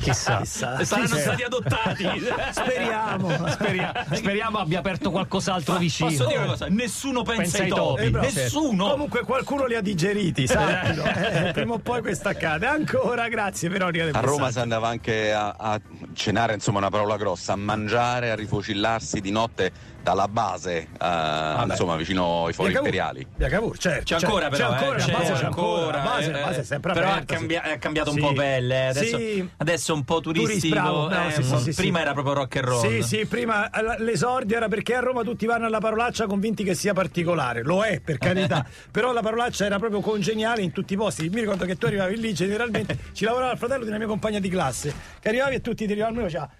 Chissà. 0.00 0.46
Saranno 0.46 0.84
Chi 1.06 1.18
stati 1.18 1.42
adottati. 1.42 2.04
Speriamo. 2.52 3.48
Speriamo, 3.50 3.92
speriamo 4.12 4.58
abbia 4.58 4.78
aperto 4.78 5.10
qualcos'altro 5.10 5.76
vicino. 5.76 6.08
Posso 6.08 6.24
dire 6.26 6.38
una 6.38 6.46
cosa? 6.46 6.66
Nessuno 6.68 7.22
pensa, 7.22 7.42
Pensa 7.42 7.62
ai 7.64 7.68
topi. 7.68 8.00
topi, 8.00 8.10
bravo. 8.10 8.26
Nessuno. 8.32 8.88
Comunque 8.92 9.20
qualcuno 9.24 9.66
li 9.66 9.74
ha 9.74 9.82
digeriti, 9.82 10.46
sappilo. 10.46 11.04
Eh, 11.04 11.50
prima 11.52 11.74
o 11.74 11.78
poi 11.78 12.00
questo 12.00 12.28
accade. 12.28 12.66
Ancora, 12.66 13.28
grazie 13.28 13.68
Veronica. 13.68 14.04
del 14.06 14.14
A 14.14 14.20
Roma 14.20 14.50
si 14.50 14.58
andava 14.58 14.88
anche 14.88 15.32
a, 15.32 15.54
a 15.58 15.80
cenare, 16.18 16.52
insomma 16.54 16.78
una 16.78 16.90
parola 16.90 17.16
grossa, 17.16 17.52
a 17.54 17.56
mangiare, 17.56 18.30
a 18.30 18.34
rifocillarsi 18.34 19.20
di 19.20 19.30
notte 19.30 19.72
dalla 20.02 20.28
base, 20.28 20.88
eh, 21.00 21.64
insomma 21.68 21.96
vicino 21.96 22.46
ai 22.46 22.52
fori 22.52 22.72
imperiali. 22.72 23.26
Via 23.36 23.48
Cavour, 23.48 23.76
certo. 23.78 24.04
C'è 24.16 24.24
ancora 24.24 24.48
c'è, 24.48 24.50
però, 24.56 24.68
c'è 24.68 24.74
ancora, 24.74 24.96
eh, 24.96 24.98
la 24.98 25.04
c'è 25.04 25.12
base 25.12 25.32
c'è 25.32 25.44
ancora, 25.44 25.78
ancora, 25.78 25.96
la 25.98 26.02
base, 26.04 26.30
la 26.30 26.38
eh, 26.38 26.42
base 26.42 26.60
è 26.60 26.64
sempre 26.64 26.92
però 26.92 27.08
aperta. 27.10 27.32
ha, 27.34 27.36
cambia- 27.36 27.62
sì. 27.64 27.70
ha 27.70 27.78
cambiato 27.78 28.10
Sì. 28.12 28.18
un 28.20 28.26
po' 28.26 28.32
pelle. 28.32 28.74
eh. 28.74 28.86
Adesso, 28.88 29.16
Sì. 29.18 29.48
adesso 29.58 29.92
è 29.92 29.94
un 29.94 30.04
po' 30.04 30.20
Turist, 30.20 30.44
turistico. 30.46 30.74
bravo, 30.74 31.06
bravo, 31.08 31.28
eh, 31.28 31.32
sì, 31.32 31.42
sì, 31.42 31.58
sì, 31.58 31.74
prima 31.74 31.96
sì. 31.98 32.02
era 32.04 32.12
proprio 32.12 32.34
rock 32.34 32.56
and 32.56 32.64
roll. 32.64 32.80
Sì, 32.88 33.02
sì, 33.02 33.26
prima 33.26 33.68
eh, 33.70 34.02
l'esordio 34.02 34.56
era 34.56 34.68
perché 34.68 34.94
a 34.94 35.00
Roma 35.00 35.22
tutti 35.24 35.44
vanno 35.46 35.66
alla 35.66 35.80
parolaccia 35.80 36.26
convinti 36.26 36.64
che 36.64 36.74
sia 36.74 36.94
particolare. 36.94 37.62
Lo 37.62 37.82
è, 37.82 38.00
per 38.00 38.16
carità. 38.18 38.64
Però 38.90 39.12
la 39.12 39.20
parolaccia 39.20 39.66
era 39.66 39.78
proprio 39.78 40.00
congeniale 40.00 40.62
in 40.62 40.72
tutti 40.72 40.94
i 40.94 40.96
posti. 40.96 41.28
Mi 41.28 41.40
ricordo 41.40 41.66
che 41.66 41.76
tu 41.76 41.84
arrivavi 41.86 42.18
lì, 42.18 42.32
generalmente 42.32 42.96
ci 43.12 43.24
lavorava 43.24 43.52
il 43.52 43.58
fratello 43.58 43.82
di 43.82 43.88
una 43.90 43.98
mia 43.98 44.06
compagna 44.06 44.38
di 44.38 44.48
classe. 44.48 44.94
Che 45.20 45.28
arrivavi 45.28 45.56
e 45.56 45.60
tutti 45.60 45.84
ti 45.84 45.90
arrivavano 45.92 46.07
e 46.10 46.22
faceva. 46.22 46.50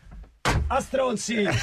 A 0.69 0.81
stronzi. 0.81 1.47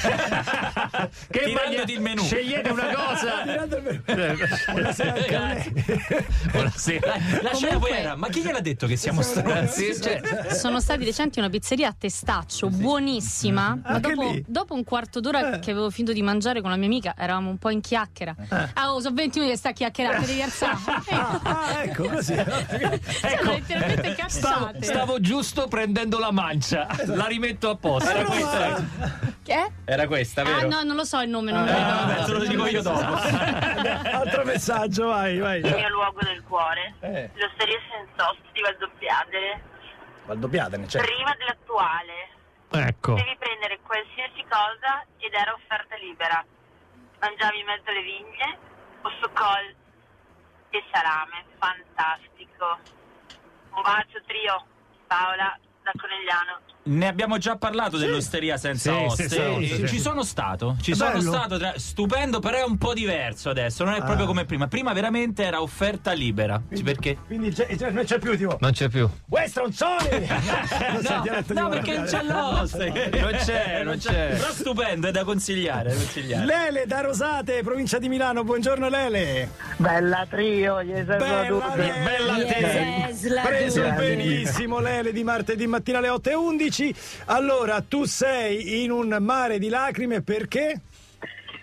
Che 1.28 1.40
Tirandoti 1.44 1.92
il 1.92 2.00
menù. 2.00 2.22
Scegliete 2.22 2.70
una 2.70 2.88
cosa. 2.94 3.42
Il 3.46 4.02
menù. 4.06 4.38
Buonasera 4.72 5.12
anche 5.12 5.34
a. 5.36 5.64
Buonasera. 6.50 7.14
La 7.42 7.54
scena 7.54 7.78
poi 7.78 7.90
era, 7.90 8.16
ma 8.16 8.28
chi 8.28 8.42
gliel'ha 8.42 8.60
detto 8.60 8.86
che 8.86 8.96
siamo 8.96 9.22
stronzi? 9.22 10.00
Cioè, 10.00 10.52
Sono 10.52 10.80
stati 10.80 11.04
recenti 11.04 11.38
una 11.38 11.48
pizzeria 11.48 11.88
a 11.88 11.94
testaccio, 11.96 12.68
buonissima. 12.68 13.80
Ma 13.82 13.88
Anche 13.88 14.14
dopo, 14.14 14.38
dopo 14.46 14.74
un 14.74 14.84
quarto 14.84 15.20
d'ora 15.20 15.58
che 15.58 15.70
avevo 15.70 15.90
finito 15.90 16.12
di 16.12 16.22
mangiare 16.22 16.60
con 16.60 16.70
la 16.70 16.76
mia 16.76 16.86
amica, 16.86 17.14
eravamo 17.16 17.50
un 17.50 17.58
po' 17.58 17.70
in 17.70 17.80
chiacchiera. 17.80 18.34
Ah, 18.74 18.92
oh, 18.92 19.00
sono 19.00 19.14
20 19.14 19.38
minuti 19.38 19.54
che 19.54 19.58
sta 19.58 19.68
a 19.70 19.72
chiacchierare, 19.72 20.18
ti 20.20 20.26
devi 20.26 20.42
alzare. 20.42 20.74
Ah, 21.46 21.82
ecco 21.82 22.08
così. 22.08 22.32
Ecco, 22.32 23.50
letteralmente 23.52 24.16
stavo, 24.28 24.66
cazzate. 24.66 24.84
stavo 24.84 25.20
giusto 25.20 25.68
prendendo 25.68 26.18
la 26.18 26.32
mancia. 26.32 26.86
La 27.06 27.26
rimetto 27.26 27.70
a 27.70 27.76
posto. 27.76 28.08
Era 28.10 28.24
questa, 28.24 28.84
Che 29.46 29.52
è? 29.54 29.70
era 29.84 30.06
questa, 30.06 30.40
Ah, 30.42 30.44
vero? 30.44 30.68
no, 30.68 30.82
non 30.82 30.96
lo 30.96 31.04
so 31.04 31.20
il 31.20 31.28
nome, 31.28 31.52
non 31.52 31.64
lo 31.64 31.70
Ah, 31.70 31.74
ricordo. 31.76 32.06
vabbè, 32.06 32.24
te 32.24 32.32
lo 32.32 32.44
dico 32.44 32.66
io 32.66 32.82
dopo. 32.82 32.98
Altro 34.16 34.44
messaggio, 34.44 35.06
vai, 35.06 35.38
vai. 35.38 35.60
Il 35.64 35.74
mio 35.74 35.88
luogo 35.88 36.18
del 36.22 36.42
cuore. 36.42 36.94
Eh. 37.00 37.30
L'osteria 37.34 37.78
senza 37.90 38.28
osso 38.30 38.40
di 38.52 38.60
Valdobbiadene. 38.60 39.62
Valdobbiadene, 40.26 40.88
certo. 40.88 41.06
Prima 41.06 41.34
dell'attuale. 41.38 42.28
Ecco. 42.70 43.14
Devi 43.14 43.36
prendere 43.38 43.78
qualsiasi 43.82 44.44
cosa 44.48 45.04
ed 45.18 45.32
era 45.32 45.52
offerta 45.52 45.94
libera. 45.96 46.44
Mangiavi 47.20 47.60
in 47.60 47.64
mezzo 47.66 47.88
alle 47.90 48.02
vigne, 48.02 48.58
osso 49.02 49.30
col 49.32 49.74
e 50.70 50.84
salame. 50.92 51.44
Fantastico. 51.58 52.78
Un 53.70 53.82
bacio 53.82 54.20
trio. 54.26 54.64
Paola 55.06 55.56
da 55.84 55.92
Conegliano. 55.96 56.58
Ne 56.88 57.08
abbiamo 57.08 57.36
già 57.38 57.56
parlato 57.56 57.96
dell'osteria 57.96 58.56
senza 58.56 58.92
Sì, 58.92 59.04
oste. 59.04 59.28
sì, 59.28 59.66
sì, 59.66 59.74
sì. 59.74 59.86
Ci 59.88 59.98
sono 59.98 60.22
stato, 60.22 60.76
ci 60.80 60.92
È 60.92 60.94
sono 60.94 61.18
bello. 61.18 61.32
stato 61.32 61.58
tra- 61.58 61.72
stupendo, 61.76 62.38
però 62.38 62.58
è 62.58 62.62
un 62.64 62.78
po' 62.78 62.94
diverso 62.94 63.50
adesso, 63.50 63.82
non 63.82 63.94
è 63.94 64.02
proprio 64.02 64.22
Ah. 64.22 64.26
come 64.28 64.44
prima. 64.44 64.68
Prima 64.68 64.92
veramente 64.92 65.42
era 65.42 65.60
offerta 65.60 66.12
libera. 66.12 66.62
Sì, 66.72 66.84
perché? 66.84 67.16
Quindi 67.26 67.50
c'è- 67.50 67.66
c'è- 67.76 67.90
non 67.90 68.04
c'è 68.04 68.20
più 68.20 68.36
tipo. 68.36 68.56
Non 68.60 68.70
c'è 68.70 68.88
più. 68.88 69.08
Uè, 69.28 69.48
stronzoni! 69.48 69.94
Non 70.96 71.02
so 71.04 71.14
il 71.14 71.20
dialetto 71.22 71.52
di 71.54 71.58
No, 71.58 71.68
perché 71.70 71.96
non 71.96 72.04
c'è 72.06 72.22
l'oste. 72.22 73.10
Non 73.20 73.32
c'è, 73.32 73.82
non 73.84 73.98
c'è. 73.98 74.28
Però 74.36 74.52
stupendo, 74.52 75.08
è 75.08 75.10
da 75.10 75.24
consigliare. 75.24 75.92
consigliare. 75.92 76.44
Lele 76.46 76.84
da 76.86 77.00
Rosate, 77.00 77.62
provincia 77.64 77.98
di 77.98 78.08
Milano. 78.08 78.44
Buongiorno 78.44 78.88
Lele. 78.88 79.50
Bella 79.76 80.24
trio, 80.30 80.82
gli 80.84 80.92
Bella, 81.02 81.74
Lele. 81.74 81.92
Bella 82.04 82.36
te. 82.44 83.14
Preso 83.42 83.82
benissimo 83.96 84.78
Lele 84.78 85.12
di 85.12 85.24
martedì 85.24 85.66
mattina 85.66 85.98
alle 85.98 86.08
8.11. 86.10 86.74
Allora, 87.26 87.80
tu 87.80 88.04
sei 88.04 88.84
in 88.84 88.90
un 88.90 89.16
mare 89.20 89.58
di 89.58 89.68
lacrime 89.68 90.22
perché? 90.22 90.80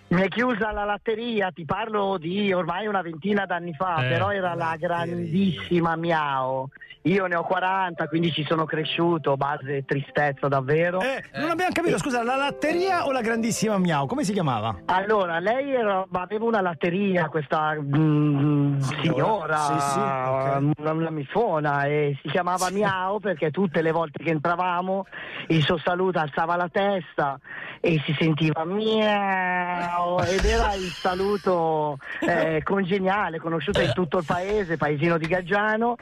Mi 0.08 0.22
è 0.22 0.28
chiusa 0.28 0.72
la 0.72 0.84
latteria, 0.84 1.50
ti 1.52 1.66
parlo 1.66 2.18
di 2.20 2.54
ormai 2.54 2.86
una 2.86 3.02
ventina 3.02 3.46
d'anni 3.46 3.74
fa, 3.74 4.06
Eh, 4.06 4.10
però 4.10 4.32
era 4.32 4.54
la 4.54 4.76
grandissima 4.78 5.96
Miao. 5.96 6.70
Io 7.06 7.26
ne 7.26 7.36
ho 7.36 7.44
40, 7.44 8.08
quindi 8.08 8.32
ci 8.32 8.46
sono 8.48 8.64
cresciuto, 8.64 9.36
base 9.36 9.84
tristezza 9.86 10.48
davvero. 10.48 11.02
Eh, 11.02 11.22
non 11.36 11.50
abbiamo 11.50 11.74
capito, 11.74 11.98
scusa, 11.98 12.24
la 12.24 12.38
latteria 12.38 13.06
o 13.06 13.12
la 13.12 13.20
grandissima 13.20 13.78
Miau? 13.78 14.06
Come 14.08 14.24
si 14.24 14.32
chiamava? 14.32 14.84
Allora, 14.86 15.40
lei 15.40 15.74
era- 15.74 16.06
aveva 16.10 16.46
una 16.46 16.62
latteria, 16.62 17.28
questa 17.28 17.76
mm, 17.78 18.78
signora, 19.02 19.58
Sì, 19.58 19.80
sì, 19.80 20.00
ok. 20.00 20.78
una, 20.78 20.92
una 20.94 21.10
mifona, 21.10 21.84
e 21.84 22.18
si 22.22 22.30
chiamava 22.30 22.70
Miao 22.72 23.20
perché 23.20 23.52
tutte 23.52 23.82
le 23.82 23.92
volte 23.92 24.24
che 24.24 24.30
entravamo 24.32 25.06
il 25.48 25.62
suo 25.62 25.78
saluto 25.78 26.20
alzava 26.20 26.56
la 26.56 26.70
testa 26.70 27.38
e 27.86 28.02
si 28.06 28.16
sentiva 28.18 28.64
miau 28.64 30.22
ed 30.24 30.46
era 30.46 30.74
il 30.74 30.90
saluto 30.90 31.98
eh, 32.22 32.62
congeniale, 32.64 33.40
conosciuto 33.40 33.82
in 33.82 33.92
tutto 33.92 34.20
il 34.20 34.24
paese, 34.26 34.78
paesino 34.78 35.18
di 35.18 35.28
Gaggiano, 35.28 35.98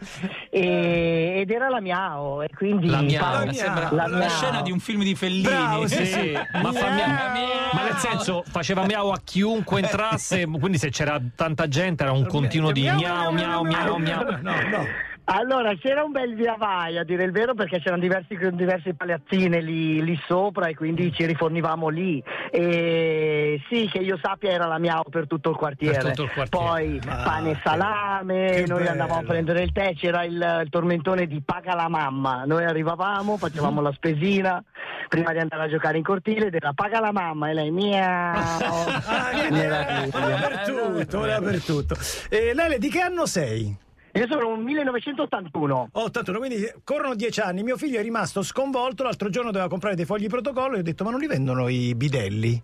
e- 0.52 1.38
ed 1.40 1.50
era 1.50 1.70
la 1.70 1.82
Miao. 1.82 2.44
E 2.44 2.50
quindi 2.56 2.88
La 2.88 3.02
Miao. 3.02 3.24
Paolo- 3.24 3.46
Mi 3.48 3.54
sembra 3.56 3.90
la 3.92 4.06
la 4.06 4.18
Miao. 4.18 4.30
scena 4.30 4.62
di 4.62 4.72
un 4.72 4.80
film 4.80 5.02
di 5.02 5.16
Fellini. 5.16 5.42
Bravo, 5.42 5.88
sì, 5.88 6.06
Sì, 6.06 6.32
ma, 6.34 6.72
fa 6.72 6.90
mia- 6.92 7.32
ma 7.74 7.84
nel 7.84 7.96
senso 7.98 8.44
faceva 8.48 8.86
miau 8.86 9.10
a 9.10 9.20
chiunque 9.24 9.80
entrasse, 9.82 10.46
quindi 10.46 10.78
se 10.78 10.90
c'era 10.92 11.20
tanta 11.36 11.68
gente 11.68 12.04
era 12.04 12.12
un 12.12 12.28
continuo 12.28 12.72
di 12.72 12.82
miau 12.82 13.32
miau 13.32 13.64
miau 13.64 13.98
miau. 13.98 14.26
No, 14.42 14.52
no. 14.70 14.86
Allora, 15.34 15.74
c'era 15.76 16.04
un 16.04 16.12
bel 16.12 16.36
via 16.36 16.56
vai, 16.58 16.98
a 16.98 17.04
dire 17.06 17.24
il 17.24 17.32
vero, 17.32 17.54
perché 17.54 17.80
c'erano 17.80 18.02
diversi, 18.02 18.38
diverse 18.52 18.94
palazzine 18.96 19.62
lì, 19.62 20.04
lì 20.04 20.20
sopra 20.28 20.68
e 20.68 20.76
quindi 20.76 21.14
ci 21.14 21.26
rifornivamo 21.26 21.88
lì. 21.88 22.22
E 22.52 23.62
sì, 23.70 23.88
che 23.90 24.00
io 24.00 24.20
sappia 24.22 24.52
era 24.52 24.66
la 24.66 24.78
mia 24.78 25.02
per 25.10 25.28
tutto 25.28 25.50
il 25.52 25.56
quartiere. 25.56 26.00
Per 26.00 26.08
tutto 26.10 26.24
il 26.24 26.32
quartiere. 26.32 26.66
Poi 26.66 27.00
Ma- 27.06 27.16
pane 27.24 27.52
e 27.52 27.60
salame, 27.64 28.46
che 28.52 28.66
noi 28.68 28.88
andavamo 28.88 29.14
a 29.14 29.22
bello. 29.22 29.30
prendere 29.30 29.62
il 29.64 29.72
tè, 29.72 29.94
c'era 29.96 30.24
il, 30.26 30.62
il 30.64 30.70
tormentone 30.70 31.26
di 31.28 31.42
paga 31.42 31.76
la 31.76 31.88
mamma. 31.88 32.44
Noi 32.46 32.66
arrivavamo, 32.66 33.38
facevamo 33.38 33.80
la 33.80 33.94
spesina 33.94 34.62
prima 35.08 35.32
di 35.32 35.40
andare 35.40 35.64
a 35.64 35.70
giocare 35.70 35.98
in 35.98 36.04
cortile 36.04 36.48
ed 36.48 36.56
era 36.56 36.74
paga 36.74 37.00
la 37.00 37.14
mamma 37.14 37.50
e 37.50 37.54
lei 37.54 37.72
miau. 37.72 38.36
Ah, 38.36 39.30
quindi 39.32 39.60
Meraviglia. 39.60 40.18
ora 40.18 40.28
dappertutto, 40.28 41.20
ora 41.20 41.40
dappertutto. 41.40 41.96
E 42.30 42.54
Lele, 42.54 42.78
di 42.80 42.90
che 42.90 43.00
anno 43.00 43.26
sei? 43.26 43.78
Io 44.14 44.28
sono 44.28 44.50
un 44.50 44.62
1981. 44.64 45.90
81, 45.94 46.38
quindi 46.38 46.74
corrono 46.84 47.16
dieci 47.16 47.40
anni. 47.40 47.64
Mio 47.64 47.78
figlio 47.78 48.00
è 48.00 48.02
rimasto 48.02 48.44
sconvolto. 48.44 49.04
L'altro 49.04 49.30
giorno 49.30 49.52
doveva 49.52 49.70
comprare 49.70 49.96
dei 49.96 50.06
fogli 50.06 50.28
protocollo 50.28 50.76
e 50.76 50.80
ho 50.80 50.84
detto: 50.84 51.06
Ma 51.06 51.12
non 51.12 51.20
li 51.20 51.28
vendono 51.28 51.70
i 51.70 51.96
bidelli? 51.96 52.62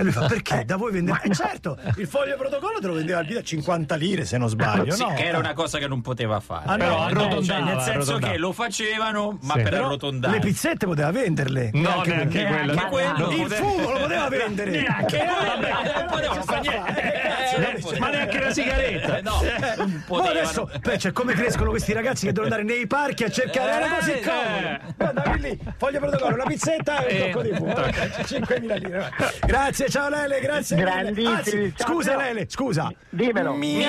E 0.00 0.02
lui 0.02 0.12
fa: 0.12 0.26
Perché? 0.26 0.64
Da 0.64 0.76
voi 0.76 0.92
vendete? 0.92 1.20
Eh, 1.28 1.34
certo, 1.34 1.76
il 1.96 2.06
foglio 2.06 2.36
protocollo 2.36 2.78
te 2.80 2.86
lo 2.86 2.94
vendeva 2.94 3.18
il 3.20 3.24
bidello 3.26 3.40
a 3.44 3.46
50 3.46 3.94
lire, 3.96 4.24
se 4.24 4.38
non 4.38 4.48
sbaglio. 4.48 4.92
Sì, 4.94 5.02
no? 5.02 5.12
che 5.14 5.24
era 5.26 5.36
una 5.38 5.52
cosa 5.52 5.76
che 5.78 5.86
non 5.86 6.00
poteva 6.00 6.40
fare. 6.40 6.64
Ah, 6.66 6.76
no, 6.76 6.78
però 6.78 6.96
no, 6.96 7.04
arrotondava, 7.04 7.42
cioè, 7.42 7.60
nel 7.60 7.74
senso 7.80 7.90
arrotondava. 7.90 8.32
che 8.32 8.38
lo 8.38 8.52
facevano, 8.52 9.38
ma 9.42 9.54
Sì. 9.54 9.60
per 9.60 9.70
Però 9.70 9.86
arrotondare. 9.86 10.34
le 10.34 10.40
pizzette 10.40 10.86
poteva 10.86 11.10
venderle. 11.10 11.70
No, 11.74 12.02
neanche 12.06 12.44
quello. 12.46 12.72
Neanche 12.72 12.86
quello. 12.88 13.30
Il 13.30 13.50
fumo 13.52 13.90
lo 13.90 13.98
poteva 13.98 14.28
vendere. 14.28 14.70
Neanche 14.70 15.16
Eh, 15.22 15.26
quello. 15.26 15.46
vabbè, 15.46 15.98
Non 15.98 16.06
potevano 16.10 16.42
fare 16.44 16.60
niente. 16.60 17.12
Eh, 17.12 17.60
cazzo, 17.60 17.98
Ma 17.98 18.08
neanche 18.10 18.38
la 18.40 18.50
sigaretta. 18.52 19.18
Eh, 19.18 19.22
no, 19.22 19.40
adesso, 20.24 20.70
beh, 20.80 20.98
cioè, 20.98 21.12
come 21.12 21.34
crescono 21.34 21.70
questi 21.70 21.92
ragazzi 21.92 22.24
che 22.26 22.32
devono 22.32 22.54
andare 22.54 22.62
nei 22.74 22.86
parchi 22.86 23.24
a 23.24 23.30
cercare 23.30 23.70
era 23.72 23.88
così 23.96 24.12
comodo. 24.20 24.94
Guarda, 24.96 25.34
lì, 25.34 25.58
foglio 25.76 25.98
protocollo, 25.98 26.34
una 26.36 26.44
pizzetta 26.44 27.04
e 27.04 27.20
un 27.22 27.30
tocco 27.30 27.42
di 27.42 27.52
fumo. 27.54 27.72
5.000 27.74 28.78
lire. 28.78 29.10
Grazie, 29.44 29.88
ciao 29.90 30.08
Lele, 30.08 30.40
grazie. 30.40 30.76
mille. 30.76 30.90
Grandissimi, 30.90 31.34
Anzi, 31.64 31.74
ciao, 31.76 31.86
scusa 31.88 32.10
ciao. 32.12 32.20
Lele, 32.20 32.46
scusa. 32.48 32.92
Dimmelo. 33.10 33.52
Miau. 33.54 33.88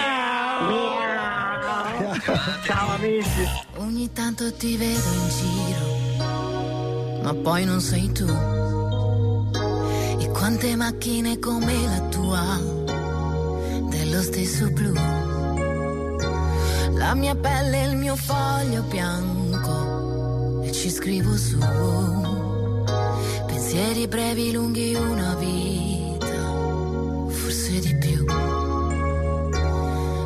Ciao 2.65 2.89
amici. 2.95 3.47
Ogni 3.77 4.11
tanto 4.11 4.51
ti 4.53 4.75
vedo 4.77 5.09
in 5.13 5.29
giro, 5.29 7.21
ma 7.23 7.33
poi 7.33 7.63
non 7.65 7.79
sei 7.79 8.11
tu. 8.11 8.25
E 10.19 10.29
quante 10.29 10.75
macchine 10.75 11.39
come 11.39 11.73
la 11.87 11.99
tua, 12.09 12.59
dello 13.89 14.21
stesso 14.21 14.69
blu. 14.71 14.93
La 16.93 17.13
mia 17.15 17.35
pelle 17.35 17.83
è 17.83 17.87
il 17.87 17.95
mio 17.97 18.15
foglio 18.15 18.83
bianco 18.83 20.61
e 20.63 20.71
ci 20.71 20.89
scrivo 20.89 21.35
su. 21.37 21.57
Pensieri 23.47 24.07
brevi, 24.07 24.51
lunghi, 24.51 24.93
una 24.95 25.33
vita, 25.35 25.90
forse 27.71 27.79
di 27.79 27.95
più. 27.95 28.25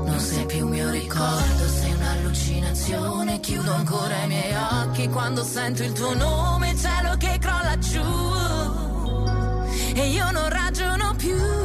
Non 0.05 0.19
sei 0.19 0.45
più 0.45 0.67
mio 0.67 0.89
ricordo, 0.89 1.67
sei 1.67 1.93
un'allucinazione. 1.93 3.39
Chiudo 3.39 3.73
ancora 3.73 4.23
i 4.23 4.27
miei 4.27 4.53
occhi 4.53 5.07
quando 5.09 5.43
sento 5.43 5.83
il 5.83 5.93
tuo 5.93 6.15
nome, 6.15 6.75
cielo 6.75 7.15
che 7.17 7.37
crolla 7.39 7.77
giù. 7.77 8.01
E 9.93 10.07
io 10.09 10.31
non 10.31 10.49
ragiono 10.49 11.13
più. 11.15 11.64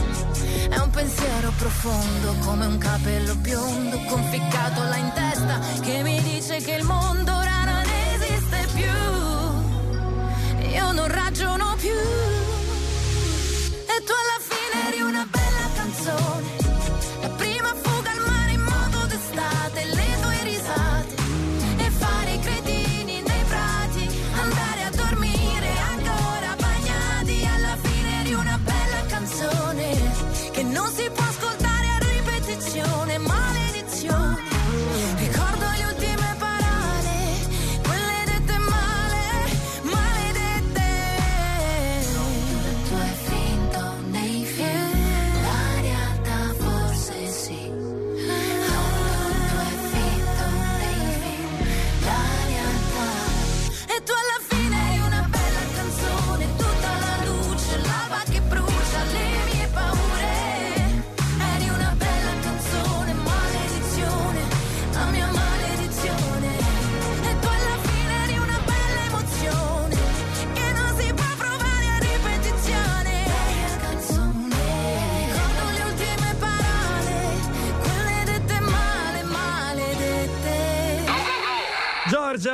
È 0.71 0.77
un 0.77 0.89
pensiero 0.89 1.51
profondo 1.57 2.35
come 2.45 2.65
un 2.65 2.77
capello 2.77 3.35
biondo 3.35 3.99
conficcato 4.07 4.83
là 4.83 4.95
in 4.95 5.11
testa 5.13 5.59
che 5.81 6.01
mi 6.01 6.21
dice 6.21 6.57
che 6.61 6.71
il 6.71 6.85
mondo 6.85 7.35
ora 7.35 7.65
non 7.65 7.83
esiste 8.13 8.67
più. 8.73 10.69
Io 10.69 10.91
non 10.93 11.07
ragiono 11.07 11.75
più. 11.77 12.20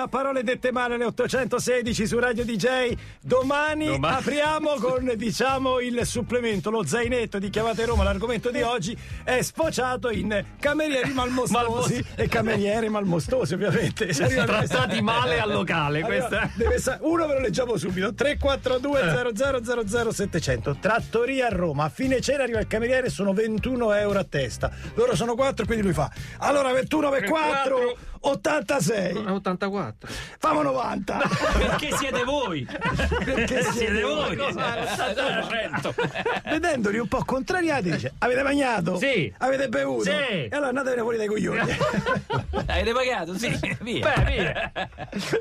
Parole 0.06 0.44
dette 0.44 0.72
male 0.72 0.94
alle 0.94 1.06
816 1.06 2.06
su 2.06 2.20
Radio 2.20 2.46
DJ. 2.46 2.94
Domani, 3.28 3.88
Domani. 3.88 4.16
apriamo 4.16 4.76
con 4.80 5.12
diciamo 5.18 5.82
il 5.82 6.06
supplemento, 6.06 6.70
lo 6.70 6.86
zainetto 6.86 7.40
di 7.40 7.50
Chiamate 7.50 7.84
Roma. 7.86 8.04
L'argomento 8.04 8.50
di 8.52 8.62
oggi 8.62 8.98
è 9.26 9.42
sfociato 9.42 10.10
in 10.10 10.46
camerieri 10.58 11.12
malmostosi 11.12 11.52
Malmostosi. 11.54 12.06
e 12.16 12.28
cameriere 12.30 12.88
malmostosi, 12.88 13.54
ovviamente. 13.54 14.08
Arriva- 14.18 14.46
Trattati 14.46 15.02
male 15.02 15.42
al 15.42 15.52
locale, 15.52 16.02
Allora, 16.04 16.40
sa- 16.78 16.98
uno 17.02 17.28
ve 17.28 17.34
lo 17.34 17.40
leggiamo 17.42 17.76
subito 17.76 18.14
342 18.14 19.34
0000 19.36 20.12
700 20.14 20.78
Trattoria 20.80 21.48
a 21.48 21.50
Roma 21.50 21.84
a 21.86 21.90
fine 21.90 22.22
cena 22.22 22.44
arriva 22.44 22.60
il 22.60 22.68
cameriere 22.68 23.10
sono 23.10 23.34
21 23.34 23.94
euro 23.94 24.20
a 24.20 24.24
testa 24.24 24.72
loro 24.94 25.16
sono 25.16 25.36
4 25.36 25.66
quindi 25.66 25.84
lui 25.84 25.94
fa 25.94 26.10
allora 26.38 26.72
21 26.72 27.10
per 27.10 27.24
4 27.26 27.98
86 28.22 29.16
84 29.28 30.10
famo 30.40 30.62
90 30.62 31.18
Perché 31.58 31.96
siete 31.98 32.24
voi? 32.24 32.66
Perché 33.24 33.64
siete 33.72 34.02
voi? 34.02 34.38
Certo. 34.38 35.94
vedendoli 36.46 36.98
un 37.00 37.08
po' 37.08 37.24
contrariati 37.26 37.92
dice 37.92 38.14
avete 38.20 38.42
bagnato? 38.44 38.98
Sì. 38.98 39.32
avete 39.40 39.68
bevuto? 39.70 40.04
Sì. 40.04 40.10
e 40.12 40.50
allora 40.52 40.70
andatevene 40.70 41.02
fuori 41.02 41.18
dai 41.18 41.28
coglioni 41.28 41.60
Avete 42.68 42.92
pagato? 42.94 43.38
Sì, 43.38 43.58
via. 43.82 44.14
Beh, 44.14 44.24
via. 44.26 44.72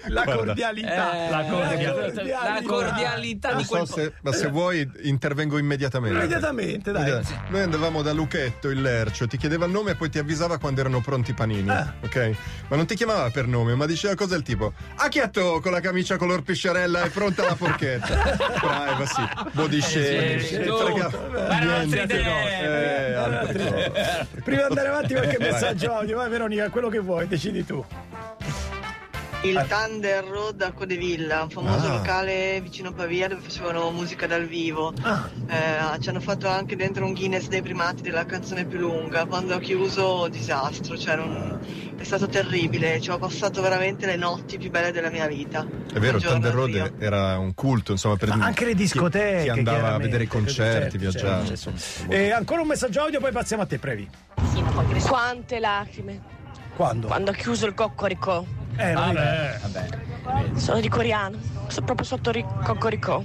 la 0.08 0.22
Guarda. 0.24 0.44
cordialità 0.44 1.26
Eh, 1.26 1.30
La 1.30 1.44
cordialità. 1.44 2.54
La 2.54 2.62
cordialità 2.64 3.54
di 3.54 3.64
so 3.64 3.70
quel 3.76 3.88
se- 3.88 4.12
ma 4.22 4.32
se 4.32 4.48
vuoi 4.48 4.88
intervengo 5.02 5.58
immediatamente. 5.58 6.16
immediatamente 6.16 6.92
dai. 6.92 7.22
Noi 7.48 7.62
andavamo 7.62 8.02
da 8.02 8.12
Luchetto, 8.12 8.70
il 8.70 8.80
Lercio, 8.80 9.26
ti 9.26 9.36
chiedeva 9.36 9.66
il 9.66 9.72
nome 9.72 9.92
e 9.92 9.94
poi 9.96 10.08
ti 10.08 10.18
avvisava 10.18 10.58
quando 10.58 10.80
erano 10.80 11.00
pronti 11.00 11.30
i 11.32 11.34
panini. 11.34 11.68
Ah. 11.68 11.94
Ok? 12.02 12.30
Ma 12.68 12.76
non 12.76 12.86
ti 12.86 12.94
chiamava 12.94 13.30
per 13.30 13.46
nome, 13.46 13.74
ma 13.74 13.86
diceva 13.86 14.14
cose 14.14 14.30
del 14.34 14.42
tipo: 14.42 14.72
Acchiatto 14.96 15.60
con 15.60 15.72
la 15.72 15.80
camicia 15.80 16.16
color 16.16 16.42
pisciarella 16.42 17.02
è 17.02 17.08
pronta 17.10 17.44
la 17.44 17.54
forchetta. 17.66 18.36
Privacy, 18.60 19.28
body 19.52 19.80
shaming. 19.80 20.64
non 20.64 21.88
niente. 21.88 22.00
altri 22.00 22.06
tempi. 22.06 22.28
Eh, 22.62 23.14
altre 23.14 23.70
cose. 23.70 24.26
Prima 24.44 24.60
di 24.62 24.68
andare 24.68 24.88
avanti 24.88 25.14
qualche 25.14 25.38
messaggio 25.38 25.92
audio, 25.92 26.16
vai 26.16 26.30
Veronica, 26.30 26.70
quello 26.70 26.88
che 26.88 26.98
vuoi, 26.98 27.26
decidi 27.26 27.64
tu. 27.64 27.84
Il 29.46 29.64
Thunder 29.68 30.24
Road 30.24 30.60
a 30.62 30.72
Codevilla, 30.72 31.42
un 31.44 31.50
famoso 31.50 31.86
Ah. 31.86 31.92
locale 31.98 32.60
vicino 32.60 32.88
a 32.88 32.92
Pavia 32.92 33.28
dove 33.28 33.40
facevano 33.42 33.90
musica 33.92 34.26
dal 34.26 34.44
vivo. 34.46 34.92
Ah. 35.02 35.28
Eh, 35.48 36.00
ci 36.00 36.08
hanno 36.08 36.20
fatto 36.20 36.48
anche 36.48 36.74
dentro 36.74 37.04
un 37.04 37.12
Guinness 37.14 37.46
dei 37.46 37.62
primati 37.62 38.02
della 38.02 38.26
canzone 38.26 38.64
più 38.64 38.78
lunga. 38.78 39.24
Quando 39.26 39.54
ho 39.54 39.58
chiuso, 39.58 40.26
disastro, 40.28 40.98
cioè 40.98 41.14
non- 41.16 41.60
è 41.96 42.02
stato 42.02 42.26
terribile. 42.26 43.00
Ci 43.00 43.10
ho 43.10 43.18
passato 43.18 43.62
veramente 43.62 44.04
le 44.06 44.16
notti 44.16 44.58
più 44.58 44.68
belle 44.70 44.90
della 44.90 45.10
mia 45.10 45.26
vita. 45.28 45.64
È 45.92 45.98
vero, 46.00 46.18
giorno 46.18 46.40
Thunder 46.40 46.52
Road 46.54 46.92
era 46.98 47.38
un 47.38 47.54
culto, 47.54 47.92
insomma, 47.92 48.16
per 48.16 48.34
Ma 48.34 48.44
anche 48.46 48.64
le 48.64 48.72
chi- 48.72 48.78
discoteche. 48.78 49.42
Chi, 49.44 49.48
andava 49.50 49.94
a 49.94 49.98
vedere 49.98 50.24
i 50.24 50.26
concerti, 50.26 50.80
certo, 50.80 50.98
viaggiava. 50.98 51.44
certo, 51.46 51.72
certo. 51.78 52.12
E 52.12 52.32
ancora 52.32 52.62
un 52.62 52.66
messaggio 52.66 53.00
audio, 53.02 53.20
poi 53.20 53.30
passiamo 53.30 53.62
a 53.62 53.66
te, 53.66 53.78
Previ. 53.78 54.08
Quante 55.06 55.58
lacrime 55.60 56.20
Quando? 56.74 57.06
quando 57.06 57.30
ha 57.30 57.34
chiuso 57.34 57.66
il 57.66 57.74
coccoricò. 57.74 58.44
Eh, 58.78 58.92
non 58.92 59.14
Vabbè. 59.14 60.15
Sono 60.54 60.80
di 60.80 60.88
coreano, 60.88 61.38
sono 61.68 61.86
proprio 61.86 62.06
sotto 62.06 62.30
il 62.30 62.44
coccoricò. 62.64 63.22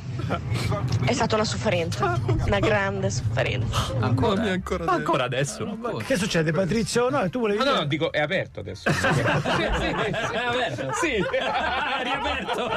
È 1.05 1.11
stata 1.13 1.35
una 1.35 1.43
sofferenza, 1.43 2.19
una 2.45 2.59
grande 2.59 3.09
sofferenza. 3.09 3.93
Ancora, 3.99 4.41
ancora, 4.43 4.85
ancora 4.91 5.23
adesso? 5.23 5.77
Che 6.05 6.15
succede, 6.15 6.51
Patrizio? 6.51 7.09
No, 7.09 7.29
tu 7.29 7.39
volevi 7.39 7.59
No, 7.63 7.71
no, 7.71 7.77
no, 7.79 7.85
dico, 7.85 8.11
è 8.11 8.19
aperto 8.19 8.59
adesso. 8.59 8.89
È 8.91 10.37
aperto? 10.37 10.91
Sì. 10.93 11.23
riaperto. 12.03 12.71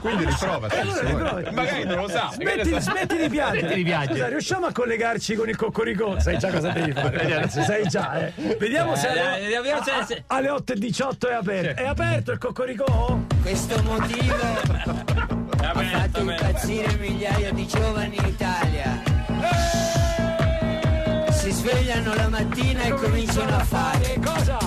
Quindi 0.00 0.24
riprovaci. 0.24 0.76
Allora. 0.78 1.50
Magari 1.52 1.84
non 1.84 1.96
lo 2.00 2.08
sa. 2.08 2.30
Smetti, 2.32 2.80
smetti 2.80 3.16
di 3.16 3.28
piangere. 3.28 3.58
Smetti 3.60 3.74
di 3.74 3.82
piangere. 3.84 4.14
Scusa, 4.14 4.28
riusciamo 4.28 4.66
a 4.66 4.72
collegarci 4.72 5.34
con 5.34 5.48
il 5.48 5.56
coccoricò? 5.56 6.18
Sai 6.18 6.38
già 6.38 6.50
cosa 6.50 6.70
devi 6.70 6.92
fare. 6.92 7.48
Sai 7.48 7.86
già, 7.88 8.18
eh. 8.26 8.32
Vediamo 8.58 8.94
se 8.96 9.08
Eh, 9.08 9.54
alle, 9.56 9.70
eh, 9.70 10.04
se- 10.06 10.24
alle 10.26 10.48
8 10.50 10.72
e 10.72 10.76
18 10.76 11.28
è 11.28 11.34
aperto. 11.34 11.82
È 11.82 11.86
aperto 11.86 12.32
il 12.32 12.38
coccoricò? 12.38 13.18
Questo 13.42 13.65
motivo 13.82 14.34
ha 15.60 15.72
fatto 15.72 16.20
impazzire 16.20 16.96
migliaia 16.98 17.52
di 17.52 17.66
giovani 17.66 18.16
in 18.16 18.24
Italia. 18.26 19.02
Si 21.30 21.50
svegliano 21.50 22.14
la 22.14 22.28
mattina 22.28 22.82
e 22.82 22.90
cominciano 22.90 23.56
a 23.56 23.64
fare 23.64 24.20
cosa? 24.24 24.58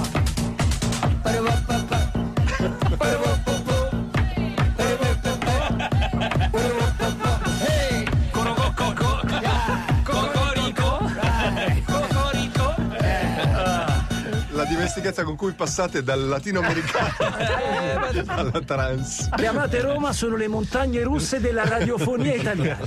La 14.60 14.66
dimestichezza 14.66 15.24
con 15.24 15.38
cui 15.38 15.53
passate 15.53 16.03
dal 16.03 16.28
latinoamericano 16.28 17.14
alla 18.28 18.60
trans. 18.66 19.30
Chiamate 19.38 19.80
Roma 19.80 20.12
sono 20.12 20.36
le 20.36 20.49
montagne 20.49 21.01
russe 21.01 21.39
della 21.39 21.64
radiofonia 21.64 22.34
italiana. 22.36 22.86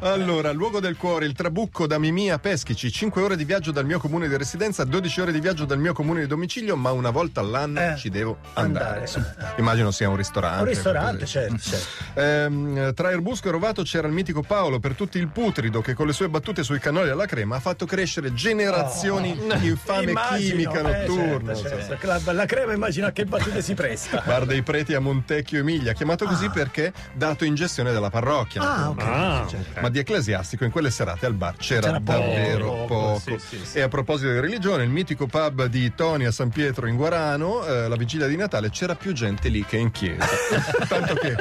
Allora, 0.00 0.50
luogo 0.50 0.80
del 0.80 0.96
cuore, 0.96 1.24
il 1.26 1.34
Trabucco 1.34 1.86
da 1.86 1.98
Mimì 2.00 2.32
a 2.32 2.40
Peschici, 2.40 2.90
5 2.90 3.22
ore 3.22 3.36
di 3.36 3.44
viaggio 3.44 3.70
dal 3.70 3.84
mio 3.86 4.00
comune 4.00 4.26
di 4.26 4.36
residenza, 4.36 4.82
12 4.82 5.20
ore 5.20 5.30
di 5.30 5.38
viaggio 5.38 5.64
dal 5.66 5.78
mio 5.78 5.92
comune 5.92 6.22
di 6.22 6.26
domicilio, 6.26 6.74
ma 6.74 6.90
una 6.90 7.10
volta 7.10 7.38
all'anno 7.38 7.78
Eh, 7.92 7.94
ci 7.96 8.10
devo 8.10 8.38
andare. 8.54 8.84
andare. 8.86 9.06
Sì. 9.06 9.22
Immagino 9.58 9.92
sia 9.92 10.08
un 10.08 10.16
ristorante. 10.16 10.62
Un 10.62 10.66
ristorante, 10.68 11.24
di- 11.24 11.30
certo, 11.30 11.58
certo. 11.58 11.86
Ehm, 12.20 12.92
tra 12.92 13.12
Erbusco 13.12 13.46
e 13.46 13.50
Rovato 13.52 13.82
c'era 13.84 14.08
il 14.08 14.12
mitico 14.12 14.42
Paolo, 14.42 14.80
per 14.80 14.94
tutti 14.94 15.18
il 15.18 15.28
putrido, 15.28 15.80
che 15.80 15.94
con 15.94 16.08
le 16.08 16.12
sue 16.12 16.28
battute 16.28 16.64
sui 16.64 16.80
cannoli 16.80 17.08
alla 17.10 17.26
crema 17.26 17.54
ha 17.54 17.60
fatto 17.60 17.86
crescere 17.86 18.34
generazioni 18.34 19.34
Oh. 19.48 19.54
infame 19.62 20.10
Immagino. 20.10 20.54
Chimica 20.56 20.82
notturno. 20.82 21.54
certo, 21.54 21.76
insomma. 21.76 21.98
certo. 21.98 22.06
La, 22.06 22.32
la 22.32 22.46
crema 22.46 22.72
immagino 22.72 23.06
a 23.06 23.10
che 23.10 23.24
battute 23.24 23.62
si 23.62 23.74
presta. 23.74 24.22
Bar 24.26 24.44
dei 24.46 24.62
Preti 24.62 24.94
a 24.94 25.00
Montecchio 25.00 25.60
Emilia, 25.60 25.92
chiamato 25.92 26.24
così 26.26 26.48
perché 26.50 26.92
dato 27.12 27.44
in 27.44 27.54
gestione 27.54 27.92
dalla 27.92 28.10
parrocchia. 28.10 28.62
Ah, 28.62 28.88
ok. 28.90 28.96
naturalmente. 28.96 29.44
Ah, 29.44 29.46
certo. 29.48 29.80
Ma 29.80 29.88
di 29.90 29.98
ecclesiastico 29.98 30.64
in 30.64 30.70
quelle 30.70 30.90
serate 30.90 31.26
al 31.26 31.34
bar 31.34 31.56
c'era, 31.56 31.86
C'era 31.86 31.98
davvero 31.98 32.70
poco, 32.70 32.86
poco. 32.86 33.18
sì, 33.18 33.38
sì, 33.38 33.64
sì. 33.64 33.78
E 33.78 33.82
a 33.82 33.88
proposito 33.88 34.30
di 34.30 34.40
religione, 34.40 34.82
il 34.84 34.90
mitico 34.90 35.26
pub 35.26 35.66
di 35.66 35.92
Toni 35.94 36.24
a 36.26 36.30
San 36.32 36.48
Pietro 36.50 36.86
in 36.86 36.96
Guarano, 36.96 37.64
eh, 37.66 37.88
la 37.88 37.96
vigilia 37.96 38.26
di 38.26 38.36
Natale 38.36 38.70
c'era 38.70 38.94
più 38.94 39.12
gente 39.12 39.48
lì 39.48 39.64
che 39.64 39.76
in 39.76 39.90
chiesa. 39.90 40.26
Tanto 40.88 41.14
che 41.14 41.34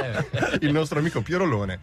il 0.61 0.71
nostro 0.71 0.99
amico 0.99 1.21
Pierolone, 1.21 1.73
eh, 1.73 1.77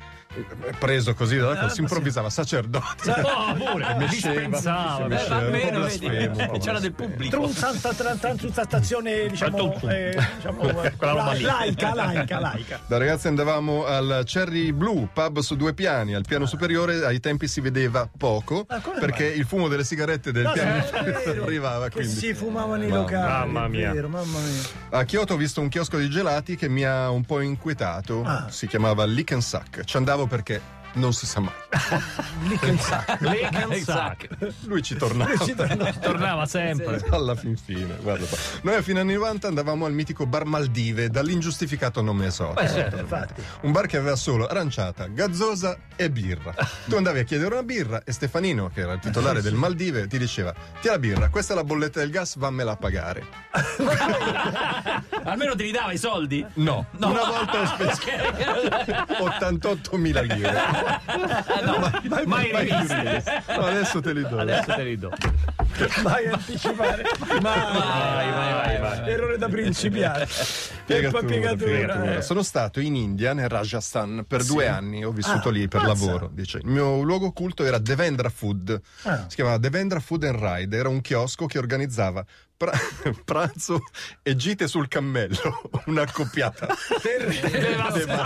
preso 0.78 1.14
così 1.14 1.36
dalla 1.36 1.56
cosa, 1.56 1.68
si 1.74 1.80
improvvisava 1.80 2.30
sacerdote. 2.30 3.10
Oh, 3.10 3.54
pure, 3.54 3.96
E 4.02 4.06
dispensava. 4.06 5.06
Eh, 5.06 5.50
vedi, 5.50 6.46
po' 6.46 6.58
c'era 6.58 6.78
del 6.80 6.92
pubblico. 6.92 7.36
Trunzanta 7.36 7.92
trunzanta 7.92 8.62
stazione, 8.64 9.26
diciamo, 9.28 9.78
eh, 9.88 10.16
diciamo 10.36 10.60
Quella 10.96 11.12
roba 11.12 11.32
lì. 11.32 11.42
laica, 11.42 11.94
laica, 11.94 12.38
laica. 12.40 12.80
Da 12.86 12.98
ragazzi 12.98 13.28
andavamo 13.28 13.84
al 13.84 14.22
Cherry 14.24 14.72
Blue, 14.72 15.08
pub 15.12 15.40
su 15.40 15.56
due 15.56 15.74
piani. 15.74 16.14
Al 16.14 16.24
piano 16.26 16.46
superiore 16.46 17.04
ai 17.04 17.20
tempi 17.20 17.46
si 17.48 17.60
vedeva 17.60 18.08
poco 18.16 18.64
Ah, 18.68 18.80
perché 18.98 19.26
il 19.26 19.44
fumo 19.44 19.68
delle 19.68 19.84
sigarette 19.84 20.32
del 20.32 20.44
No, 20.44 20.52
piano 20.52 20.82
arrivava. 21.44 21.86
Che 21.88 21.94
Quindi. 22.00 22.14
si 22.14 22.34
fumava 22.34 22.76
nei 22.76 22.88
Mamma- 22.88 23.00
locali. 23.02 23.26
mamma 23.52 23.68
mia. 23.68 23.92
vero, 23.92 24.08
mamma 24.08 24.38
mia. 24.38 24.62
A 24.98 25.04
Kyoto 25.04 25.34
ho 25.34 25.36
visto 25.36 25.60
un 25.60 25.68
chiosco 25.68 25.98
di 25.98 26.08
gelati 26.08 26.56
che 26.56 26.68
mi 26.68 26.84
ha 26.84 27.10
un 27.10 27.24
po' 27.24 27.40
inquietato. 27.40 28.22
Ah. 28.24 28.46
Si 28.50 28.66
chiamava 28.66 29.04
Lick 29.04 29.32
and 29.32 29.42
Suck. 29.42 29.84
Ci 29.84 29.96
andavo 29.96 30.21
perché 30.26 30.81
non 30.94 31.12
si 31.12 31.26
sa 31.26 31.40
mai. 31.40 31.52
Lick 32.48 32.62
and 32.64 32.78
suck. 32.78 33.20
Lick 33.20 33.54
and 33.54 33.74
suck. 33.74 34.28
Lui 34.64 34.82
ci 34.82 34.96
tornava. 34.96 35.30
Lui 35.30 35.46
ci 35.46 35.54
tornava. 35.54 35.92
Tornava 36.02 36.46
sempre. 36.46 37.02
Alla 37.10 37.34
fin 37.34 37.56
fine, 37.56 37.96
guarda 38.00 38.26
qua. 38.26 38.36
Noi 38.62 38.74
a 38.74 38.82
fine 38.82 39.00
anni 39.00 39.14
90 39.14 39.48
andavamo 39.48 39.86
al 39.86 39.92
mitico 39.92 40.26
bar 40.26 40.44
Maldive, 40.44 41.08
dall'ingiustificato 41.08 42.02
nome 42.02 42.26
esotico. 42.26 42.60
Beh, 42.60 42.68
certo. 42.68 43.06
Un 43.62 43.72
bar 43.72 43.86
che 43.86 43.96
aveva 43.96 44.16
solo 44.16 44.46
aranciata, 44.46 45.06
gazzosa 45.06 45.76
e 45.96 46.10
birra. 46.10 46.54
Tu 46.86 46.96
andavi 46.96 47.20
a 47.20 47.24
chiedere 47.24 47.54
una 47.54 47.62
birra 47.62 48.02
e 48.04 48.12
Stefanino, 48.12 48.70
che 48.72 48.80
era 48.80 48.92
il 48.92 49.00
titolare 49.00 49.40
del 49.40 49.54
Maldive, 49.54 50.06
ti 50.06 50.18
diceva: 50.18 50.52
Ti 50.80 50.88
la 50.88 50.98
birra, 50.98 51.28
questa 51.28 51.52
è 51.52 51.56
la 51.56 51.64
bolletta 51.64 52.00
del 52.00 52.10
gas, 52.10 52.36
vammela 52.36 52.72
a 52.72 52.76
pagare. 52.76 53.24
Almeno 55.24 55.54
ti 55.54 55.62
ridava 55.62 55.92
i 55.92 55.98
soldi? 55.98 56.44
No, 56.54 56.86
una 56.98 57.24
volta 57.24 57.60
ho 57.60 57.66
speso 57.66 58.00
88.000 59.22 60.34
lire. 60.34 60.81
No, 61.64 62.26
mai 62.26 62.50
riviste. 62.54 63.42
No, 63.56 63.64
adesso 63.66 64.00
te 64.00 64.12
li 64.12 64.22
do. 64.22 64.38
Adesso 64.38 64.74
te 64.74 64.82
li 64.82 64.96
do. 64.98 65.10
Vai 66.02 66.26
a 66.26 66.32
anticipare. 66.34 67.02
Vai, 67.18 67.40
vai, 67.40 68.32
vai, 68.32 68.80
vai. 68.80 69.10
Errore 69.10 69.38
da 69.38 69.48
principiare. 69.48 70.26
Piegatura, 70.86 71.22
piegatura, 71.24 71.70
piegatura. 71.70 72.16
eh. 72.16 72.22
Sono 72.22 72.42
stato 72.42 72.80
in 72.80 72.94
India, 72.96 73.32
nel 73.32 73.48
Rajasthan, 73.48 74.24
per 74.26 74.42
Sì. 74.42 74.52
due 74.52 74.68
anni. 74.68 75.04
Ho 75.04 75.12
vissuto 75.12 75.48
Ah, 75.48 75.52
lì 75.52 75.68
per 75.68 75.82
mazza. 75.82 76.04
lavoro. 76.06 76.30
Dice. 76.32 76.58
Il 76.58 76.66
mio 76.66 77.00
luogo 77.02 77.26
occulto 77.26 77.64
era 77.64 77.78
Devendra 77.78 78.28
Food. 78.28 78.80
Ah. 79.02 79.24
Si 79.28 79.36
chiamava 79.36 79.58
Devendra 79.58 80.00
Food 80.00 80.24
and 80.24 80.38
Ride. 80.38 80.76
Era 80.76 80.88
un 80.88 81.00
chiosco 81.00 81.46
che 81.46 81.58
organizzava 81.58 82.24
pra- 82.62 82.78
pranzo 83.24 83.80
e 84.22 84.36
gite 84.36 84.68
sul 84.68 84.86
cammello. 84.86 85.62
Una 85.86 86.02
accoppiata. 86.02 86.68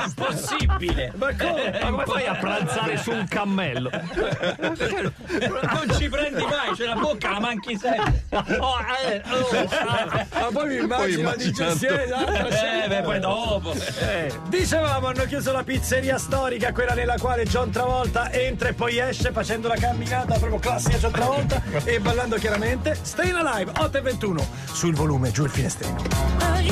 Impossibile. 0.04 1.12
Ma 1.16 1.34
come? 1.34 1.70
Ma 1.80 1.88
come 1.90 2.04
fai 2.04 2.26
a 2.26 2.34
pranzare 2.34 2.96
su 2.98 3.12
un 3.12 3.26
cammello? 3.28 3.88
Non 3.90 5.90
ci 5.96 6.08
prendi 6.08 6.42
mai, 6.42 6.74
c'è 6.74 6.84
la 6.84 6.94
bocca, 6.96 7.30
la 7.30 7.40
manchi 7.40 7.78
sempre. 7.78 8.24
Oh, 8.30 8.74
eh, 9.06 9.22
oh, 9.30 9.68
ah. 9.70 10.26
Ma 10.32 10.48
poi 10.52 10.68
mi 10.68 10.76
immagino 10.82 11.30
la 11.30 11.34
immaginando- 11.34 11.36
digestione. 11.36 12.84
Eh, 12.84 12.88
beh, 12.88 13.02
poi 13.02 13.20
dopo. 13.20 13.72
Eh, 14.00 14.32
Dicevamo, 14.48 15.06
hanno 15.06 15.24
chiuso 15.24 15.52
la 15.52 15.62
pizzeria 15.62 16.18
storica, 16.18 16.72
quella 16.72 16.92
nella 16.94 17.16
quale 17.18 17.44
John 17.44 17.70
Travolta 17.70 18.30
entra 18.32 18.68
e 18.68 18.74
poi 18.74 18.98
esce 18.98 19.30
facendo 19.32 19.68
la 19.68 19.76
camminata 19.76 20.34
proprio 20.38 20.58
classica 20.58 20.98
John 20.98 21.12
Travolta 21.12 21.62
e 21.84 22.00
ballando 22.00 22.36
chiaramente. 22.36 22.98
Stayin' 23.00 23.36
Alive 23.36 23.72
8 23.78 23.96
e 23.96 24.00
21 24.00 24.25
sul 24.72 24.94
volume 24.94 25.30
giù 25.30 25.44
il 25.44 25.50
finestrino. 25.50 26.02
Well, 26.40 26.64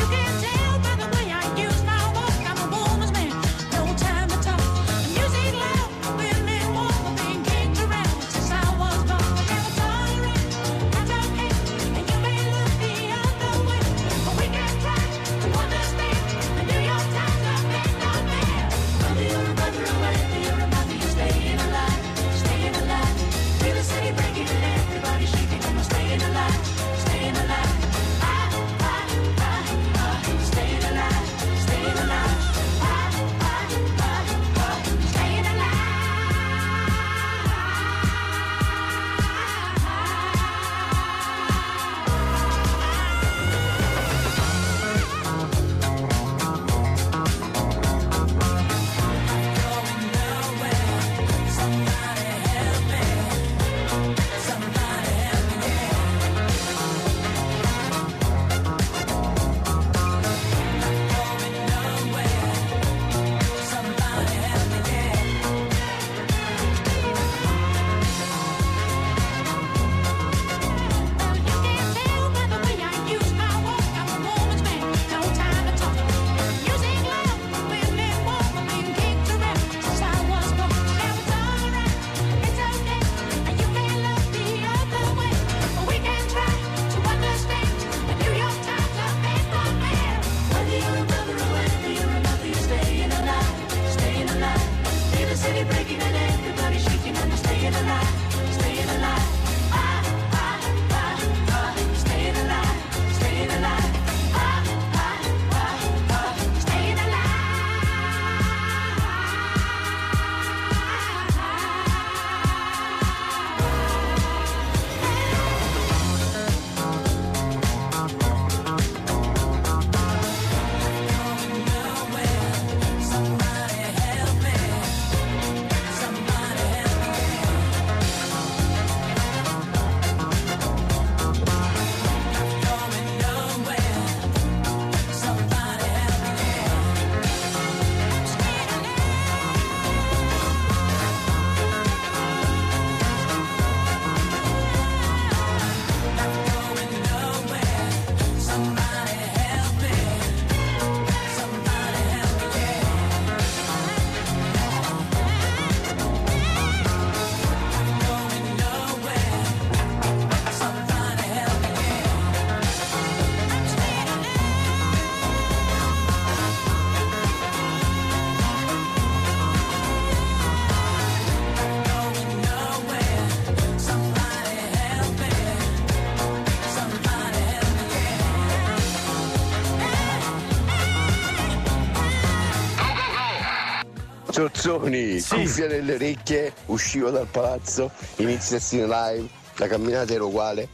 Zozzoni, 184.65 185.21
Sì. 185.21 185.35
cuffia 185.35 185.67
nelle 185.69 185.95
orecchie, 185.97 186.55
uscivo 186.67 187.11
dal 187.11 187.27
palazzo, 187.31 187.91
inizia 188.17 188.59
Stine 188.59 188.87
Live, 188.87 189.29
la 189.57 189.67
camminata 189.67 190.15
era 190.15 190.25
uguale, 190.25 190.69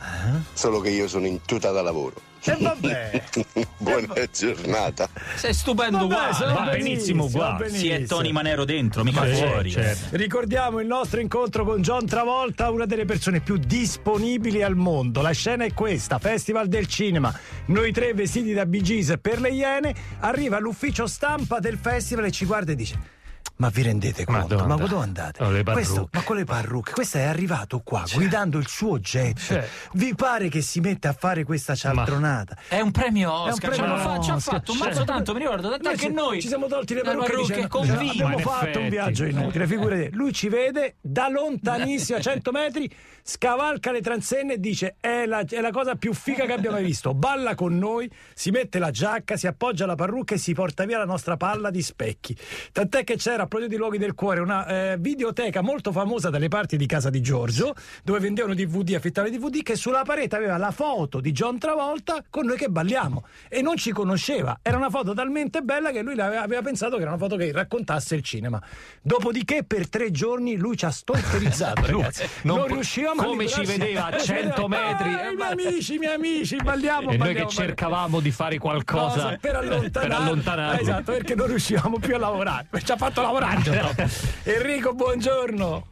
solo 0.53 0.79
che 0.79 0.91
io 0.91 1.09
sono 1.09 1.27
in 1.27 1.41
tuta 1.45 1.73
da 1.73 1.83
lavoro. 1.83 2.15
E 2.45 2.57
vabbè. 2.59 3.23
Buona 3.79 4.15
giornata. 4.33 5.09
Sei 5.35 5.53
stupendo 5.53 5.99
Vabbè, 5.99 6.13
uguale. 6.15 6.33
sono 6.35 6.55
Va 6.55 6.71
benissimo, 6.71 7.27
benissimo. 7.27 7.69
Si 7.69 7.89
è 7.89 8.05
Tony 8.07 8.31
Manero 8.31 8.65
dentro, 8.65 9.03
mica 9.03 9.25
Ma 9.25 9.35
fuori. 9.35 9.71
certo. 9.73 10.17
Ricordiamo 10.17 10.79
il 10.79 10.87
nostro 10.87 11.19
incontro 11.21 11.65
con 11.65 11.83
John 11.83 12.07
Travolta, 12.07 12.71
una 12.71 12.87
delle 12.87 13.05
persone 13.07 13.41
più 13.41 13.57
disponibili 13.59 14.63
al 14.63 14.77
mondo. 14.77 15.21
La 15.21 15.33
scena 15.33 15.65
è 15.65 15.75
questa: 15.75 16.19
Festival 16.21 16.69
del 16.69 16.87
Cinema. 16.87 17.37
Noi 17.67 17.91
tre 17.93 18.15
vestiti 18.15 18.53
da 18.55 18.65
Bee 18.67 18.83
Gees 18.83 19.15
per 19.21 19.41
le 19.41 19.51
Iene. 19.51 19.95
Arriva 20.21 20.57
all'ufficio 20.59 21.07
stampa 21.09 21.59
del 21.59 21.77
festival 21.77 22.25
e 22.27 22.31
ci 22.31 22.45
guarda 22.47 22.71
e 22.73 22.75
dice. 22.77 23.19
Ma 23.61 23.69
vi 23.69 23.83
rendete 23.83 24.25
conto? 24.25 24.55
dove 24.57 24.67
Ma 24.67 24.75
dove 24.77 25.03
andate? 25.05 25.43
Oh, 25.45 25.63
Questo- 25.73 26.09
ma 26.13 26.23
con 26.23 26.37
le 26.37 26.45
parrucche, 26.45 26.93
questo 26.93 27.19
è 27.19 27.23
arrivato 27.25 27.81
qua 27.85 28.05
guidando 28.13 28.57
il 28.59 28.67
suo 28.67 28.99
jet. 28.99 29.69
Vi 29.93 30.15
pare 30.15 30.49
che 30.49 30.63
si 30.63 30.81
mette 30.81 31.09
a 31.09 31.13
fare 31.13 31.45
questa 31.45 31.75
cialtronata? 31.75 32.57
È 32.69 32.81
un 32.81 32.91
premio 32.91 33.29
È 33.31 33.43
un 33.43 33.49
Oscar, 33.51 33.71
premio 33.71 33.87
ce 33.87 33.91
l'ha 33.93 33.99
fa- 34.15 34.21
ci 34.21 34.31
ha 34.31 34.39
fatto 34.39 34.73
un 34.73 34.79
certo. 34.79 34.93
mazzo 34.95 35.05
tanto, 35.05 35.33
mi 35.35 35.41
ricordo, 35.41 35.69
Noi 35.69 35.79
che 35.79 35.97
ci- 35.97 36.11
noi 36.13 36.41
ci 36.41 36.49
siamo 36.49 36.67
tolti 36.69 36.95
le 36.95 37.03
parrucche, 37.03 37.27
parrucche 37.31 37.53
dicendo, 37.55 37.69
convinti. 37.69 38.09
abbiamo 38.23 38.37
Ma 38.37 38.41
fatto 38.43 38.65
un 38.65 38.69
effetti. 38.71 38.89
viaggio 38.89 39.25
inutile 39.27 39.67
figurati 39.67 40.09
lui 40.17 40.33
ci 40.33 40.49
vede 40.49 40.97
da 41.03 41.29
lontanissimo 41.29 42.17
a 42.19 42.21
100 42.23 42.51
metri 42.53 42.91
scavalca 43.23 43.93
le 43.93 44.01
transenne 44.01 44.55
e 44.55 44.59
dice 44.59 44.97
è 44.99 45.27
la, 45.27 45.45
è 45.47 45.61
la 45.61 45.71
cosa 45.71 45.95
più 45.95 46.15
figa 46.15 46.47
che 46.47 46.53
abbiamo 46.55 46.77
mai 46.77 46.85
visto 46.85 47.13
balla 47.15 47.55
con 47.55 47.77
noi 47.77 48.11
si 48.35 48.51
mette 48.51 48.79
la 48.79 48.91
giacca 48.91 49.37
si 49.37 49.47
appoggia 49.47 49.85
alla 49.85 49.95
parrucca 49.95 50.35
e 50.35 50.39
si 50.39 50.55
porta 50.55 50.85
via 50.85 50.97
la 50.99 51.05
nostra 51.05 51.37
palla 51.37 51.71
di 51.71 51.83
specchi 51.83 52.35
tant'è 52.73 53.05
che 53.05 53.17
c'era 53.17 53.47
Prodio 53.51 53.67
di 53.67 53.77
Luoghi 53.77 53.99
del 53.99 54.15
Cuore 54.15 54.39
una 54.39 54.65
eh, 54.93 54.97
videoteca 54.97 55.61
molto 55.61 55.91
famosa 55.91 56.31
dalle 56.31 56.47
parti 56.47 56.77
di 56.77 56.87
casa 56.87 57.11
di 57.11 57.21
Giorgio 57.21 57.75
dove 58.05 58.21
vendevano 58.21 58.55
DVD 58.55 58.95
affittavano 58.95 59.35
DVD 59.37 59.65
che 59.65 59.75
sulla 59.75 60.03
parete 60.03 60.37
aveva 60.37 60.57
la 60.57 60.71
foto 60.71 61.19
di 61.19 61.33
John 61.33 61.59
Travolta 61.59 62.23
con 62.31 62.47
noi 62.47 62.57
che 62.57 62.69
balliamo 62.69 63.25
e 63.49 63.61
non 63.61 63.77
ci 63.77 63.91
conosceva 63.91 64.61
era 64.63 64.77
una 64.77 64.89
foto 64.89 65.15
talmente 65.15 65.63
bella 65.63 65.91
che 65.91 66.03
lui 66.03 66.19
aveva 66.21 66.63
pensato 66.63 66.95
che 66.95 67.03
era 67.03 67.11
una 67.11 67.19
foto 67.19 67.35
che 67.35 67.51
raccontasse 67.51 68.15
il 68.15 68.23
cinema 68.23 68.63
dopodiché 69.03 69.65
per 69.65 69.89
tre 69.89 70.13
giorni 70.13 70.57
lui 70.57 70.77
ci 70.77 70.85
ha 70.85 70.91
stalkerizzato 70.91 71.87
ragazzi 71.91 72.29
non 72.43 72.59
non, 72.59 72.69
riuscivamo 72.69 73.21
a 73.21 73.25
come 73.25 73.49
ci 73.49 73.65
vedeva 73.65 74.07
a 74.07 74.17
100 74.17 74.59
Ah, 74.65 74.69
metri. 74.69 75.09
i 75.11 75.35
miei 75.35 75.51
amici 75.51 75.99
miei 75.99 76.15
amici 76.15 76.57
balliamo 76.57 77.11
E 77.11 77.17
noi 77.17 77.35
che 77.35 77.43
balliamo, 77.43 77.51
cercavamo 77.51 78.21
di 78.21 78.31
fare 78.31 78.59
qualcosa 78.59 78.99
Cosa 79.01 79.39
per 79.41 79.57
allontanarlo. 79.57 79.91
per 80.09 80.13
allontanarlo. 80.13 80.81
Esatto, 80.81 81.13
perché 81.13 81.35
non 81.35 81.47
riuscivamo 81.49 81.99
più 81.99 82.15
a 82.15 82.19
lavorare. 82.19 82.67
Ci 82.83 82.93
ha 82.93 82.97
fatto 82.97 83.21
lavorare. 83.21 83.40
Però. 83.71 83.89
Enrico, 84.45 84.93
buongiorno. 84.95 85.87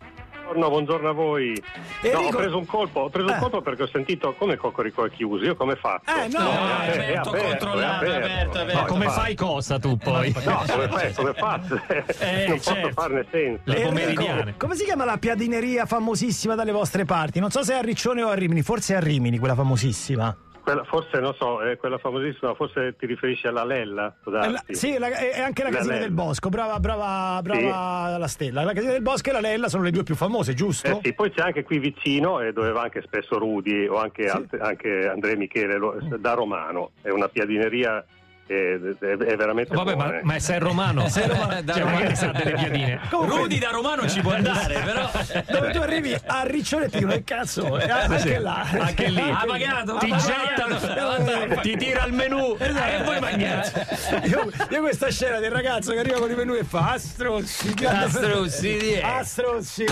Buongiorno, 0.48 0.70
buongiorno 0.70 1.08
a 1.10 1.12
voi. 1.12 1.62
No, 2.04 2.08
Enrico- 2.08 2.36
ho 2.36 2.40
preso 2.40 2.56
un 2.56 2.64
colpo, 2.64 3.00
ho 3.00 3.08
preso 3.10 3.28
Eh. 3.28 3.32
un 3.32 3.38
colpo 3.38 3.60
perché 3.60 3.82
ho 3.82 3.88
sentito 3.92 4.34
come 4.38 4.56
Cocorico 4.56 5.04
è 5.04 5.10
chiuso, 5.10 5.44
io 5.44 5.54
come 5.54 5.76
faccio? 5.76 6.10
Eh, 6.10 6.28
no, 6.28 6.38
è, 6.38 6.86
è 6.86 6.92
è 6.92 7.16
aperto, 7.16 7.28
aperto, 7.28 7.48
controllato, 7.48 8.04
è 8.04 8.08
è 8.08 8.14
aperto, 8.16 8.56
è 8.56 8.60
aperto. 8.62 8.80
Ma 8.80 8.86
come 8.86 9.04
infatti. 9.04 9.20
fai 9.20 9.34
cosa 9.34 9.78
tu 9.78 9.98
poi? 9.98 10.34
No, 10.46 10.64
come 10.66 10.88
fai? 10.88 11.12
Come 11.12 11.34
faccio? 11.36 11.74
non 11.74 11.84
posso 12.56 12.72
certo. 12.74 12.90
farne 12.94 13.26
senza. 13.30 13.60
Le 13.64 13.80
pomeridiane. 13.82 14.54
Come 14.56 14.74
si 14.74 14.84
chiama 14.84 15.04
la 15.04 15.18
piadineria 15.18 15.84
famosissima 15.84 16.54
dalle 16.54 16.72
vostre 16.72 17.04
parti? 17.04 17.40
Non 17.40 17.50
so 17.50 17.62
se 17.62 17.74
è 17.74 17.76
a 17.76 17.82
Riccione 17.82 18.22
o 18.22 18.30
a 18.30 18.34
Rimini, 18.34 18.62
forse 18.62 18.94
è 18.94 18.96
a 18.96 19.00
Rimini, 19.00 19.36
quella 19.36 19.54
famosissima. 19.54 20.34
Quella- 20.68 20.84
forse, 20.84 21.18
non 21.20 21.34
so, 21.34 21.60
è 21.62 21.76
quella 21.78 21.98
famosissima, 21.98 22.54
forse 22.54 22.94
ti 22.98 23.06
riferisci 23.06 23.46
alla 23.46 23.64
Lella? 23.64 24.14
darsi. 24.24 24.50
la- 24.52 24.62
sì, 24.68 24.98
la- 24.98 25.08
è 25.08 25.40
anche 25.40 25.62
la 25.62 25.70
La 25.70 25.76
Casina 25.76 25.94
Lella. 25.94 26.06
del 26.06 26.14
Bosco, 26.14 26.48
brava, 26.50 26.78
brava, 26.78 27.40
brava 27.42 28.16
la 28.18 28.26
Stella. 28.28 28.62
La 28.64 28.72
Casina 28.72 28.92
del 28.92 29.02
Bosco 29.02 29.30
e 29.30 29.32
la 29.32 29.40
Lella 29.40 29.68
sono 29.68 29.82
le 29.82 29.90
due 29.90 30.02
più 30.02 30.14
famose, 30.14 30.52
giusto? 30.54 30.86
Eh 30.88 31.00
sì, 31.02 31.12
poi 31.14 31.30
c'è 31.30 31.42
anche 31.42 31.62
qui 31.64 31.78
vicino, 31.78 32.40
e 32.40 32.52
dove 32.52 32.70
va 32.72 32.82
anche 32.82 33.00
spesso 33.02 33.38
Rudi 33.38 33.86
o 33.86 33.96
anche, 33.98 34.26
alt- 34.28 34.58
anche 34.60 35.08
Andrea 35.08 35.36
Michele 35.36 35.76
lo- 35.78 35.96
da 36.18 36.34
Romano, 36.34 36.90
è 37.02 37.08
una 37.10 37.28
piadineria 37.28 38.04
eh, 38.48 38.96
è, 38.98 39.06
è 39.06 39.36
veramente 39.36 39.74
Vabbè, 39.74 39.94
ma, 39.94 40.04
buona. 40.04 40.20
ma 40.22 40.34
è 40.34 40.38
San 40.38 40.58
Romano. 40.58 41.08
Sei 41.10 41.28
romano. 41.28 41.52
Cioè, 41.52 41.62
Da 41.62 41.78
Romano. 41.78 42.14
sa 42.14 42.26
delle 42.28 42.52
piadine. 42.52 43.00
Comunque- 43.10 43.36
Rudi 43.38 43.58
da 43.58 43.70
Romano 43.70 44.08
ci 44.08 44.20
può 44.20 44.32
andare, 44.32 44.80
però. 44.84 45.10
Dove 45.50 45.70
tu 45.72 45.78
arrivi 45.80 46.16
a 46.26 46.42
Riccione 46.44 46.88
e 46.90 47.06
"Eh, 47.14 47.24
cazzo, 47.24 47.78
eh, 47.78 47.88
anche 47.90 48.18
Sì. 48.18 48.36
là. 48.38 48.66
Anche 48.78 49.08
lì. 49.08 49.20
Ha 49.30 49.44
pagato? 49.46 49.96
Ti 49.98 50.14
gettano, 50.16 51.60
ti 51.60 51.76
tira 51.76 52.04
il 52.04 52.12
menù 52.12 52.56
Esatto. 52.58 52.90
e 52.90 53.02
poi 53.04 53.20
mangiate. 53.20 53.86
Io, 54.28 54.50
io 54.70 54.80
questa 54.80 55.10
scena 55.10 55.38
del 55.38 55.50
ragazzo 55.50 55.92
che 55.92 55.98
arriva 55.98 56.18
con 56.18 56.30
i 56.30 56.34
menù 56.34 56.54
e 56.54 56.64
fa 56.64 56.92
Astrozzi 56.92 57.74
Astrozzi, 57.84 58.98
Astrozzi 59.02 59.84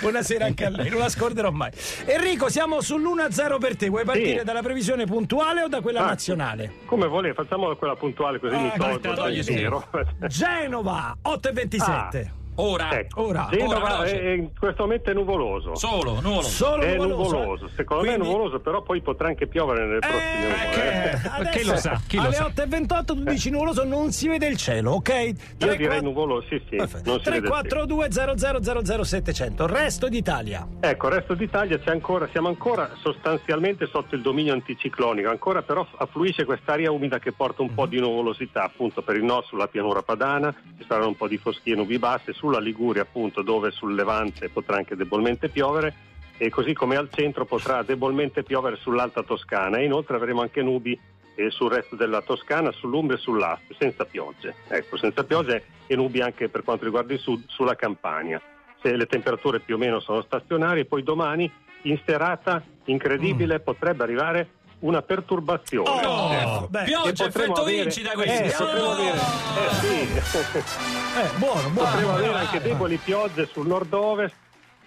Buonasera 0.00 0.44
anche 0.46 0.64
a 0.64 0.70
lei, 0.70 0.88
non 0.90 1.00
la 1.00 1.08
scorderò 1.08 1.50
mai 1.50 1.70
Enrico 2.06 2.48
siamo 2.48 2.78
sull'1-0 2.78 3.58
per 3.58 3.76
te 3.76 3.88
Vuoi 3.88 4.04
partire 4.04 4.38
Sì. 4.40 4.44
dalla 4.44 4.62
previsione 4.62 5.04
puntuale 5.06 5.62
o 5.62 5.68
da 5.68 5.80
quella 5.80 6.00
Ah. 6.02 6.06
nazionale? 6.06 6.70
Come 6.92 7.06
vuole, 7.06 7.32
facciamo 7.32 7.74
quella 7.76 7.96
puntuale 7.96 8.38
così 8.38 8.54
mi 8.54 8.68
Ah, 8.68 8.76
tolgo 8.76 9.08
la 9.08 9.14
dal 9.14 9.24
togli 9.24 9.34
pensiero. 9.36 9.88
Genova 10.28 11.16
8-27 11.22 12.30
Ora. 12.56 12.98
Ecco, 12.98 13.28
Ora, 13.28 13.48
Genova 13.50 14.00
ora, 14.00 14.04
è- 14.04 14.30
in 14.32 14.50
questo 14.58 14.82
momento 14.82 15.10
è 15.10 15.14
nuvoloso. 15.14 15.74
Solo, 15.74 16.20
nuvoloso. 16.20 16.48
Solo 16.48 16.82
è 16.82 16.96
nuvoloso, 16.96 17.36
nuvoloso, 17.38 17.66
eh? 17.66 17.70
secondo 17.74 18.02
me 18.04 18.08
Quindi- 18.10 18.28
è 18.28 18.32
nuvoloso, 18.32 18.60
però 18.60 18.82
poi 18.82 19.00
potrà 19.00 19.28
anche 19.28 19.46
piovere 19.46 19.86
nelle 19.86 19.98
prossime 20.00 20.46
ore. 20.46 20.72
Eh, 20.74 21.28
adesso, 21.32 21.58
Chi 21.58 21.64
lo 21.64 21.76
sa? 21.76 22.00
Chi 22.06 22.16
lo 22.16 22.22
alle 22.24 22.34
sa? 22.34 22.46
8.28 22.48 23.04
tu 23.04 23.14
dici 23.22 23.50
nuvoloso 23.50 23.84
non 23.84 24.12
si 24.12 24.28
vede 24.28 24.46
il 24.48 24.56
cielo 24.56 24.92
ok? 24.92 25.08
Io 25.08 25.34
3, 25.56 25.76
direi 25.76 26.02
nuvoloso, 26.02 26.46
sì, 26.48 26.62
sì. 26.68 26.76
Perfetto. 26.76 27.10
Non 27.10 27.20
si 27.22 27.30
vede 27.30 27.46
il 27.46 27.52
cielo. 27.52 27.62
342 27.62 28.82
000 28.82 29.04
700 29.04 29.66
resto 29.66 30.08
d'Italia 30.08 30.66
Ecco, 30.80 31.06
il 31.08 31.12
resto 31.14 31.34
d'Italia 31.34 31.78
c'è 31.78 31.90
ancora, 31.90 32.28
siamo 32.30 32.48
ancora 32.48 32.90
sostanzialmente 33.00 33.86
sotto 33.86 34.14
il 34.14 34.20
dominio 34.22 34.52
anticiclonico, 34.52 35.28
ancora 35.28 35.62
però 35.62 35.86
affluisce 35.96 36.44
quest'aria 36.44 36.90
umida 36.90 37.18
che 37.18 37.32
porta 37.32 37.62
un 37.62 37.72
po' 37.72 37.86
di 37.86 37.98
nuvolosità 37.98 38.64
appunto 38.64 39.02
per 39.02 39.16
il 39.16 39.24
nord 39.24 39.46
sulla 39.46 39.68
pianura 39.68 40.02
padana, 40.02 40.54
ci 40.78 40.84
saranno 40.86 41.08
un 41.08 41.16
po' 41.16 41.28
di 41.28 41.38
foschie 41.38 41.74
nubi 41.74 41.98
basse, 41.98 42.32
sulla 42.42 42.58
Liguria 42.58 43.02
appunto 43.02 43.40
dove 43.42 43.70
sul 43.70 43.94
Levante 43.94 44.48
potrà 44.48 44.76
anche 44.76 44.96
debolmente 44.96 45.48
piovere 45.48 45.94
e 46.36 46.50
così 46.50 46.72
come 46.72 46.96
al 46.96 47.08
centro 47.08 47.44
potrà 47.44 47.84
debolmente 47.84 48.42
piovere 48.42 48.74
sull'Alta 48.74 49.22
Toscana 49.22 49.76
e 49.76 49.84
inoltre 49.84 50.16
avremo 50.16 50.40
anche 50.40 50.60
nubi 50.60 50.98
eh, 51.36 51.50
sul 51.50 51.70
resto 51.70 51.94
della 51.94 52.20
Toscana, 52.20 52.72
sull'Umbria 52.72 53.16
e 53.16 53.20
sull'Ast, 53.20 53.76
senza 53.78 54.04
piogge. 54.04 54.56
Ecco, 54.66 54.96
senza 54.96 55.22
piogge 55.22 55.64
e 55.86 55.94
nubi 55.94 56.20
anche 56.20 56.48
per 56.48 56.64
quanto 56.64 56.84
riguarda 56.84 57.12
il 57.12 57.20
sud, 57.20 57.44
sulla 57.46 57.76
Campania. 57.76 58.42
Se 58.82 58.96
le 58.96 59.06
temperature 59.06 59.60
più 59.60 59.76
o 59.76 59.78
meno 59.78 60.00
sono 60.00 60.20
stazionarie, 60.22 60.84
poi 60.84 61.04
domani 61.04 61.48
in 61.82 62.00
serata 62.04 62.60
incredibile 62.86 63.60
potrebbe 63.60 64.02
arrivare 64.02 64.48
una 64.82 65.02
perturbazione. 65.02 65.88
Oh, 66.06 66.32
Ecco. 66.32 66.66
beh. 66.68 66.82
Pioggia, 66.84 67.26
effetto 67.26 67.62
avere- 67.62 67.82
vincita 67.82 68.12
questi. 68.12 68.42
eh, 68.42 68.54
potremo 68.56 68.90
avere, 68.90 69.16
eh, 69.18 69.74
sì. 69.80 70.38
eh, 71.18 71.30
buono 71.36 71.68
buono 71.70 71.88
potremo 71.90 72.10
avere 72.12 72.28
buono. 72.28 72.44
anche 72.44 72.60
deboli 72.60 72.96
piogge 72.96 73.48
sul 73.52 73.66
nord-ovest, 73.66 74.34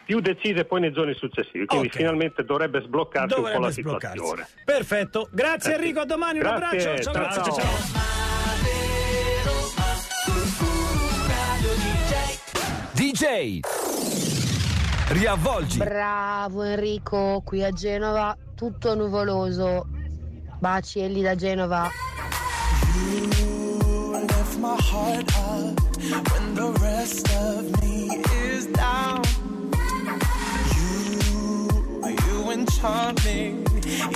più 0.05 0.19
decise 0.19 0.65
poi 0.65 0.81
nei 0.81 0.91
giorni 0.91 1.13
successivi. 1.15 1.65
Quindi 1.65 1.87
Ok. 1.87 1.95
finalmente 1.95 2.43
dovrebbe 2.43 2.81
sbloccarsi 2.81 3.33
un 3.35 3.41
po' 3.41 3.47
dovrebbe 3.47 3.65
la 3.65 3.71
sbloccarsi 3.71 4.17
situazione. 4.17 4.47
perfetto 4.65 5.27
grazie 5.31 5.71
Eh. 5.71 5.75
Enrico 5.75 5.99
a 6.01 6.05
domani 6.05 6.39
un 6.39 6.43
Grazie, 6.43 6.65
abbraccio 6.89 7.11
ciao, 7.11 7.13
ciao, 7.13 7.43
ciao. 7.43 7.55
ciao. 7.55 8.03
DJ 12.93 13.61
Riavvolgi 15.07 15.77
Bravo 15.77 16.63
Enrico, 16.63 17.41
qui 17.45 17.63
a 17.63 17.71
Genova 17.71 18.35
tutto 18.55 18.95
nuvoloso. 18.95 19.85
Baci 20.59 20.99
Elli 20.99 21.21
da 21.21 21.35
Genova. 21.35 21.89
me 33.25 33.63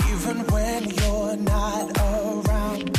even 0.09 0.37
when 0.51 0.89
you're 0.89 1.35
not 1.37 1.97
around. 1.97 2.98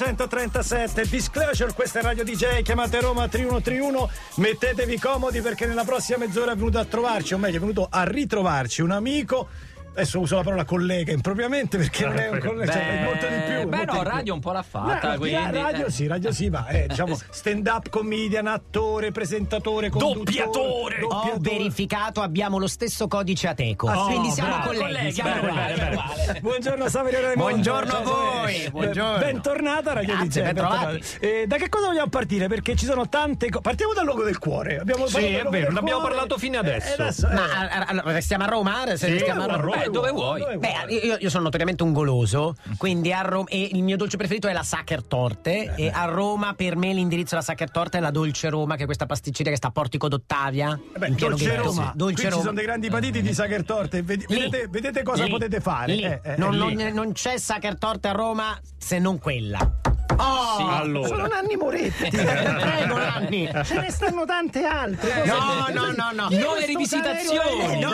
837 0.00 1.08
Disclosure, 1.08 1.72
questa 1.72 1.98
è 1.98 2.02
Radio 2.02 2.22
DJ, 2.22 2.62
chiamate 2.62 3.00
Roma 3.00 3.26
3131, 3.26 4.08
mettetevi 4.36 4.96
comodi 4.96 5.40
perché 5.40 5.66
nella 5.66 5.82
prossima 5.82 6.18
mezz'ora 6.18 6.52
è 6.52 6.54
venuto 6.54 6.78
a 6.78 6.84
trovarci, 6.84 7.34
o 7.34 7.38
meglio 7.38 7.56
è 7.56 7.60
venuto 7.60 7.88
a 7.90 8.04
ritrovarci 8.04 8.80
un 8.80 8.92
amico. 8.92 9.48
Adesso 9.94 10.20
uso 10.20 10.36
la 10.36 10.42
parola 10.44 10.64
collega 10.64 11.10
impropriamente 11.12 11.76
perché 11.76 12.04
non 12.04 12.16
è 12.18 12.28
un 12.28 12.38
collega, 12.44 12.70
cioè, 12.72 13.00
è 13.00 13.02
molto 13.04 13.26
di 13.26 13.34
più. 13.34 13.68
Beh, 13.68 13.76
no, 13.84 13.92
di 13.92 13.98
più. 13.98 14.02
radio 14.08 14.34
un 14.34 14.40
po' 14.40 14.52
l'ha 14.52 14.62
fatta, 14.62 15.12
No, 15.12 15.18
quindi. 15.18 15.58
radio 15.58 15.86
eh. 15.86 15.90
sì, 15.90 16.06
radio 16.06 16.30
sì, 16.32 16.48
ma 16.50 16.66
è 16.66 16.86
diciamo 16.86 17.18
stand 17.30 17.66
up 17.66 17.88
comedian, 17.88 18.46
attore, 18.46 19.10
presentatore, 19.10 19.90
conduttore, 19.90 21.02
Ho 21.02 21.34
verificato, 21.38 22.20
abbiamo 22.22 22.58
lo 22.58 22.68
stesso 22.68 23.08
codice 23.08 23.48
ateco. 23.48 23.88
Ah, 23.88 23.94
sì? 23.96 24.02
quindi 24.12 24.28
Oh, 24.28 24.32
siamo 24.32 24.48
bravo. 24.50 24.66
colleghi. 24.66 24.84
Colleghi, 24.92 25.12
siamo 25.12 25.30
bene, 25.30 25.48
colleghi. 25.48 25.80
bene, 25.80 26.02
bene. 26.26 26.40
Buongiorno 26.40 26.88
Saverio 26.88 27.20
Raimondo. 27.20 27.42
Buongiorno 27.50 27.92
a 27.92 28.00
voi, 28.02 28.52
Saverio. 28.52 28.70
buongiorno. 28.70 29.18
Bentornata 29.18 29.90
a 29.90 29.94
Radio 29.94 30.14
Grazie, 30.14 30.28
DJ. 30.42 30.46
bentrovati. 30.46 30.84
bentornata. 30.86 31.26
Eh, 31.26 31.46
da 31.48 31.56
che 31.56 31.68
cosa 31.68 31.86
vogliamo 31.88 32.08
partire? 32.08 32.46
Perché 32.46 32.76
ci 32.76 32.84
sono 32.84 33.08
tante 33.08 33.48
cose. 33.48 33.62
Partiamo 33.62 33.94
dal 33.94 34.04
logo 34.06 34.22
del 34.22 34.38
cuore. 34.38 34.78
Abbiamo 34.78 35.06
Sì, 35.08 35.24
è 35.24 35.42
vero, 35.42 35.72
ne 35.72 35.78
abbiamo 35.80 35.98
cuore. 36.00 36.14
parlato 36.14 36.38
fino 36.38 36.56
adesso. 36.58 36.88
Eh, 36.90 37.02
adesso, 37.02 37.28
eh. 37.28 37.34
Ma 37.34 37.84
allora, 37.86 38.12
restiamo 38.12 38.44
a 38.44 38.46
Roma? 38.46 38.82
Se 38.86 38.96
Sì, 38.96 39.10
restiamo 39.12 39.42
a 39.42 39.56
Roma, 39.56 39.77
Beh, 39.84 39.90
dove 39.90 40.10
vuoi, 40.10 40.40
dove 40.40 40.58
Beh, 40.58 40.92
io, 40.94 41.16
io 41.18 41.30
sono 41.30 41.44
notoriamente 41.44 41.82
un 41.82 41.92
goloso, 41.92 42.54
quindi 42.76 43.12
a 43.12 43.20
Roma 43.22 43.48
e 43.48 43.68
il 43.72 43.82
mio 43.82 43.96
dolce 43.96 44.16
preferito 44.16 44.48
è 44.48 44.52
la 44.52 44.62
Sacher 44.62 45.02
Torte 45.04 45.74
e 45.76 45.88
a 45.92 46.04
Roma 46.06 46.54
per 46.54 46.76
me 46.76 46.92
l'indirizzo 46.92 47.30
della 47.30 47.42
Sacher 47.42 47.70
Torte 47.70 47.98
è 47.98 48.00
la 48.00 48.10
Dolce 48.10 48.48
Roma, 48.48 48.76
che 48.76 48.82
è 48.82 48.86
questa 48.86 49.06
pasticceria 49.06 49.50
che 49.52 49.56
sta 49.58 49.68
a 49.68 49.70
Portico 49.70 50.08
d'Ottavia. 50.08 50.78
Eh 50.94 50.98
beh, 50.98 51.10
Dolce. 51.14 51.56
Roma. 51.56 51.92
Dolce 51.94 52.14
Qui 52.14 52.22
ci 52.24 52.28
Roma. 52.30 52.42
sono 52.42 52.54
dei 52.54 52.64
grandi 52.64 52.90
patiti 52.90 53.22
di 53.22 53.32
Sacher 53.34 53.64
Torte. 53.64 54.02
Ved- 54.02 54.26
vedete, 54.26 54.66
vedete 54.68 55.02
cosa 55.02 55.24
Lì. 55.24 55.30
potete 55.30 55.60
fare. 55.60 55.92
Lì. 55.94 56.02
Eh, 56.02 56.20
eh, 56.22 56.36
non, 56.36 56.56
non- 56.56 56.74
non 56.74 57.12
c'è 57.12 57.38
Sacher 57.38 57.76
Torte 57.78 58.08
a 58.08 58.12
Roma 58.12 58.58
se 58.76 58.98
non 58.98 59.18
quella. 59.18 59.70
Oh, 60.16 60.56
Sì, 60.56 60.64
allora. 60.68 61.06
Sono 61.08 61.26
Nanni 61.26 61.56
Moretti. 61.56 62.08
Prego, 62.10 62.96
Nanni. 62.96 63.48
Ce 63.64 63.74
ne 63.78 63.90
stanno 63.90 64.24
tante 64.24 64.64
altre. 64.64 65.24
No, 65.24 65.66
no, 65.72 65.92
no, 65.94 66.10
no. 66.12 66.28
Nuove 66.30 66.62
Sto 66.62 66.66
rivisitazioni. 66.66 67.78
No, 67.80 67.90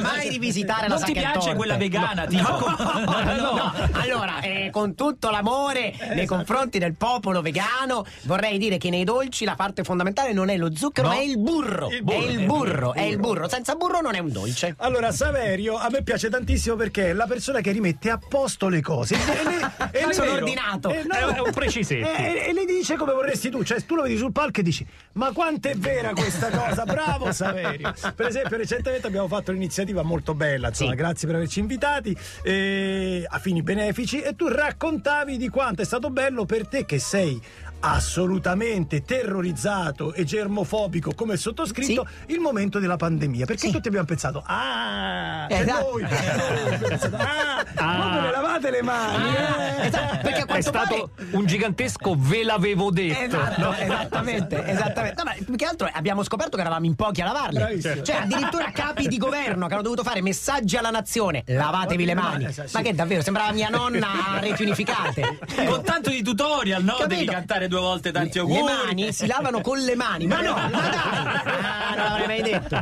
mai 0.00 0.28
rivisitare 0.28 0.88
la 0.88 0.94
Non 0.96 1.04
ti 1.04 1.12
piace 1.12 1.38
Torte. 1.38 1.54
quella 1.54 1.76
vegana, 1.76 2.26
tipo? 2.26 2.46
No, 3.08 3.34
no. 3.36 3.72
Allora, 3.92 4.40
eh, 4.40 4.70
con 4.72 4.94
tutto 4.94 5.30
l'amore 5.30 5.94
nei 6.14 6.26
confronti 6.26 6.78
del 6.78 6.94
popolo 6.94 7.42
vegano, 7.42 8.04
vorrei 8.22 8.58
dire 8.58 8.78
che 8.78 8.90
nei 8.90 9.04
dolci 9.04 9.44
la 9.44 9.54
parte 9.54 9.82
fondamentale 9.84 10.32
non 10.32 10.48
è 10.48 10.56
lo 10.56 10.74
zucchero, 10.74 11.08
No. 11.08 11.14
ma 11.14 11.20
è 11.20 11.24
il 11.24 11.38
burro. 11.38 11.88
Il 11.90 12.02
burro. 12.02 12.18
È 12.18 12.30
il 12.30 12.44
burro, 12.46 12.94
è 12.94 13.02
il 13.02 13.18
burro. 13.18 13.48
Senza 13.48 13.74
burro 13.74 14.00
non 14.00 14.14
è 14.14 14.18
un 14.18 14.32
dolce. 14.32 14.74
Allora, 14.78 15.12
Saverio 15.12 15.76
a 15.76 15.88
me 15.90 16.02
piace 16.02 16.28
tantissimo 16.30 16.76
perché 16.76 17.10
è 17.10 17.12
la 17.12 17.26
persona 17.26 17.60
che 17.60 17.70
rimette 17.72 18.10
a 18.10 18.18
posto 18.18 18.68
le 18.68 18.80
cose. 18.80 19.14
E 19.14 19.44
le- 19.44 20.08
e 20.08 20.12
Sono 20.12 20.26
vero. 20.32 20.44
ordinato. 20.44 20.90
Eh, 20.90 21.04
no, 21.06 21.14
È 21.14 21.38
un- 21.40 21.52
precisetto. 21.58 22.06
E, 22.08 22.44
e 22.48 22.52
le 22.52 22.64
dice 22.64 22.96
come 22.96 23.12
vorresti 23.12 23.50
tu. 23.50 23.62
Cioè, 23.62 23.82
tu 23.84 23.94
lo 23.94 24.02
vedi 24.02 24.16
sul 24.16 24.32
palco 24.32 24.60
e 24.60 24.62
dici: 24.62 24.86
Ma 25.12 25.32
quanto 25.32 25.68
è 25.68 25.74
vera 25.74 26.12
questa 26.12 26.50
cosa? 26.50 26.84
Bravo, 26.84 27.30
Saverio. 27.32 27.92
Per 28.14 28.26
esempio, 28.26 28.56
recentemente 28.56 29.06
abbiamo 29.06 29.28
fatto 29.28 29.50
un'iniziativa 29.50 30.02
molto 30.02 30.34
bella. 30.34 30.68
Insomma, 30.68 30.90
Sì. 30.90 30.96
grazie 30.96 31.26
per 31.26 31.36
averci 31.36 31.60
invitati 31.60 32.16
eh, 32.42 33.24
a 33.28 33.38
fini 33.38 33.62
benefici. 33.62 34.20
E 34.20 34.34
tu 34.34 34.48
raccontavi 34.48 35.36
di 35.36 35.48
quanto 35.48 35.82
è 35.82 35.84
stato 35.84 36.10
bello 36.10 36.44
per 36.44 36.66
te 36.68 36.84
che 36.84 36.98
sei 36.98 37.40
assolutamente 37.80 39.02
terrorizzato 39.02 40.12
e 40.12 40.24
germofobico 40.24 41.12
come 41.14 41.34
il 41.34 41.38
sottoscritto 41.38 42.06
il 42.26 42.40
momento 42.40 42.78
della 42.78 42.96
pandemia 42.96 43.46
perché 43.46 43.70
tutti 43.70 43.88
abbiamo 43.88 44.06
pensato 44.06 44.42
ah 44.46 45.46
per 45.48 45.60
Esatto. 45.62 45.90
noi, 45.90 46.04
pensato, 46.78 47.16
ah, 47.16 47.96
ma 47.96 48.10
ve 48.14 48.20
ne 48.20 48.30
lavate 48.30 48.70
le 48.70 48.82
mani 48.82 49.34
eh?" 49.34 49.86
Esatto, 49.86 50.18
perché 50.22 50.44
È 50.58 50.60
stato 50.60 51.10
un 51.32 51.46
gigantesco 51.46 52.14
ve 52.18 52.42
l'avevo 52.42 52.90
detto. 52.90 53.20
Esatto, 53.20 53.60
No? 53.60 53.72
esattamente, 53.76 54.64
esattamente. 54.64 55.22
No, 55.22 55.30
ma 55.30 55.34
più 55.44 55.54
che 55.56 55.64
altro 55.64 55.88
abbiamo 55.92 56.22
scoperto 56.24 56.56
che 56.56 56.62
eravamo 56.62 56.84
in 56.86 56.94
pochi 56.96 57.20
a 57.20 57.26
lavarle. 57.26 57.58
Bravissimo. 57.60 58.02
Cioè, 58.02 58.16
addirittura 58.16 58.70
capi 58.72 59.06
di 59.06 59.18
governo 59.18 59.66
che 59.68 59.74
hanno 59.74 59.82
dovuto 59.82 60.02
fare 60.02 60.20
messaggi 60.20 60.76
alla 60.76 60.90
nazione: 60.90 61.44
lavatevi 61.46 62.04
le 62.04 62.14
mani. 62.14 62.44
Esatto, 62.46 62.68
sì. 62.68 62.76
Ma 62.76 62.82
che 62.82 62.94
davvero, 62.94 63.22
sembrava 63.22 63.52
mia 63.52 63.68
nonna 63.68 64.08
a 64.34 64.38
reti 64.40 64.62
unificate. 64.62 65.38
Con 65.66 65.82
tanto 65.84 66.10
di 66.10 66.22
tutorial, 66.22 66.82
no? 66.82 66.94
Capito? 66.94 67.06
Devi 67.14 67.26
cantare 67.26 67.67
due 67.68 67.80
volte 67.80 68.10
tanti 68.12 68.34
Le 68.34 68.40
auguri. 68.40 68.62
mani 68.62 69.12
si 69.12 69.26
lavano 69.26 69.60
con 69.60 69.78
le 69.78 69.94
mani, 69.94 70.26
ma 70.26 70.40
no, 70.40 70.52
ma 70.54 70.68
dai! 70.70 71.56
Ah, 71.60 71.94
non 71.96 72.04
l'avrei 72.04 72.26
mai 72.26 72.42
detto. 72.42 72.80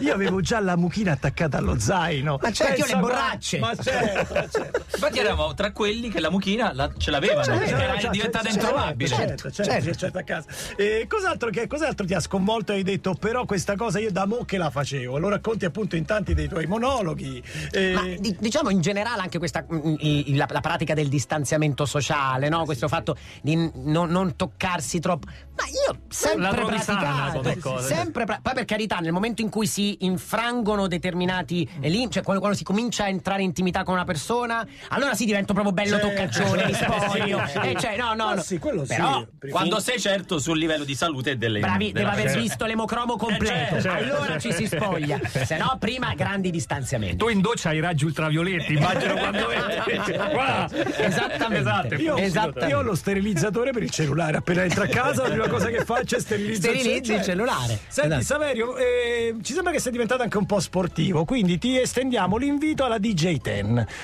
io 0.00 0.14
avevo 0.14 0.40
già 0.40 0.60
la 0.60 0.76
mucchina 0.76 1.12
attaccata 1.12 1.58
allo 1.58 1.78
zaino 1.78 2.38
Ma 2.40 2.50
certo, 2.52 2.72
io 2.80 2.84
Pensa 2.84 2.94
le 2.94 3.00
borracce. 3.00 3.58
ma 3.58 3.74
certo, 3.76 4.34
certo. 4.50 4.84
Infatti 4.94 5.18
eravamo 5.18 5.54
tra 5.54 5.72
quelli 5.72 6.08
che 6.08 6.20
la 6.20 6.30
mucchina 6.30 6.72
la- 6.72 6.90
ce 6.96 7.10
l'avevano, 7.10 7.42
Certo, 7.44 7.58
perché 7.60 7.82
era 7.82 7.92
certo, 7.94 8.10
diventata 8.10 8.44
certo, 8.50 8.60
introvabile. 8.66 9.08
Certo, 9.14 9.50
certo, 9.50 9.94
certo, 9.94 10.18
a 10.18 10.22
casa. 10.22 10.48
E 10.76 11.06
cos'altro, 11.08 11.50
che, 11.50 11.66
cos'altro 11.66 12.06
ti 12.06 12.14
ha 12.14 12.20
sconvolto 12.20 12.72
e 12.72 12.76
hai 12.76 12.82
detto 12.82 13.14
però 13.14 13.44
questa 13.44 13.76
cosa 13.76 13.98
io 13.98 14.10
da 14.10 14.26
mo 14.26 14.44
che 14.44 14.56
la 14.58 14.70
facevo? 14.70 15.18
Lo 15.18 15.28
racconti 15.28 15.64
appunto 15.64 15.96
in 15.96 16.04
tanti 16.04 16.34
dei 16.34 16.48
tuoi 16.48 16.66
monologhi. 16.66 17.42
Eh, 17.72 17.92
Ma 17.92 18.02
di- 18.18 18.36
diciamo 18.38 18.70
in 18.70 18.80
generale 18.80 19.22
anche 19.22 19.38
questa 19.38 19.64
mm, 19.72 19.94
i- 19.98 20.34
la, 20.36 20.46
la 20.50 20.60
pratica 20.60 20.94
del 20.94 21.08
distanziamento 21.08 21.84
sociale, 21.84 22.48
no? 22.48 22.64
questo 22.64 22.88
fatto 22.88 23.16
di 23.40 23.70
non, 23.74 24.10
non 24.12 24.36
toccarsi 24.36 25.00
troppo. 25.00 25.26
Ma 25.54 25.64
io 25.68 25.98
sempre 26.08 26.64
praticato, 26.64 27.40
come 27.40 27.58
cosa. 27.58 27.86
sempre 27.94 28.24
pra- 28.24 28.38
poi 28.42 28.54
per 28.54 28.64
carità, 28.64 28.96
nel 29.00 29.12
momento 29.12 29.42
in 29.42 29.50
cui 29.50 29.66
si 29.66 29.98
infrangono 30.00 30.86
determinati 30.86 31.68
eh, 31.80 31.88
lim- 31.90 32.10
cioè 32.10 32.22
quando, 32.22 32.40
quando 32.40 32.56
si 32.58 32.64
comincia 32.64 33.04
a 33.04 33.08
entrare 33.08 33.42
in 33.42 33.48
intimità 33.48 33.82
con 33.84 33.94
una 33.94 34.04
persona, 34.04 34.66
allora 34.88 35.14
sì 35.14 35.26
divento 35.26 35.52
proprio 35.52 35.72
bello 35.74 35.98
Certo. 35.98 36.08
toccaccione, 36.08 36.72
spoglio. 36.72 37.40
Sì, 37.52 37.58
sì. 37.60 37.68
Eh, 37.68 37.76
cioè, 37.78 37.96
no, 37.96 38.14
no, 38.14 38.24
Ma 38.26 38.34
no. 38.36 38.40
sì, 38.42 38.58
quello 38.58 38.84
sì. 38.86 38.94
Però, 38.94 39.26
Quando 39.50 39.78
sei 39.80 40.00
certo 40.00 40.38
sul 40.38 40.58
livello 40.58 40.84
di 40.84 40.94
salute 40.94 41.36
delle 41.36 41.60
Bravi, 41.60 41.92
della 41.92 41.98
deve 41.98 42.10
aver 42.10 42.22
persona. 42.24 42.42
visto 42.42 42.64
l'emocromo 42.64 43.16
completo. 43.16 43.76
Eh, 43.76 43.80
certo, 43.82 44.14
allora 44.14 44.38
ci 44.38 44.52
si 44.52 44.66
spoglia. 44.66 45.20
Se 45.44 45.56
no, 45.58 45.76
prima 45.78 46.14
grandi 46.14 46.50
distanziamenti. 46.50 47.16
Tu 47.16 47.28
in 47.28 47.40
doccia 47.42 47.68
hai 47.70 47.76
i 47.76 47.80
raggi 47.80 48.04
ultravioletti, 48.06 48.72
immagino 48.74 49.14
quando 49.16 49.50
entri. 49.50 50.00
Guarda. 50.32 50.68
Esattamente. 50.96 51.58
Esatto, 51.58 51.94
io, 51.96 52.16
Esattamente. 52.16 52.66
io 52.66 52.78
ho 52.78 52.82
lo 52.82 52.94
sterilizzatore 52.94 53.72
per 53.72 53.82
il 53.82 53.90
cellulare. 53.90 54.38
Appena 54.38 54.62
entro 54.62 54.84
a 54.84 54.86
casa, 54.86 55.22
la 55.24 55.28
prima 55.30 55.48
cosa 55.52 55.68
che 55.68 55.84
faccio 55.84 56.16
è 56.16 56.20
sterilizzare 56.20 56.78
Sterilizzi 56.78 57.12
il 57.14 57.22
cellulare. 57.22 57.78
Senti, 57.88 58.08
Esatto. 58.16 58.22
Saverio, 58.24 58.76
eh, 58.76 59.34
ci 59.42 59.52
sembra 59.52 59.72
che 59.72 59.78
sei 59.80 59.92
diventato 59.92 60.22
anche 60.22 60.38
un 60.38 60.46
po' 60.46 60.60
sportivo, 60.60 61.24
quindi 61.24 61.58
ti 61.58 61.78
estendiamo 61.78 62.36
l'invito 62.36 62.84
alla 62.84 62.98
DJ 62.98 63.36
10, 63.40 63.40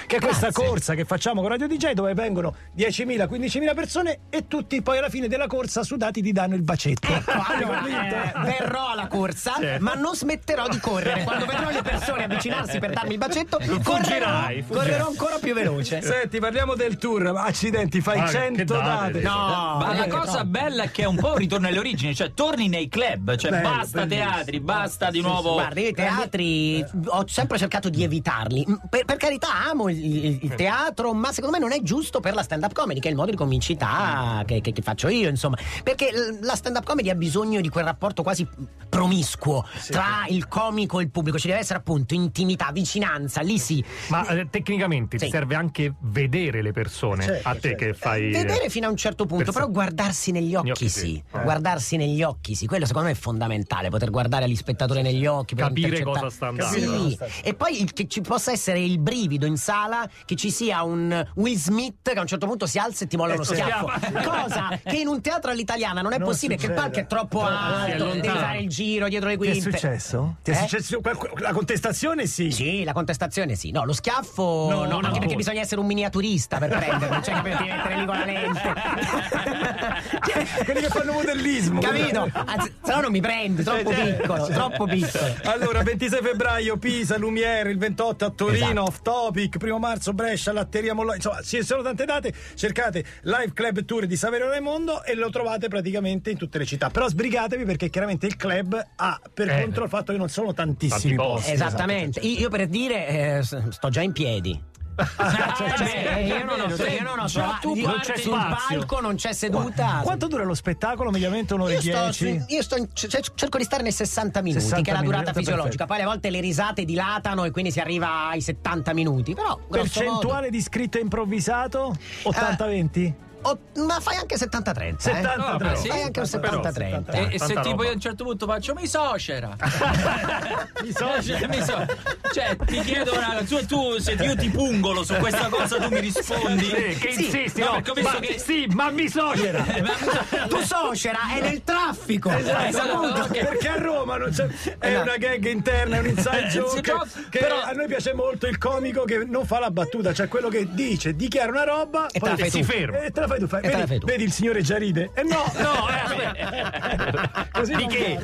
che 0.07 0.17
è 0.17 0.21
questa 0.21 0.49
Grazie. 0.49 0.67
corsa 0.67 0.95
che 0.95 1.05
facciamo 1.05 1.41
con 1.41 1.51
Radio 1.51 1.67
DJ 1.67 1.93
dove 1.93 2.15
vengono 2.15 2.55
10.000, 2.77 3.27
15.000 3.29 3.75
persone 3.75 4.19
e 4.31 4.47
tutti 4.49 4.81
poi 4.83 4.99
alla 4.99 5.09
fine 5.09 5.29
della 5.29 5.47
corsa 5.47 5.83
sudati 5.83 6.23
ti 6.23 6.33
danno 6.33 6.55
il 6.55 6.63
bacetto. 6.63 7.09
Ecco, 7.09 7.33
allora, 7.47 7.87
eh, 7.87 8.33
verrò 8.45 8.91
alla 8.91 9.07
corsa, 9.09 9.55
Certo. 9.59 9.83
ma 9.85 9.95
non 9.95 10.15
smetterò 10.15 10.69
di 10.69 10.79
correre. 10.79 11.25
Quando 11.25 11.47
vedrò 11.47 11.71
le 11.71 11.83
persone 11.83 12.25
avvicinarsi 12.25 12.79
per 12.79 12.91
darmi 12.93 13.13
il 13.13 13.19
bacetto, 13.19 13.59
correrò, 13.59 13.81
Fuggirai, 13.83 14.63
fuggirai. 14.63 14.65
correrò 14.87 15.07
ancora 15.09 15.39
più 15.39 15.55
veloce. 15.55 16.03
Senti, 16.03 16.39
parliamo 16.39 16.75
del 16.75 16.97
tour. 16.97 17.33
Ma 17.33 17.45
Accidenti, 17.45 18.01
fai 18.01 18.19
Ah, 18.21 18.25
che 18.25 18.31
100 18.31 18.65
date. 18.75 19.21
date. 19.21 19.21
No, 19.21 19.77
Ma 19.79 19.95
la 19.97 20.07
cosa 20.09 20.45
bella 20.45 20.85
è 20.85 20.91
che 20.91 21.03
è 21.03 21.07
un 21.07 21.17
po' 21.17 21.28
un 21.33 21.37
ritorno 21.37 21.69
alle 21.69 21.79
origini, 21.79 22.15
cioè 22.15 22.33
torni 22.35 22.69
nei 22.69 22.89
club, 22.89 23.37
cioè 23.37 23.51
Bello, 23.51 23.69
basta 23.69 24.05
bellissimo. 24.07 24.31
teatri, 24.31 24.61
basta 24.61 25.11
di 25.11 25.21
nuovo. 25.21 25.53
Guarda, 25.55 25.81
io 25.81 25.89
i 25.89 25.93
teatri 25.95 26.85
ho 27.07 27.25
sempre 27.27 27.59
cercato 27.59 27.89
di 27.89 28.03
evitarli. 28.03 28.65
Mm, 28.69 28.75
Per, 28.89 29.05
per 29.05 29.17
carità, 29.17 29.67
amo 29.71 29.89
il, 29.89 30.43
il- 30.43 30.55
teatro 30.55 31.13
ma 31.13 31.31
secondo 31.33 31.57
me 31.57 31.63
non 31.63 31.73
è 31.73 31.81
giusto 31.83 32.21
per 32.21 32.35
la 32.35 32.43
stand-up 32.43 32.73
comedy, 32.73 33.01
che 33.01 33.09
è 33.09 33.11
il 33.11 33.17
modo 33.17 33.31
di 33.31 33.37
comicità 33.37 34.43
che, 34.47 34.61
che- 34.61 34.73
che 34.73 34.83
faccio 34.83 35.09
io, 35.09 35.29
insomma. 35.29 35.57
Perché 35.83 36.11
la 36.41 36.55
stand-up 36.57 36.85
comedy 36.85 37.11
ha 37.11 37.15
bisogno 37.15 37.61
di 37.61 37.69
quel 37.69 37.85
rapporto 37.85 38.23
quasi 38.23 38.47
promiscuo 38.89 39.65
tra 39.91 40.25
il 40.29 40.49
comico 40.49 40.99
e 41.01 41.03
il 41.05 41.11
pubblico. 41.11 41.39
Ci 41.39 41.47
deve 41.47 41.61
essere 41.61 41.79
appunto 41.79 42.15
intimità, 42.15 42.71
vicinanza, 42.73 43.41
lì 43.43 43.59
sì. 43.59 43.85
Ma 44.09 44.27
eh, 44.29 44.49
tecnicamente 44.51 45.19
ti 45.19 45.29
serve 45.29 45.55
anche 45.55 45.95
vedere 46.01 46.63
le 46.63 46.73
persone 46.73 47.25
Certo, 47.25 47.49
a 47.49 47.55
te 47.55 47.75
che 47.75 47.95
fai. 47.95 48.31
Vedere 48.31 48.69
fino 48.71 48.87
a 48.87 48.91
un 48.91 48.97
certo 48.97 49.27
punto, 49.27 49.45
Perso- 49.45 49.59
però 49.61 49.71
guardarsi 49.71 50.31
negli 50.33 50.55
occhi, 50.55 50.71
occhi 50.71 50.89
sì. 50.89 51.18
Eh. 51.33 51.43
Guardarsi 51.43 51.97
negli 51.97 52.23
occhi 52.23 52.55
sì, 52.55 52.67
quello 52.67 52.87
secondo 52.87 53.09
me 53.09 53.15
è 53.15 53.17
fondamentale, 53.19 53.89
poter 53.89 54.11
guardare 54.11 54.49
gli 54.49 54.57
spettatori 54.57 55.03
negli 55.03 55.27
occhi, 55.27 55.55
Capire 55.55 56.03
cosa 56.03 56.31
sta 56.31 56.49
andando. 56.49 56.73
Sì. 56.73 56.81
Capire 56.85 57.17
cosa 57.17 57.29
sta- 57.31 57.49
E 57.49 57.55
poi 57.55 57.81
il- 57.83 57.93
che 57.93 58.07
ci 58.09 58.21
possa 58.21 58.53
essere 58.53 58.81
il 58.81 58.99
brivido 58.99 59.47
in 59.47 59.57
sala, 59.57 60.09
che 60.25 60.35
ci 60.37 60.51
sia 60.51 60.83
un 60.83 61.27
Will 61.37 61.57
Smith 61.57 62.11
che 62.11 62.19
a 62.19 62.21
un 62.21 62.27
certo 62.27 62.47
punto 62.47 62.67
si 62.67 62.79
alza 62.79 63.05
e 63.05 63.07
ti 63.07 63.17
molla 63.17 63.35
uno 63.35 63.43
schiaffo. 63.45 63.87
Cosa 64.29 64.79
che 64.83 64.97
in 64.97 65.07
un 65.09 65.21
teatro 65.21 65.51
all'italiana 65.51 66.01
non 66.03 66.13
è 66.13 66.19
Non 66.19 66.29
possibile, 66.29 66.59
che 66.59 66.67
il 66.67 66.73
succede. 66.73 66.91
palco 66.91 67.05
è 67.05 67.07
troppo 67.07 67.45
alto, 67.45 68.05
devi 68.05 68.19
lontano. 68.19 68.39
fare 68.41 68.59
il 68.59 68.69
giro 68.69 69.09
dietro 69.09 69.29
le 69.29 69.37
Ti 69.37 69.45
è 69.47 69.51
quinte. 69.51 69.71
successo? 69.71 70.37
Ti 70.43 70.51
è 70.51 70.55
Eh? 70.55 70.57
successo 70.59 71.01
la 71.39 71.53
contestazione 71.53 72.27
sì. 72.27 72.51
Sì, 72.51 72.85
la 72.85 72.93
contestazione 72.93 73.55
sì. 73.55 73.71
No, 73.71 73.85
lo 73.85 73.93
schiaffo 73.93 74.69
No, 74.71 74.85
no, 74.85 74.87
no, 74.87 74.97
anche 74.99 75.09
no. 75.11 75.19
perché 75.19 75.35
bisogna 75.37 75.61
essere 75.61 75.81
un 75.81 75.87
miniaturista 75.87 76.59
per 76.59 76.71
prenderlo, 76.71 77.21
cioè 77.23 77.35
che 77.37 77.41
per 77.43 77.61
mettere 77.61 77.97
lì 77.99 78.05
con 78.07 78.17
la 78.19 78.25
lente. 78.25 78.73
Quelli 80.65 80.81
che 80.81 80.89
fanno 80.89 81.08
modellismo. 81.13 81.81
Capito? 81.81 82.29
Anzi, 82.33 82.73
se 82.83 82.95
no 82.95 83.01
non 83.01 83.11
mi 83.13 83.21
prendi, 83.21 83.63
troppo 83.63 83.91
piccolo, 83.91 84.47
troppo 84.47 84.85
piccolo. 84.87 85.35
Allora, 85.45 85.83
26 85.83 86.21
febbraio 86.23 86.77
Pisa, 86.79 87.17
Lumiere, 87.19 87.71
il 87.71 87.79
28 87.79 88.25
a 88.25 88.31
Torino, 88.31 88.65
Esatto. 88.67 88.83
Off 88.83 89.03
Topic, 89.03 89.57
primo 89.59 89.79
marzo 89.79 90.13
Brescia, 90.13 90.53
Latteria 90.53 90.95
Mollo, 90.95 91.15
insomma, 91.15 91.41
ci 91.43 91.63
sono 91.63 91.83
tante 91.83 92.05
date. 92.05 92.33
Cercate 92.55 93.05
Live 93.23 93.53
Club 93.55 93.85
Tour 93.85 94.07
di 94.07 94.17
Saverio 94.17 94.49
Raimondo 94.49 95.05
e 95.05 95.15
lo 95.15 95.31
trovate 95.31 95.69
praticamente 95.69 96.31
in 96.31 96.37
tutte 96.39 96.59
le 96.59 96.65
città. 96.65 96.91
Però 96.91 97.09
sbrigatevi 97.09 97.65
perché 97.65 97.89
chiaramente 97.91 98.27
il 98.27 98.37
club 98.37 98.85
ha 98.97 99.21
per 99.33 99.49
Eh. 99.51 99.63
contro 99.63 99.85
il 99.85 99.91
fatto 99.91 100.13
che 100.13 100.19
non 100.19 100.29
sono 100.29 100.53
tantissimi 100.55 101.15
posti. 101.15 101.53
Esattamente. 101.53 102.21
Io 102.21 102.39
io 102.39 102.49
per 102.51 102.67
dire 102.69 103.39
eh, 103.39 103.43
sto 103.43 103.89
già 103.91 104.01
in 104.01 104.13
piedi. 104.13 104.59
Cioè, 104.99 105.77
cioè, 105.77 106.03
beh, 106.15 106.23
io 106.23 106.45
non 106.45 106.61
ho, 106.61 106.67
io 106.75 107.03
non 107.03 107.19
ho 107.21 107.27
trovato- 107.27 107.59
tu 107.61 107.75
io- 107.77 107.87
parti- 107.87 108.21
sul 108.21 108.33
palco 108.69 109.01
non 109.01 109.15
c'è 109.15 109.33
seduta. 109.33 110.01
Quanto 110.03 110.27
dura 110.27 110.43
lo 110.45 110.55
spettacolo? 110.55 111.11
Mediamente 111.11 111.55
un'ora 111.55 111.73
e 111.75 111.79
dieci? 111.79 112.45
io 112.49 112.63
sto 112.63 112.77
cerco 112.93 113.59
di 113.59 113.65
stare 113.65 113.83
nei 113.83 113.93
60 113.93 114.41
minuti, 114.43 114.61
60 114.63 114.83
che 114.83 114.91
è 114.91 114.95
la 114.95 115.01
durata 115.05 115.31
minuti, 115.31 115.45
fisiologica. 115.45 115.87
Poi 115.87 115.97
alle 115.99 116.07
volte 116.07 116.31
le 116.31 116.41
risate 116.41 116.85
dilatano 116.85 117.45
e 117.45 117.51
quindi 117.53 117.71
si 117.71 117.79
arriva 117.81 118.29
ai 118.29 118.41
70 118.41 118.93
minuti. 118.93 119.35
Però, 119.35 119.59
grosso 119.69 119.69
modo- 119.69 119.83
Percentuale 120.19 120.51
di 120.51 120.61
scritto 120.61 120.99
improvvisato? 120.99 121.95
80-20? 122.25 123.13
Oh, 123.43 123.59
ma 123.87 124.01
fai 124.01 124.17
anche 124.17 124.37
70-30. 124.37 124.97
70, 124.99 125.55
eh? 125.55 125.57
però. 125.59 125.75
Fai 125.77 126.03
anche 126.03 126.21
un 126.21 126.27
70-30. 126.27 127.13
E, 127.13 127.35
e 127.35 127.39
se 127.39 127.47
tipo 127.55 127.61
roba. 127.71 127.85
io 127.85 127.91
a 127.91 127.93
un 127.95 128.01
certo 128.01 128.25
punto 128.25 128.47
faccio 128.47 128.75
mi 128.75 128.87
socera 128.87 129.55
mi 130.83 130.93
socera 130.93 131.47
mi 131.49 131.63
so- 131.63 131.87
cioè 132.33 132.57
ti 132.67 132.81
chiedo 132.81 133.13
una 133.15 133.43
tu, 133.47 133.65
tu 133.67 133.99
se 133.99 134.13
io 134.13 134.37
ti 134.37 134.49
pungolo 134.51 135.03
su 135.05 135.15
questa 135.15 135.49
cosa 135.49 135.79
tu 135.79 135.89
mi 135.89 136.01
rispondi 136.01 136.65
Sì, 136.65 136.97
che 136.99 137.09
insisti, 137.09 137.61
no, 137.61 137.81
visto 137.81 138.01
ma- 138.03 138.19
che 138.21 138.39
sì 138.39 138.67
ma 138.73 138.91
mi 138.91 139.09
socera 139.09 139.65
Eh, 139.67 139.83
ma 139.83 139.93
mi 140.01 140.09
so- 140.11 140.47
Tu 140.49 140.63
socera 140.65 141.19
è 141.37 141.41
nel 141.41 141.63
traffico. 141.65 142.31
Esatto, 142.31 142.65
Esatto, 142.67 143.21
ok. 143.23 143.31
perché 143.49 143.69
a 143.69 143.79
Roma 143.79 144.17
non 144.17 144.31
c'è- 144.31 144.49
è 144.79 145.01
una 145.01 145.17
gag 145.17 145.45
interna, 145.47 145.97
è 145.97 146.01
un 146.01 146.07
inside 146.07 146.49
joke. 146.49 146.71
Sì, 146.77 146.81
però- 146.81 147.05
che 147.31 147.39
però- 147.39 147.61
a 147.63 147.71
noi 147.73 147.87
piace 147.87 148.13
molto 148.15 148.47
il 148.47 148.59
comico 148.59 149.05
che 149.05 149.25
non 149.25 149.47
fa 149.47 149.59
la 149.59 149.71
battuta, 149.71 150.13
cioè 150.13 150.29
quello 150.29 150.49
che 150.49 150.67
dice, 150.73 151.15
dichiara 151.15 151.51
una 151.51 151.65
roba 151.65 152.07
E 152.11 152.19
poi 152.19 152.51
si 152.51 152.63
ferma. 152.63 152.99
E 152.99 153.11
fai 153.29 153.39
tu. 153.39 153.47
Fai. 153.47 153.61
Vedi, 153.63 153.87
fai 153.87 153.99
tu. 154.01 154.07
vedi 154.07 154.25
il 154.25 154.33
signore 154.33 154.63
già 154.63 154.77
ride? 154.77 155.11
E 155.15 155.23
no, 155.23 155.45
no 155.59 155.89
eh, 155.89 157.47
così 157.53 157.75
Di 157.77 157.87
che? 157.87 158.19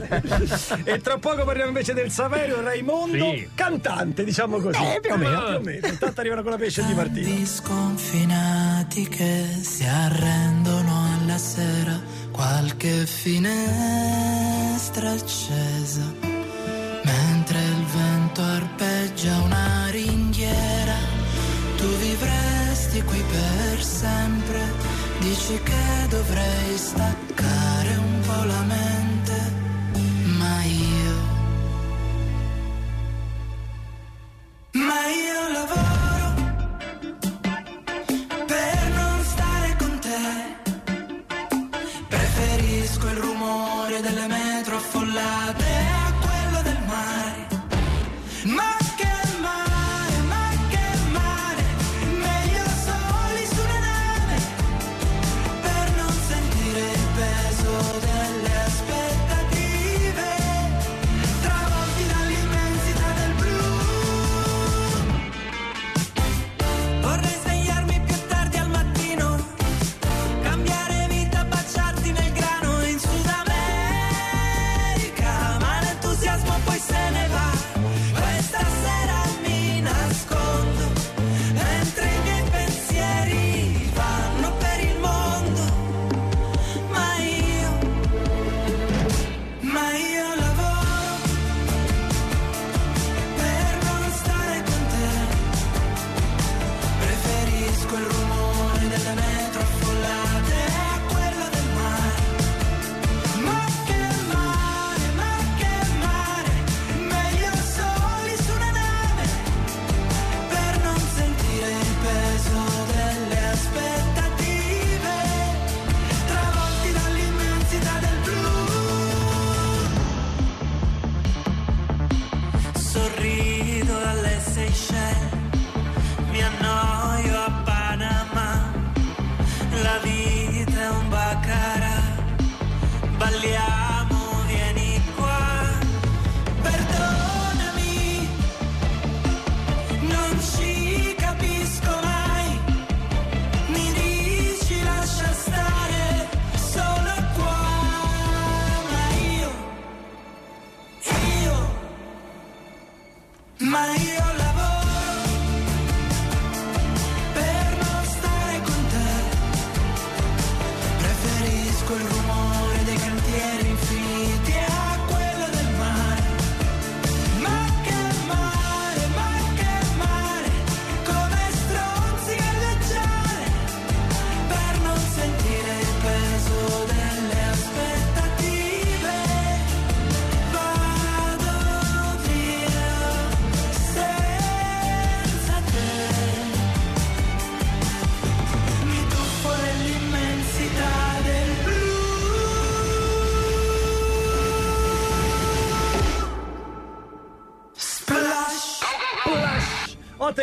E 0.84 0.98
tra 1.00 1.18
poco 1.18 1.44
parliamo 1.44 1.68
invece 1.68 1.94
del 1.94 2.10
Saverio 2.10 2.60
Raimondo, 2.62 3.30
Sì. 3.30 3.48
cantante, 3.54 4.24
diciamo 4.24 4.58
così. 4.58 4.82
Eh, 4.82 4.98
più 5.00 5.12
o 5.12 5.16
meno. 5.16 5.44
Più 5.44 5.54
o 5.54 5.60
meno. 5.60 5.86
Intanto 5.86 6.20
arrivano 6.20 6.42
con 6.42 6.50
la 6.50 6.58
pesce 6.58 6.84
di 6.84 6.94
Martino. 6.94 7.28
Tanti 7.28 7.46
sconfinati 7.46 9.08
che 9.08 9.44
si 9.62 9.84
arrendono 9.84 11.06
alla 11.22 11.38
sera, 11.38 12.00
qualche 12.32 13.06
finestra 13.06 15.10
accesa, 15.10 16.02
mentre 17.02 17.58
il 17.58 17.84
vento 17.84 18.42
arpeggia 18.42 19.36
una 19.42 19.88
ringhiera, 19.90 20.94
tu 21.76 21.86
vivresti 21.96 23.02
qui 23.02 23.22
per 23.30 23.82
sempre, 23.82 24.60
dici 25.24 25.58
che 25.62 26.06
dovrei 26.08 26.76
staccare 26.76 27.96
un 27.96 28.20
po' 28.26 28.44
la 28.44 28.62
mente, 28.76 29.36
ma 30.38 30.62
io... 30.64 31.14
Ma 34.72 35.00
io 35.24 35.40
lavoro 35.58 36.26
per 38.52 38.78
non 38.98 39.24
stare 39.32 39.76
con 39.80 39.98
te. 40.06 40.24
Preferisco 42.08 43.06
il 43.08 43.16
rumore 43.16 44.00
delle 44.00 44.26
metro 44.26 44.76
affollate 44.76 45.63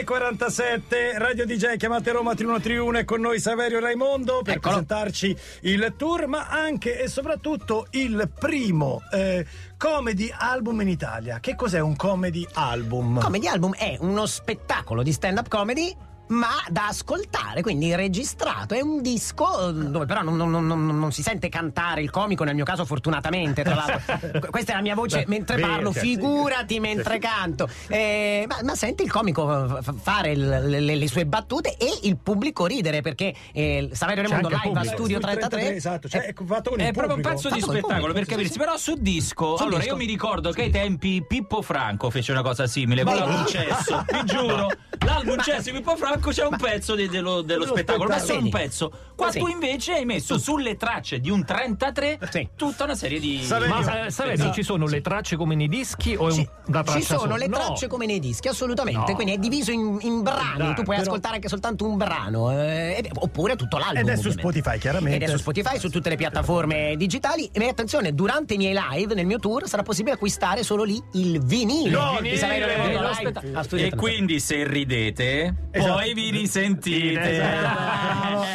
8.47, 0.01 1.17
Radio 1.17 1.45
DJ, 1.45 1.75
chiamate 1.77 2.11
Roma 2.11 2.33
3131 2.33 2.97
e 2.97 3.05
con 3.05 3.21
noi 3.21 3.39
Saverio 3.39 3.79
Raimondo 3.79 4.41
per 4.41 4.59
presentarci 4.59 5.35
il 5.61 5.93
tour, 5.95 6.25
ma 6.25 6.47
anche 6.49 6.99
e 6.99 7.07
soprattutto 7.07 7.85
il 7.91 8.29
primo 8.37 9.03
eh, 9.11 9.45
comedy 9.77 10.33
album 10.35 10.81
in 10.81 10.89
Italia. 10.89 11.39
Che 11.39 11.55
cos'è 11.55 11.79
un 11.79 11.95
comedy 11.95 12.47
album? 12.53 13.19
Comedy 13.19 13.45
album 13.45 13.75
è 13.75 13.95
uno 13.99 14.25
spettacolo 14.25 15.03
di 15.03 15.11
stand-up 15.11 15.47
comedy. 15.47 15.95
Ma 16.31 16.49
da 16.69 16.87
ascoltare, 16.87 17.61
quindi 17.61 17.93
registrato. 17.95 18.73
È 18.73 18.81
un 18.81 19.01
disco 19.01 19.69
eh, 19.69 19.73
dove 19.73 20.05
però 20.05 20.21
non, 20.21 20.37
non- 20.37 20.49
non- 20.49 20.65
non- 20.65 20.99
non 20.99 21.11
si 21.11 21.21
sente 21.23 21.49
cantare 21.49 22.01
il 22.01 22.09
comico, 22.09 22.43
nel 22.45 22.55
mio 22.55 22.63
caso, 22.63 22.85
fortunatamente. 22.85 23.63
Tra 23.63 23.75
l'altro, 23.75 23.99
Que- 24.39 24.49
questa 24.49 24.71
è 24.71 24.75
la 24.75 24.81
mia 24.81 24.95
voce 24.95 25.19
Beh, 25.19 25.25
mentre 25.27 25.59
parlo, 25.59 25.91
figurati 25.91 26.79
mentre 26.79 27.19
canto. 27.19 27.67
Eh, 27.87 28.45
ma, 28.47 28.59
ma 28.63 28.75
senti 28.75 29.03
il 29.03 29.11
comico 29.11 29.79
fare 30.01 30.31
il- 30.31 30.47
le, 30.67 30.95
le 30.95 31.07
sue 31.07 31.25
battute 31.25 31.75
e 31.77 31.99
il 32.03 32.17
pubblico 32.17 32.65
ridere 32.65 33.01
perché 33.01 33.33
eh, 33.51 33.89
Saverio 33.91 34.23
il 34.23 34.29
live 34.29 34.47
a 34.55 34.59
pubblico. 34.61 34.83
Studio 34.85 35.19
Sul 35.19 35.21
33, 35.29 35.49
33. 35.49 35.75
esatto, 35.75 36.07
cioè, 36.07 36.21
è 36.21 36.33
fatto 36.45 36.69
con 36.69 36.79
il 36.79 36.85
È 36.85 36.91
proprio 36.93 37.15
un 37.15 37.21
pezzo 37.21 37.49
di 37.49 37.59
spettacolo 37.59 38.13
per 38.13 38.25
capirsi, 38.25 38.57
però 38.57 38.77
su 38.77 38.95
disco. 38.97 39.57
Su 39.57 39.63
allora, 39.63 39.79
disco. 39.79 39.91
io 39.91 39.97
mi 39.97 40.05
ricordo 40.05 40.51
che 40.51 40.61
ai 40.63 40.69
tempi 40.71 41.23
Pippo 41.27 41.61
Franco 41.61 42.09
fece 42.09 42.31
una 42.31 42.41
cosa 42.41 42.67
simile 42.67 43.03
con 43.03 43.15
l'album 43.17 43.45
Cesso, 43.47 44.05
vi 44.11 44.23
giuro. 44.25 44.69
L'album 45.05 45.39
Cesso 45.41 45.71
di 45.71 45.77
Pippo 45.77 45.95
Franco 45.97 46.20
c'è 46.29 46.45
un 46.45 46.57
pezzo 46.57 46.93
di- 46.95 47.07
dello, 47.09 47.41
dello 47.41 47.65
spettacolo, 47.65 48.07
ma 48.09 48.19
solo 48.19 48.39
un 48.39 48.49
pezzo. 48.49 48.91
Qua 49.15 49.31
Sì. 49.31 49.39
tu 49.39 49.47
invece 49.47 49.93
hai 49.93 50.05
messo 50.05 50.37
sulle 50.37 50.77
tracce 50.77 51.19
di 51.19 51.29
un 51.29 51.43
33 51.45 52.19
Sì. 52.31 52.47
tutta 52.55 52.83
una 52.85 52.95
serie 52.95 53.19
di. 53.19 53.41
Saverio. 53.43 53.75
Ma 53.75 54.05
eh, 54.05 54.11
Saverio, 54.11 54.51
ci 54.51 54.63
sono 54.63 54.85
le 54.87 55.01
tracce 55.01 55.35
come 55.35 55.55
nei 55.55 55.67
dischi 55.67 56.15
o 56.15 56.29
è 56.29 56.33
un, 56.33 56.47
da 56.65 56.83
traccia 56.83 56.99
Ci 56.99 57.05
sono 57.05 57.19
sola? 57.21 57.35
le 57.37 57.47
No. 57.47 57.57
tracce 57.57 57.87
come 57.87 58.05
nei 58.05 58.19
dischi, 58.19 58.47
assolutamente. 58.47 59.09
No. 59.09 59.15
Quindi 59.15 59.33
è 59.33 59.37
diviso 59.37 59.71
in, 59.71 59.97
in 60.01 60.21
brani. 60.21 60.57
Dai, 60.57 60.73
tu 60.75 60.83
puoi 60.83 60.97
però- 60.97 61.09
ascoltare 61.09 61.35
anche 61.35 61.47
soltanto 61.49 61.85
un 61.85 61.97
brano, 61.97 62.51
eh, 62.51 63.09
oppure 63.15 63.55
tutto 63.55 63.77
l'album. 63.77 63.97
Ed 63.97 64.07
è 64.09 64.15
su 64.15 64.27
ovviamente. 64.29 64.41
Spotify, 64.59 64.77
chiaramente. 64.79 65.17
Ed 65.17 65.29
è 65.29 65.31
su 65.31 65.37
Spotify, 65.37 65.79
su 65.79 65.89
tutte 65.89 66.09
le 66.09 66.15
piattaforme 66.15 66.95
digitali. 66.97 67.49
E 67.51 67.67
attenzione, 67.67 68.13
durante 68.15 68.55
i 68.55 68.57
miei 68.57 68.75
live, 68.91 69.13
nel 69.13 69.25
mio 69.25 69.37
tour, 69.39 69.67
sarà 69.67 69.83
possibile 69.83 70.15
acquistare 70.15 70.63
solo 70.63 70.83
lì 70.83 71.01
il 71.13 71.39
vinile. 71.43 71.89
No, 71.91 72.17
vinile, 72.19 72.37
Studio 72.37 73.85
E 73.85 73.89
33. 73.89 73.95
quindi 73.95 74.39
se 74.39 74.65
ridete, 74.67 75.53
Esatto. 75.71 75.93
poi 75.93 76.00
vi 76.13 76.29
risentite. 76.31 77.37
Bravo. 77.37 78.45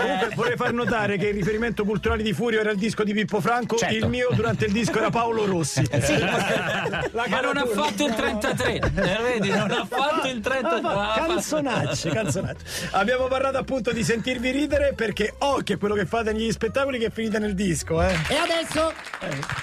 Comunque 0.00 0.28
vorrei 0.34 0.56
far 0.56 0.72
notare 0.72 1.16
che 1.18 1.28
il 1.28 1.34
riferimento 1.34 1.84
culturale 1.84 2.22
di 2.22 2.32
Furio 2.32 2.60
era 2.60 2.70
il 2.70 2.78
disco 2.78 3.04
di 3.04 3.12
Pippo 3.12 3.40
Franco, 3.40 3.76
Certo. 3.76 3.94
il 3.94 4.06
mio 4.06 4.28
durante 4.32 4.66
il 4.66 4.72
disco 4.72 4.98
era 4.98 5.10
Paolo 5.10 5.44
Rossi. 5.46 5.82
Sì. 6.00 6.18
La 6.18 7.26
Ma 7.28 7.40
non 7.40 7.56
ha 7.56 7.66
fatto 7.66 8.06
il 8.06 8.14
33, 8.14 8.74
eh, 8.74 8.80
vedi, 9.22 9.50
non 9.50 9.70
ha 9.70 9.86
fatto 9.88 10.26
il 10.28 10.40
33. 10.40 10.88
Ah, 10.88 11.24
Canzonacce, 11.26 12.10
canzonacce. 12.10 12.64
Abbiamo 12.92 13.26
parlato 13.26 13.58
appunto 13.58 13.92
di 13.92 14.02
sentirvi 14.02 14.50
ridere 14.50 14.92
perché 14.94 15.34
occhio 15.38 15.74
è 15.74 15.78
quello 15.78 15.94
che 15.94 16.06
fate 16.06 16.32
negli 16.32 16.50
spettacoli 16.50 16.98
che 16.98 17.10
finite 17.10 17.38
nel 17.38 17.54
disco, 17.54 18.02
eh. 18.02 18.14
E 18.28 18.36
adesso 18.36 18.92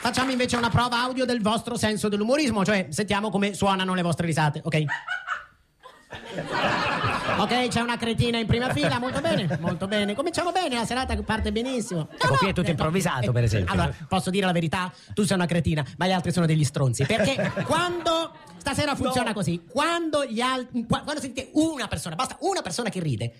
facciamo 0.01 0.31
invece 0.31 0.55
una 0.57 0.69
prova 0.69 1.01
audio 1.01 1.25
del 1.25 1.41
vostro 1.41 1.75
senso 1.77 2.07
dell'umorismo, 2.09 2.63
cioè 2.65 2.87
sentiamo 2.89 3.29
come 3.29 3.53
suonano 3.53 3.93
le 3.93 4.01
vostre 4.01 4.25
risate, 4.25 4.61
ok? 4.63 4.83
Ok, 7.35 7.67
c'è 7.67 7.81
una 7.81 7.97
cretina 7.97 8.39
in 8.39 8.47
prima 8.47 8.71
fila, 8.73 8.99
molto 8.99 9.21
bene, 9.21 9.57
molto 9.59 9.87
bene. 9.87 10.15
Cominciamo 10.15 10.51
bene, 10.51 10.75
la 10.75 10.85
serata 10.85 11.15
parte 11.21 11.51
benissimo. 11.51 12.07
Ecco, 12.13 12.35
qui 12.35 12.49
è 12.49 12.53
tutto 12.53 12.69
improvvisato, 12.69 13.31
per 13.31 13.43
esempio. 13.43 13.73
Allora, 13.73 13.93
posso 14.07 14.29
dire 14.29 14.45
la 14.45 14.51
verità? 14.51 14.91
Tu 15.13 15.23
sei 15.23 15.35
una 15.35 15.45
cretina, 15.45 15.85
ma 15.97 16.07
gli 16.07 16.11
altri 16.11 16.31
sono 16.31 16.45
degli 16.45 16.63
stronzi. 16.63 17.05
Perché 17.05 17.51
quando 17.65 18.31
stasera 18.57 18.95
funziona 18.95 19.33
così, 19.33 19.63
quando 19.69 20.25
gli 20.25 20.41
altri 20.41 20.85
quando 20.87 21.19
sentite 21.19 21.49
una 21.53 21.87
persona, 21.87 22.15
basta 22.15 22.37
una 22.41 22.61
persona 22.61 22.89
che 22.89 22.99
ride, 22.99 23.33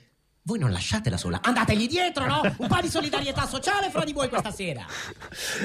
voi 0.48 0.60
non 0.60 0.72
lasciatela 0.72 1.18
sola, 1.18 1.40
andategli 1.44 1.88
dietro, 1.88 2.26
no? 2.26 2.42
Un 2.56 2.68
po' 2.70 2.78
di 2.82 2.88
solidarietà 2.88 3.46
sociale 3.46 3.90
fra 3.90 4.06
di 4.06 4.14
voi 4.14 4.30
questa 4.30 4.50
sera. 4.50 4.86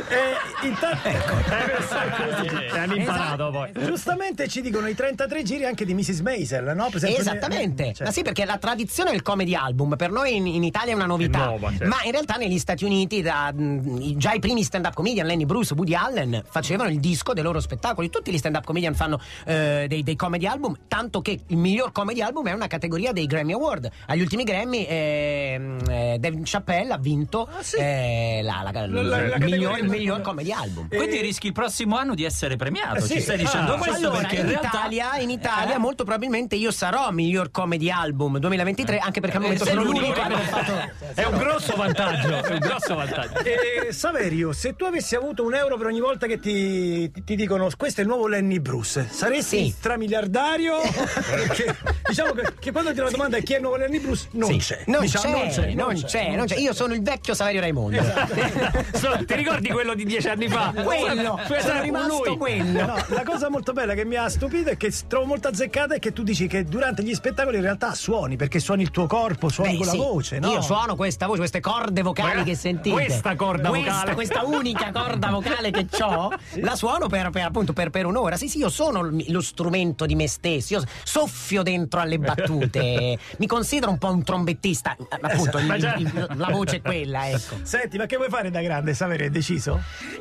E 0.09 0.67
intanto 0.67 1.09
Eh, 1.09 2.79
hanno 2.79 2.95
imparato 2.97 3.51
poi. 3.53 3.71
Giustamente 3.85 4.49
ci 4.49 4.61
dicono 4.61 4.89
i 4.89 4.95
33 4.97 5.43
giri 5.45 5.65
anche 5.67 5.85
di 5.85 5.95
Mrs. 5.95 6.19
Maisel, 6.21 6.73
no? 6.75 6.89
Esempio, 6.93 7.21
Esattamente, 7.21 7.85
ne- 7.87 7.95
cioè- 7.95 8.07
ma 8.09 8.13
sì 8.13 8.23
perché 8.23 8.45
la 8.45 8.59
tradizione 8.59 9.13
del 9.13 9.23
comedy 9.23 9.55
album 9.55 9.95
per 9.97 10.11
noi 10.11 10.35
in, 10.35 10.49
in 10.49 10.65
Italia 10.65 10.93
è 10.93 10.95
una 10.97 11.07
novità, 11.07 11.45
È 11.45 11.47
nuova, 11.47 11.71
certo. 11.71 11.87
ma 11.87 12.03
in 12.03 12.11
realtà 12.11 12.35
negli 12.35 12.59
Stati 12.59 12.85
Uniti 12.85 13.23
da, 13.23 13.53
mh, 13.55 14.17
già 14.17 14.33
i 14.33 14.41
primi 14.41 14.65
stand 14.65 14.87
up 14.87 14.95
comedian, 14.95 15.27
Lenny 15.29 15.45
Bruce, 15.45 15.75
Woody 15.75 15.95
Allen, 15.95 16.43
facevano 16.51 16.91
il 16.91 16.99
disco 16.99 17.33
dei 17.35 17.45
loro 17.45 17.61
spettacoli, 17.61 18.11
tutti 18.11 18.33
gli 18.33 18.39
stand 18.39 18.57
up 18.57 18.65
comedian 18.65 18.95
fanno 18.97 19.21
eh, 19.45 19.87
dei, 19.89 20.03
dei 20.03 20.17
comedy 20.17 20.47
album, 20.47 20.77
tanto 20.89 21.23
che 21.23 21.39
il 21.47 21.57
miglior 21.57 21.93
comedy 21.93 22.21
album 22.21 22.49
è 22.49 22.53
una 22.53 22.67
categoria 22.67 23.13
dei 23.13 23.27
Grammy 23.27 23.53
Award, 23.53 23.89
agli 24.07 24.21
ultimi 24.23 24.43
Grammy 24.43 24.71
ehm, 24.78 25.78
eh, 25.89 26.16
David 26.19 26.43
Chappelle 26.44 26.93
ha 26.93 26.99
vinto 26.99 27.49
eh, 27.77 28.40
la, 28.43 28.61
la- 28.65 28.70
La- 28.73 28.86
la- 29.03 29.28
la 29.28 29.36
il, 29.36 29.89
miglior, 29.89 30.20
comedy 30.23 30.51
album. 30.53 30.89
Quindi 30.89 31.20
rischi 31.20 31.47
il 31.49 31.53
prossimo 31.53 31.97
anno 31.97 32.15
di 32.15 32.24
essere 32.24 32.57
premiato. 32.57 32.97
Eh 32.97 33.01
sì. 33.01 33.15
Ci 33.15 33.20
stai 33.20 33.36
dicendo 33.39 33.74
Ah. 33.74 33.78
questo 33.78 33.97
Allora, 34.09 34.19
perché 34.19 34.36
in, 34.36 34.49
realtà. 34.49 34.69
Italia, 34.69 35.16
in 35.19 35.31
Italia 35.31 35.74
Eh? 35.74 35.78
molto 35.78 36.05
probabilmente 36.05 36.57
io 36.57 36.70
sarò 36.70 37.11
miglior 37.11 37.51
comedy 37.51 37.90
album 37.90 38.39
2023, 38.39 38.99
anche 38.99 39.20
perché 39.20 39.36
al 39.36 39.43
momento 39.43 39.65
sono 39.65 39.82
l'unico 39.82 40.12
che 40.12 40.20
fatto. 40.20 40.73
È 41.15 41.24
un 41.24 41.36
grosso 41.39 41.74
vantaggio, 41.77 42.43
è 42.43 42.53
un 42.53 42.59
grosso 42.59 42.94
vantaggio. 42.94 43.39
E 43.40 43.93
Saverio, 43.93 44.53
se 44.53 44.74
tu 44.77 44.85
avessi 44.85 45.15
avuto 45.15 45.44
un 45.44 45.55
euro 45.55 45.77
per 45.77 45.86
ogni 45.86 46.01
volta 46.01 46.27
che 46.27 46.39
ti, 46.39 47.11
ti- 47.11 47.24
ti 47.24 47.35
dicono 47.36 47.69
questo 47.77 48.01
è 48.01 48.05
il 48.05 48.09
nuovo 48.09 48.27
Lenny 48.27 48.59
Bruce, 48.61 49.07
saresti 49.11 49.65
Sì. 49.65 49.74
stramiliardario? 49.77 50.77
Perché, 51.31 51.77
diciamo 52.09 52.32
che, 52.32 52.55
che 52.59 52.73
quando 52.73 52.93
ti 52.93 53.01
la 53.01 53.11
domanda 53.11 53.36
è 53.36 53.43
chi 53.43 53.53
è 53.55 53.57
il 53.57 53.62
nuovo 53.62 53.77
Lenny 53.77 53.99
Bruce, 53.99 54.28
non 54.32 54.49
Sì. 54.49 54.55
C'è. 54.63 54.83
Non, 54.87 55.01
Diciamo, 55.03 55.41
c'è, 55.49 55.73
non 55.75 56.03
c'è, 56.03 56.35
non 56.37 56.47
c'è. 56.47 56.57
Io 56.59 56.73
sono 56.73 56.95
il 56.95 57.03
vecchio 57.03 57.35
Saverio 57.35 57.61
Raimondo. 57.61 58.03
So- 58.95 59.25
Ti 59.27 59.35
ricordi 59.35 59.69
quello 59.69 59.95
di 59.95 60.05
dieci 60.05 60.29
anni 60.29 60.49
fa? 60.49 60.73
Quello, 60.83 61.39
Cioè, 61.47 61.61
sono 61.61 61.81
rimasto 61.83 62.25
lui. 62.25 62.37
quello. 62.37 62.87
No, 62.87 62.97
la 63.09 63.23
cosa 63.25 63.49
molto 63.51 63.73
bella 63.73 63.95
che 63.95 64.05
mi 64.05 64.17
ha 64.17 64.29
stupito 64.29 64.71
e 64.71 64.77
che 64.77 64.93
trovo 65.07 65.27
molto 65.27 65.49
azzeccata 65.49 65.95
è 65.95 65.99
che 65.99 66.13
tu 66.13 66.23
dici 66.23 66.47
che 66.47 66.65
durante 66.65 67.03
gli 67.03 67.15
spettacoli 67.15 67.57
in 67.57 67.63
realtà 67.63 67.95
suoni, 67.95 68.37
perché 68.37 68.59
suoni 68.59 68.83
il 68.83 68.91
tuo 68.91 69.07
corpo, 69.07 69.49
suoni 69.49 69.73
Beh, 69.73 69.77
con 69.79 69.87
sì. 69.89 69.97
la 69.97 70.03
voce, 70.03 70.39
no? 70.39 70.51
Io 70.53 70.61
suono 70.63 70.97
questa 70.97 71.27
voce, 71.27 71.39
queste 71.39 71.61
corde 71.61 72.03
vocali 72.03 72.43
che 72.45 72.55
sentite. 72.55 72.95
questa 72.95 73.35
corda 73.35 73.69
Questa- 73.69 73.91
vocale. 73.93 74.15
Questa 74.15 74.45
unica 74.45 74.91
corda 74.93 75.29
vocale 75.31 75.71
che 75.71 75.87
ho, 76.03 76.31
la 76.57 76.75
suono 76.77 77.07
per, 77.09 77.31
per, 77.31 77.45
appunto 77.45 77.73
per, 77.73 77.91
per 77.91 78.07
un'ora. 78.07 78.37
Sì, 78.37 78.49
sì, 78.49 78.59
io 78.59 78.69
sono 78.69 79.09
lo 79.29 79.41
strumento 79.41 80.07
di 80.07 80.15
me 80.15 80.29
stesso. 80.29 80.75
Io 80.75 80.83
soffio 81.03 81.63
dentro 81.63 82.01
alle 82.01 82.19
battute. 82.19 83.19
Mi 83.39 83.47
considero 83.47 83.91
un 83.91 83.99
po' 83.99 84.11
un 84.13 84.23
trombettista. 84.43 84.97
Appunto, 85.20 85.59
il- 85.59 85.66
Ma 85.66 85.78
già. 85.78 85.94
il- 85.97 86.27
la 86.36 86.48
voce 86.51 86.77
è 86.77 86.82
quella, 86.82 87.28
ecco. 87.28 87.56
Senti, 87.62 87.97
ma 87.97 88.06
che 88.06 88.16
vuoi 88.16 88.28
fare 88.28 88.51
da 88.51 88.60
grande, 88.60 88.94
Saverio? 88.94 89.27
È 89.27 89.31
deciso? 89.31 89.81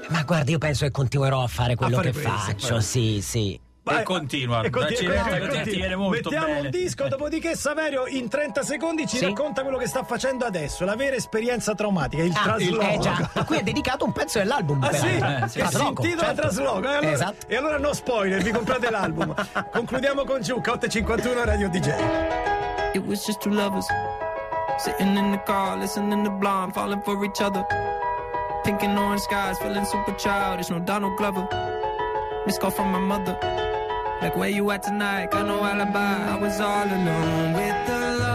Ma 0.09 0.23
guarda, 0.23 0.51
io 0.51 0.57
penso 0.57 0.85
che 0.85 0.91
continuerò 0.91 1.43
a 1.43 1.47
fare 1.47 1.75
quello 1.75 1.95
fare 1.97 2.11
che 2.11 2.21
questo, 2.21 2.37
faccio. 2.39 2.79
Sì, 2.79 3.19
sì. 3.21 3.59
E 3.83 4.03
continua, 4.03 4.61
E 4.61 4.69
continua, 4.69 5.15
e 5.15 5.39
continua. 5.39 5.63
ti 5.63 5.71
viene 5.75 5.95
molto 5.95 6.29
Mettiamo 6.29 6.53
bene. 6.53 6.59
un 6.65 6.69
disco, 6.69 7.07
dopodiché 7.07 7.55
Saverio 7.55 8.05
in 8.05 8.29
30 8.29 8.61
secondi 8.61 9.07
ci 9.07 9.17
Sì. 9.17 9.25
racconta 9.25 9.63
quello 9.63 9.77
che 9.79 9.87
sta 9.87 10.03
facendo 10.03 10.45
adesso, 10.45 10.85
la 10.85 10.95
vera 10.95 11.15
esperienza 11.15 11.73
traumatica, 11.73 12.21
il 12.21 12.31
Ah, 12.35 12.41
trasloco. 12.43 12.79
eh 12.87 12.99
già, 12.99 13.29
a 13.33 13.43
cui 13.43 13.57
è 13.57 13.63
dedicato 13.63 14.05
un 14.05 14.11
pezzo 14.11 14.37
dell'album. 14.37 14.83
Ah 14.83 14.93
sì? 14.93 15.07
peraltro. 15.07 15.45
Eh, 15.45 15.49
sì. 15.49 15.57
che 15.59 15.65
si 15.65 15.71
Trasloco, 15.71 16.01
intitola 16.03 16.27
certo. 16.27 16.41
Trasloco. 16.41 16.83
E 16.83 16.87
allora, 16.93 17.11
Esatto. 17.11 17.47
e 17.47 17.55
allora 17.55 17.77
no 17.79 17.93
spoiler, 17.93 18.43
vi 18.43 18.51
comprate 18.51 18.89
l'album. 18.91 19.33
Concludiamo 19.71 20.23
con 20.25 20.41
Giucca 20.43 20.71
851 20.73 21.43
Radio 21.43 21.67
DJ. 21.69 21.91
It 22.93 23.05
was 23.07 23.25
just 23.25 23.41
two 23.41 23.51
lovers 23.51 23.87
sitting 24.79 25.15
in 25.15 25.31
the 25.31 25.37
car, 25.37 25.77
listening 25.77 26.25
to 26.25 26.29
Blonde, 26.29 26.73
falling 26.73 27.01
for 27.01 27.23
each 27.23 27.39
other. 27.39 27.63
Pink 28.65 28.83
and 28.83 28.99
orange 28.99 29.21
skies, 29.21 29.57
feeling 29.59 29.85
super 29.85 30.13
childish. 30.13 30.69
No 30.69 30.79
Donald 30.79 31.17
Glover. 31.17 31.47
Miss 32.45 32.57
call 32.57 32.71
from 32.71 32.91
my 32.91 32.99
mother. 32.99 33.37
Like 34.21 34.35
where 34.35 34.49
you 34.49 34.69
at 34.71 34.83
tonight? 34.83 35.31
Got 35.31 35.47
no 35.47 35.63
alibi. 35.63 36.33
I 36.33 36.37
was 36.37 36.59
all 36.59 36.85
alone 36.85 37.53
with 37.53 37.87
the 37.87 38.17
love 38.19 38.30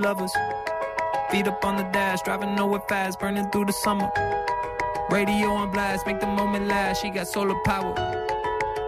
lovers. 0.00 0.32
Feet 1.30 1.46
up 1.46 1.64
on 1.64 1.76
the 1.76 1.84
dash, 1.92 2.22
driving 2.22 2.54
nowhere 2.56 2.80
fast, 2.88 3.20
burning 3.20 3.48
through 3.50 3.66
the 3.66 3.72
summer. 3.72 4.10
Radio 5.10 5.48
on 5.50 5.70
blast, 5.70 6.06
make 6.06 6.20
the 6.20 6.26
moment 6.26 6.66
last. 6.66 7.02
She 7.02 7.10
got 7.10 7.28
solar 7.28 7.54
power. 7.64 7.94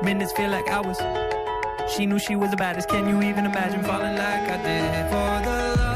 Minutes 0.02 0.32
feel 0.32 0.50
like 0.50 0.66
hours. 0.68 0.98
She 1.94 2.06
knew 2.06 2.18
she 2.18 2.36
was 2.36 2.50
the 2.50 2.56
baddest. 2.56 2.88
Can 2.88 3.08
you 3.08 3.22
even 3.28 3.44
imagine 3.44 3.82
falling 3.84 4.16
like 4.16 4.48
I 4.48 4.56
did? 4.62 5.10
For 5.10 5.32
the 5.46 5.82
love 5.82 5.91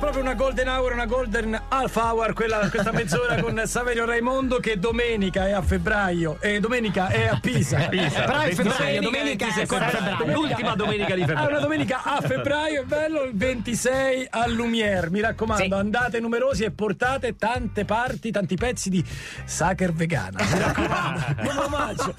proprio 0.00 0.22
una 0.22 0.34
golden 0.34 0.66
hour, 0.68 0.92
una 0.92 1.04
golden 1.06 1.60
half 1.68 1.94
hour, 1.96 2.32
quella, 2.32 2.68
questa 2.70 2.90
mezz'ora 2.90 3.40
con 3.40 3.60
Saverio 3.66 4.06
Raimondo 4.06 4.58
che 4.58 4.78
domenica 4.78 5.46
è 5.46 5.52
a 5.52 5.60
febbraio 5.62 6.38
e 6.40 6.58
domenica 6.58 7.08
è 7.08 7.26
a 7.26 7.38
Pisa. 7.40 7.86
Pisa. 7.88 8.20
Però 8.22 8.38
è 8.40 8.50
febbraio, 8.54 9.00
Domenica 9.02 9.10
domenica 9.10 9.46
è 9.46 9.50
sempre 9.52 9.78
febbraio. 9.90 10.32
L'ultima 10.32 10.74
domenica 10.74 11.14
di 11.14 11.22
Ah, 11.22 11.26
febbraio. 11.26 11.48
una 11.50 11.58
domenica 11.60 12.02
a 12.02 12.20
febbraio, 12.22 12.80
è 12.80 12.84
bello, 12.84 13.22
il 13.24 13.32
26 13.36 14.26
a 14.30 14.46
Lumière. 14.48 15.10
Mi 15.10 15.20
raccomando, 15.20 15.62
Sì. 15.64 15.70
andate 15.72 16.18
numerosi 16.20 16.64
e 16.64 16.70
portate 16.70 17.36
tante 17.36 17.84
parti, 17.84 18.30
tanti 18.30 18.56
pezzi 18.56 18.88
di 18.90 19.04
Sacher 19.44 19.92
vegana. 19.92 20.42
Mi 20.42 20.58
raccomando, 20.58 21.20
buon 21.42 21.58
omaggio. 21.58 22.14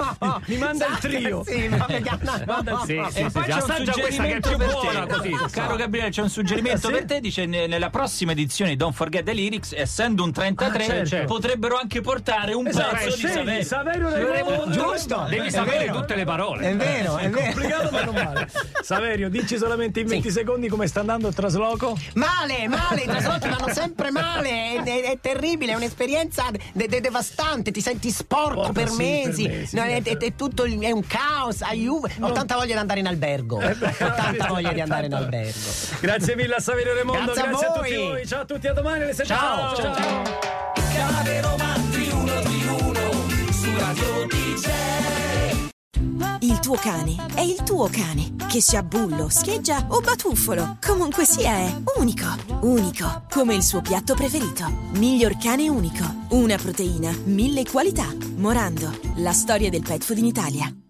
Mi 0.46 0.58
manda 0.58 0.86
il 0.88 0.98
trio. 1.00 1.44
Sì, 1.46 1.68
ma 1.68 1.86
vegana. 1.88 2.20
Manda 2.46 2.72
il 2.74 2.78
Sì, 2.82 2.86
trio. 2.86 3.10
sì, 3.10 3.20
E 3.22 3.24
sì, 3.26 3.32
poi 3.32 3.44
sì, 3.44 3.50
c'è 3.50 3.54
un 3.56 3.60
assaggia 3.62 3.92
questa 3.94 4.24
che 4.24 4.38
è 4.38 4.40
suggerimento 4.42 4.50
più 4.50 4.58
per 4.58 4.68
buona 4.72 5.06
te. 5.06 5.14
così. 5.32 5.52
Caro 5.52 5.76
Gabriele, 5.76 6.10
c'è 6.10 6.22
un 6.22 6.30
suggerimento 6.30 6.88
Sì? 6.88 6.94
per 6.94 7.06
te. 7.06 7.20
Dice 7.20 7.46
nella 7.72 7.90
prossima 7.90 8.34
edizione 8.34 8.72
di 8.72 8.78
Don't 8.78 8.94
Forget 8.94 9.24
the 9.24 9.34
Lyrics, 9.34 9.72
essendo 9.74 10.24
un 10.24 10.32
33, 10.34 11.00
Ah, 11.02 11.06
certo. 11.06 11.34
potrebbero 11.34 11.78
anche 11.78 12.02
portare 12.02 12.54
un 12.54 12.68
Esatto, 12.68 12.96
pezzo 12.96 13.16
di 13.16 13.34
Saverio. 13.34 13.64
Saverio 13.64 14.10
Raimondo. 14.28 14.70
Giusto. 14.72 15.26
Devi 15.30 15.48
È 15.48 15.50
sapere 15.50 15.86
vero. 15.86 16.00
tutte 16.00 16.16
le 16.16 16.24
parole. 16.26 16.70
È 16.70 16.76
vero, 16.76 17.18
è 17.18 17.30
vero. 17.30 17.46
Complicato 17.52 17.90
ma 17.92 18.04
non 18.04 18.14
male. 18.14 18.50
Saverio, 18.82 19.30
dici 19.30 19.58
solamente 19.58 20.02
in 20.02 20.08
20 20.08 20.30
secondi 20.32 20.68
come 20.68 20.88
sta 20.88 21.00
andando 21.00 21.28
il 21.30 21.34
trasloco. 21.34 21.98
Male, 22.16 22.68
male, 22.68 23.02
i 23.02 23.06
traslochi 23.08 23.48
vanno 23.48 23.74
sempre 23.74 24.12
male, 24.12 24.50
è, 24.50 24.84
è- 24.84 25.02
è 25.12 25.18
terribile, 25.22 25.72
è 25.72 25.76
un'esperienza 25.76 26.46
de- 26.74 26.88
de- 26.88 27.00
devastante, 27.02 27.72
ti 27.72 27.80
senti 27.82 28.10
sporco 28.12 28.56
Porca, 28.62 28.72
per 28.74 28.90
sì, 28.90 28.98
mesi, 28.98 29.44
per 29.48 29.58
mesi, 29.60 29.76
No, 29.78 29.84
è, 29.84 30.02
sì. 30.04 30.10
è- 30.10 30.18
è 30.18 30.36
tutto 30.36 30.66
il- 30.66 30.80
è 30.82 30.92
un 30.92 31.06
caos, 31.08 31.62
aiuto, 31.62 32.10
ho 32.20 32.32
tanta 32.34 32.56
voglia 32.56 32.74
di 32.74 32.80
andare 32.80 33.00
in 33.00 33.08
albergo, 33.08 33.58
ho 33.58 33.76
tanta 33.96 34.48
voglia 34.50 34.74
di 34.74 34.82
andare 34.82 35.06
in 35.06 35.14
albergo. 35.14 35.60
Grazie 36.02 36.36
mille 36.36 36.56
a 36.56 36.60
Saverio 36.60 36.94
Raimondo, 36.94 37.32
Grazie 37.32 37.42
a 37.44 37.50
grazie 37.62 37.68
a, 37.68 37.72
tutti 37.72 37.96
voi. 37.96 38.28
Ciao 38.28 38.42
a 38.42 38.46
tutti, 38.46 38.68
a 38.68 38.74
domani 38.74 39.04
alle 39.04 39.14
7. 39.14 39.26
Ciao, 39.26 39.76
ciao, 39.76 39.94
Cave 40.74 41.42
romanzi 41.42 42.10
uno 42.12 42.42
di 42.42 42.66
uno 42.66 43.12
su 43.52 43.78
Radio 43.78 44.28
DJ. 44.28 44.70
Il 46.40 46.60
tuo 46.60 46.76
cane 46.76 47.16
è 47.36 47.42
il 47.42 47.62
tuo 47.64 47.88
cane. 47.90 48.30
Che 48.48 48.60
sia 48.60 48.84
bullo, 48.84 49.30
scheggia 49.30 49.86
o 49.90 50.02
batuffolo, 50.02 50.78
comunque 50.86 51.24
sia 51.26 51.52
è 51.52 51.74
unico. 51.98 52.28
Unico, 52.62 53.24
come 53.30 53.56
il 53.56 53.64
suo 53.64 53.82
piatto 53.82 54.14
preferito. 54.14 54.66
Miglior 54.96 55.38
cane 55.38 55.70
unico. 55.70 56.04
Una 56.30 56.58
proteina, 56.58 57.16
mille 57.26 57.64
qualità. 57.64 58.08
Morando, 58.36 58.92
la 59.18 59.32
storia 59.32 59.70
del 59.70 59.84
pet 59.84 60.04
food 60.04 60.18
in 60.18 60.26
Italia. 60.26 60.82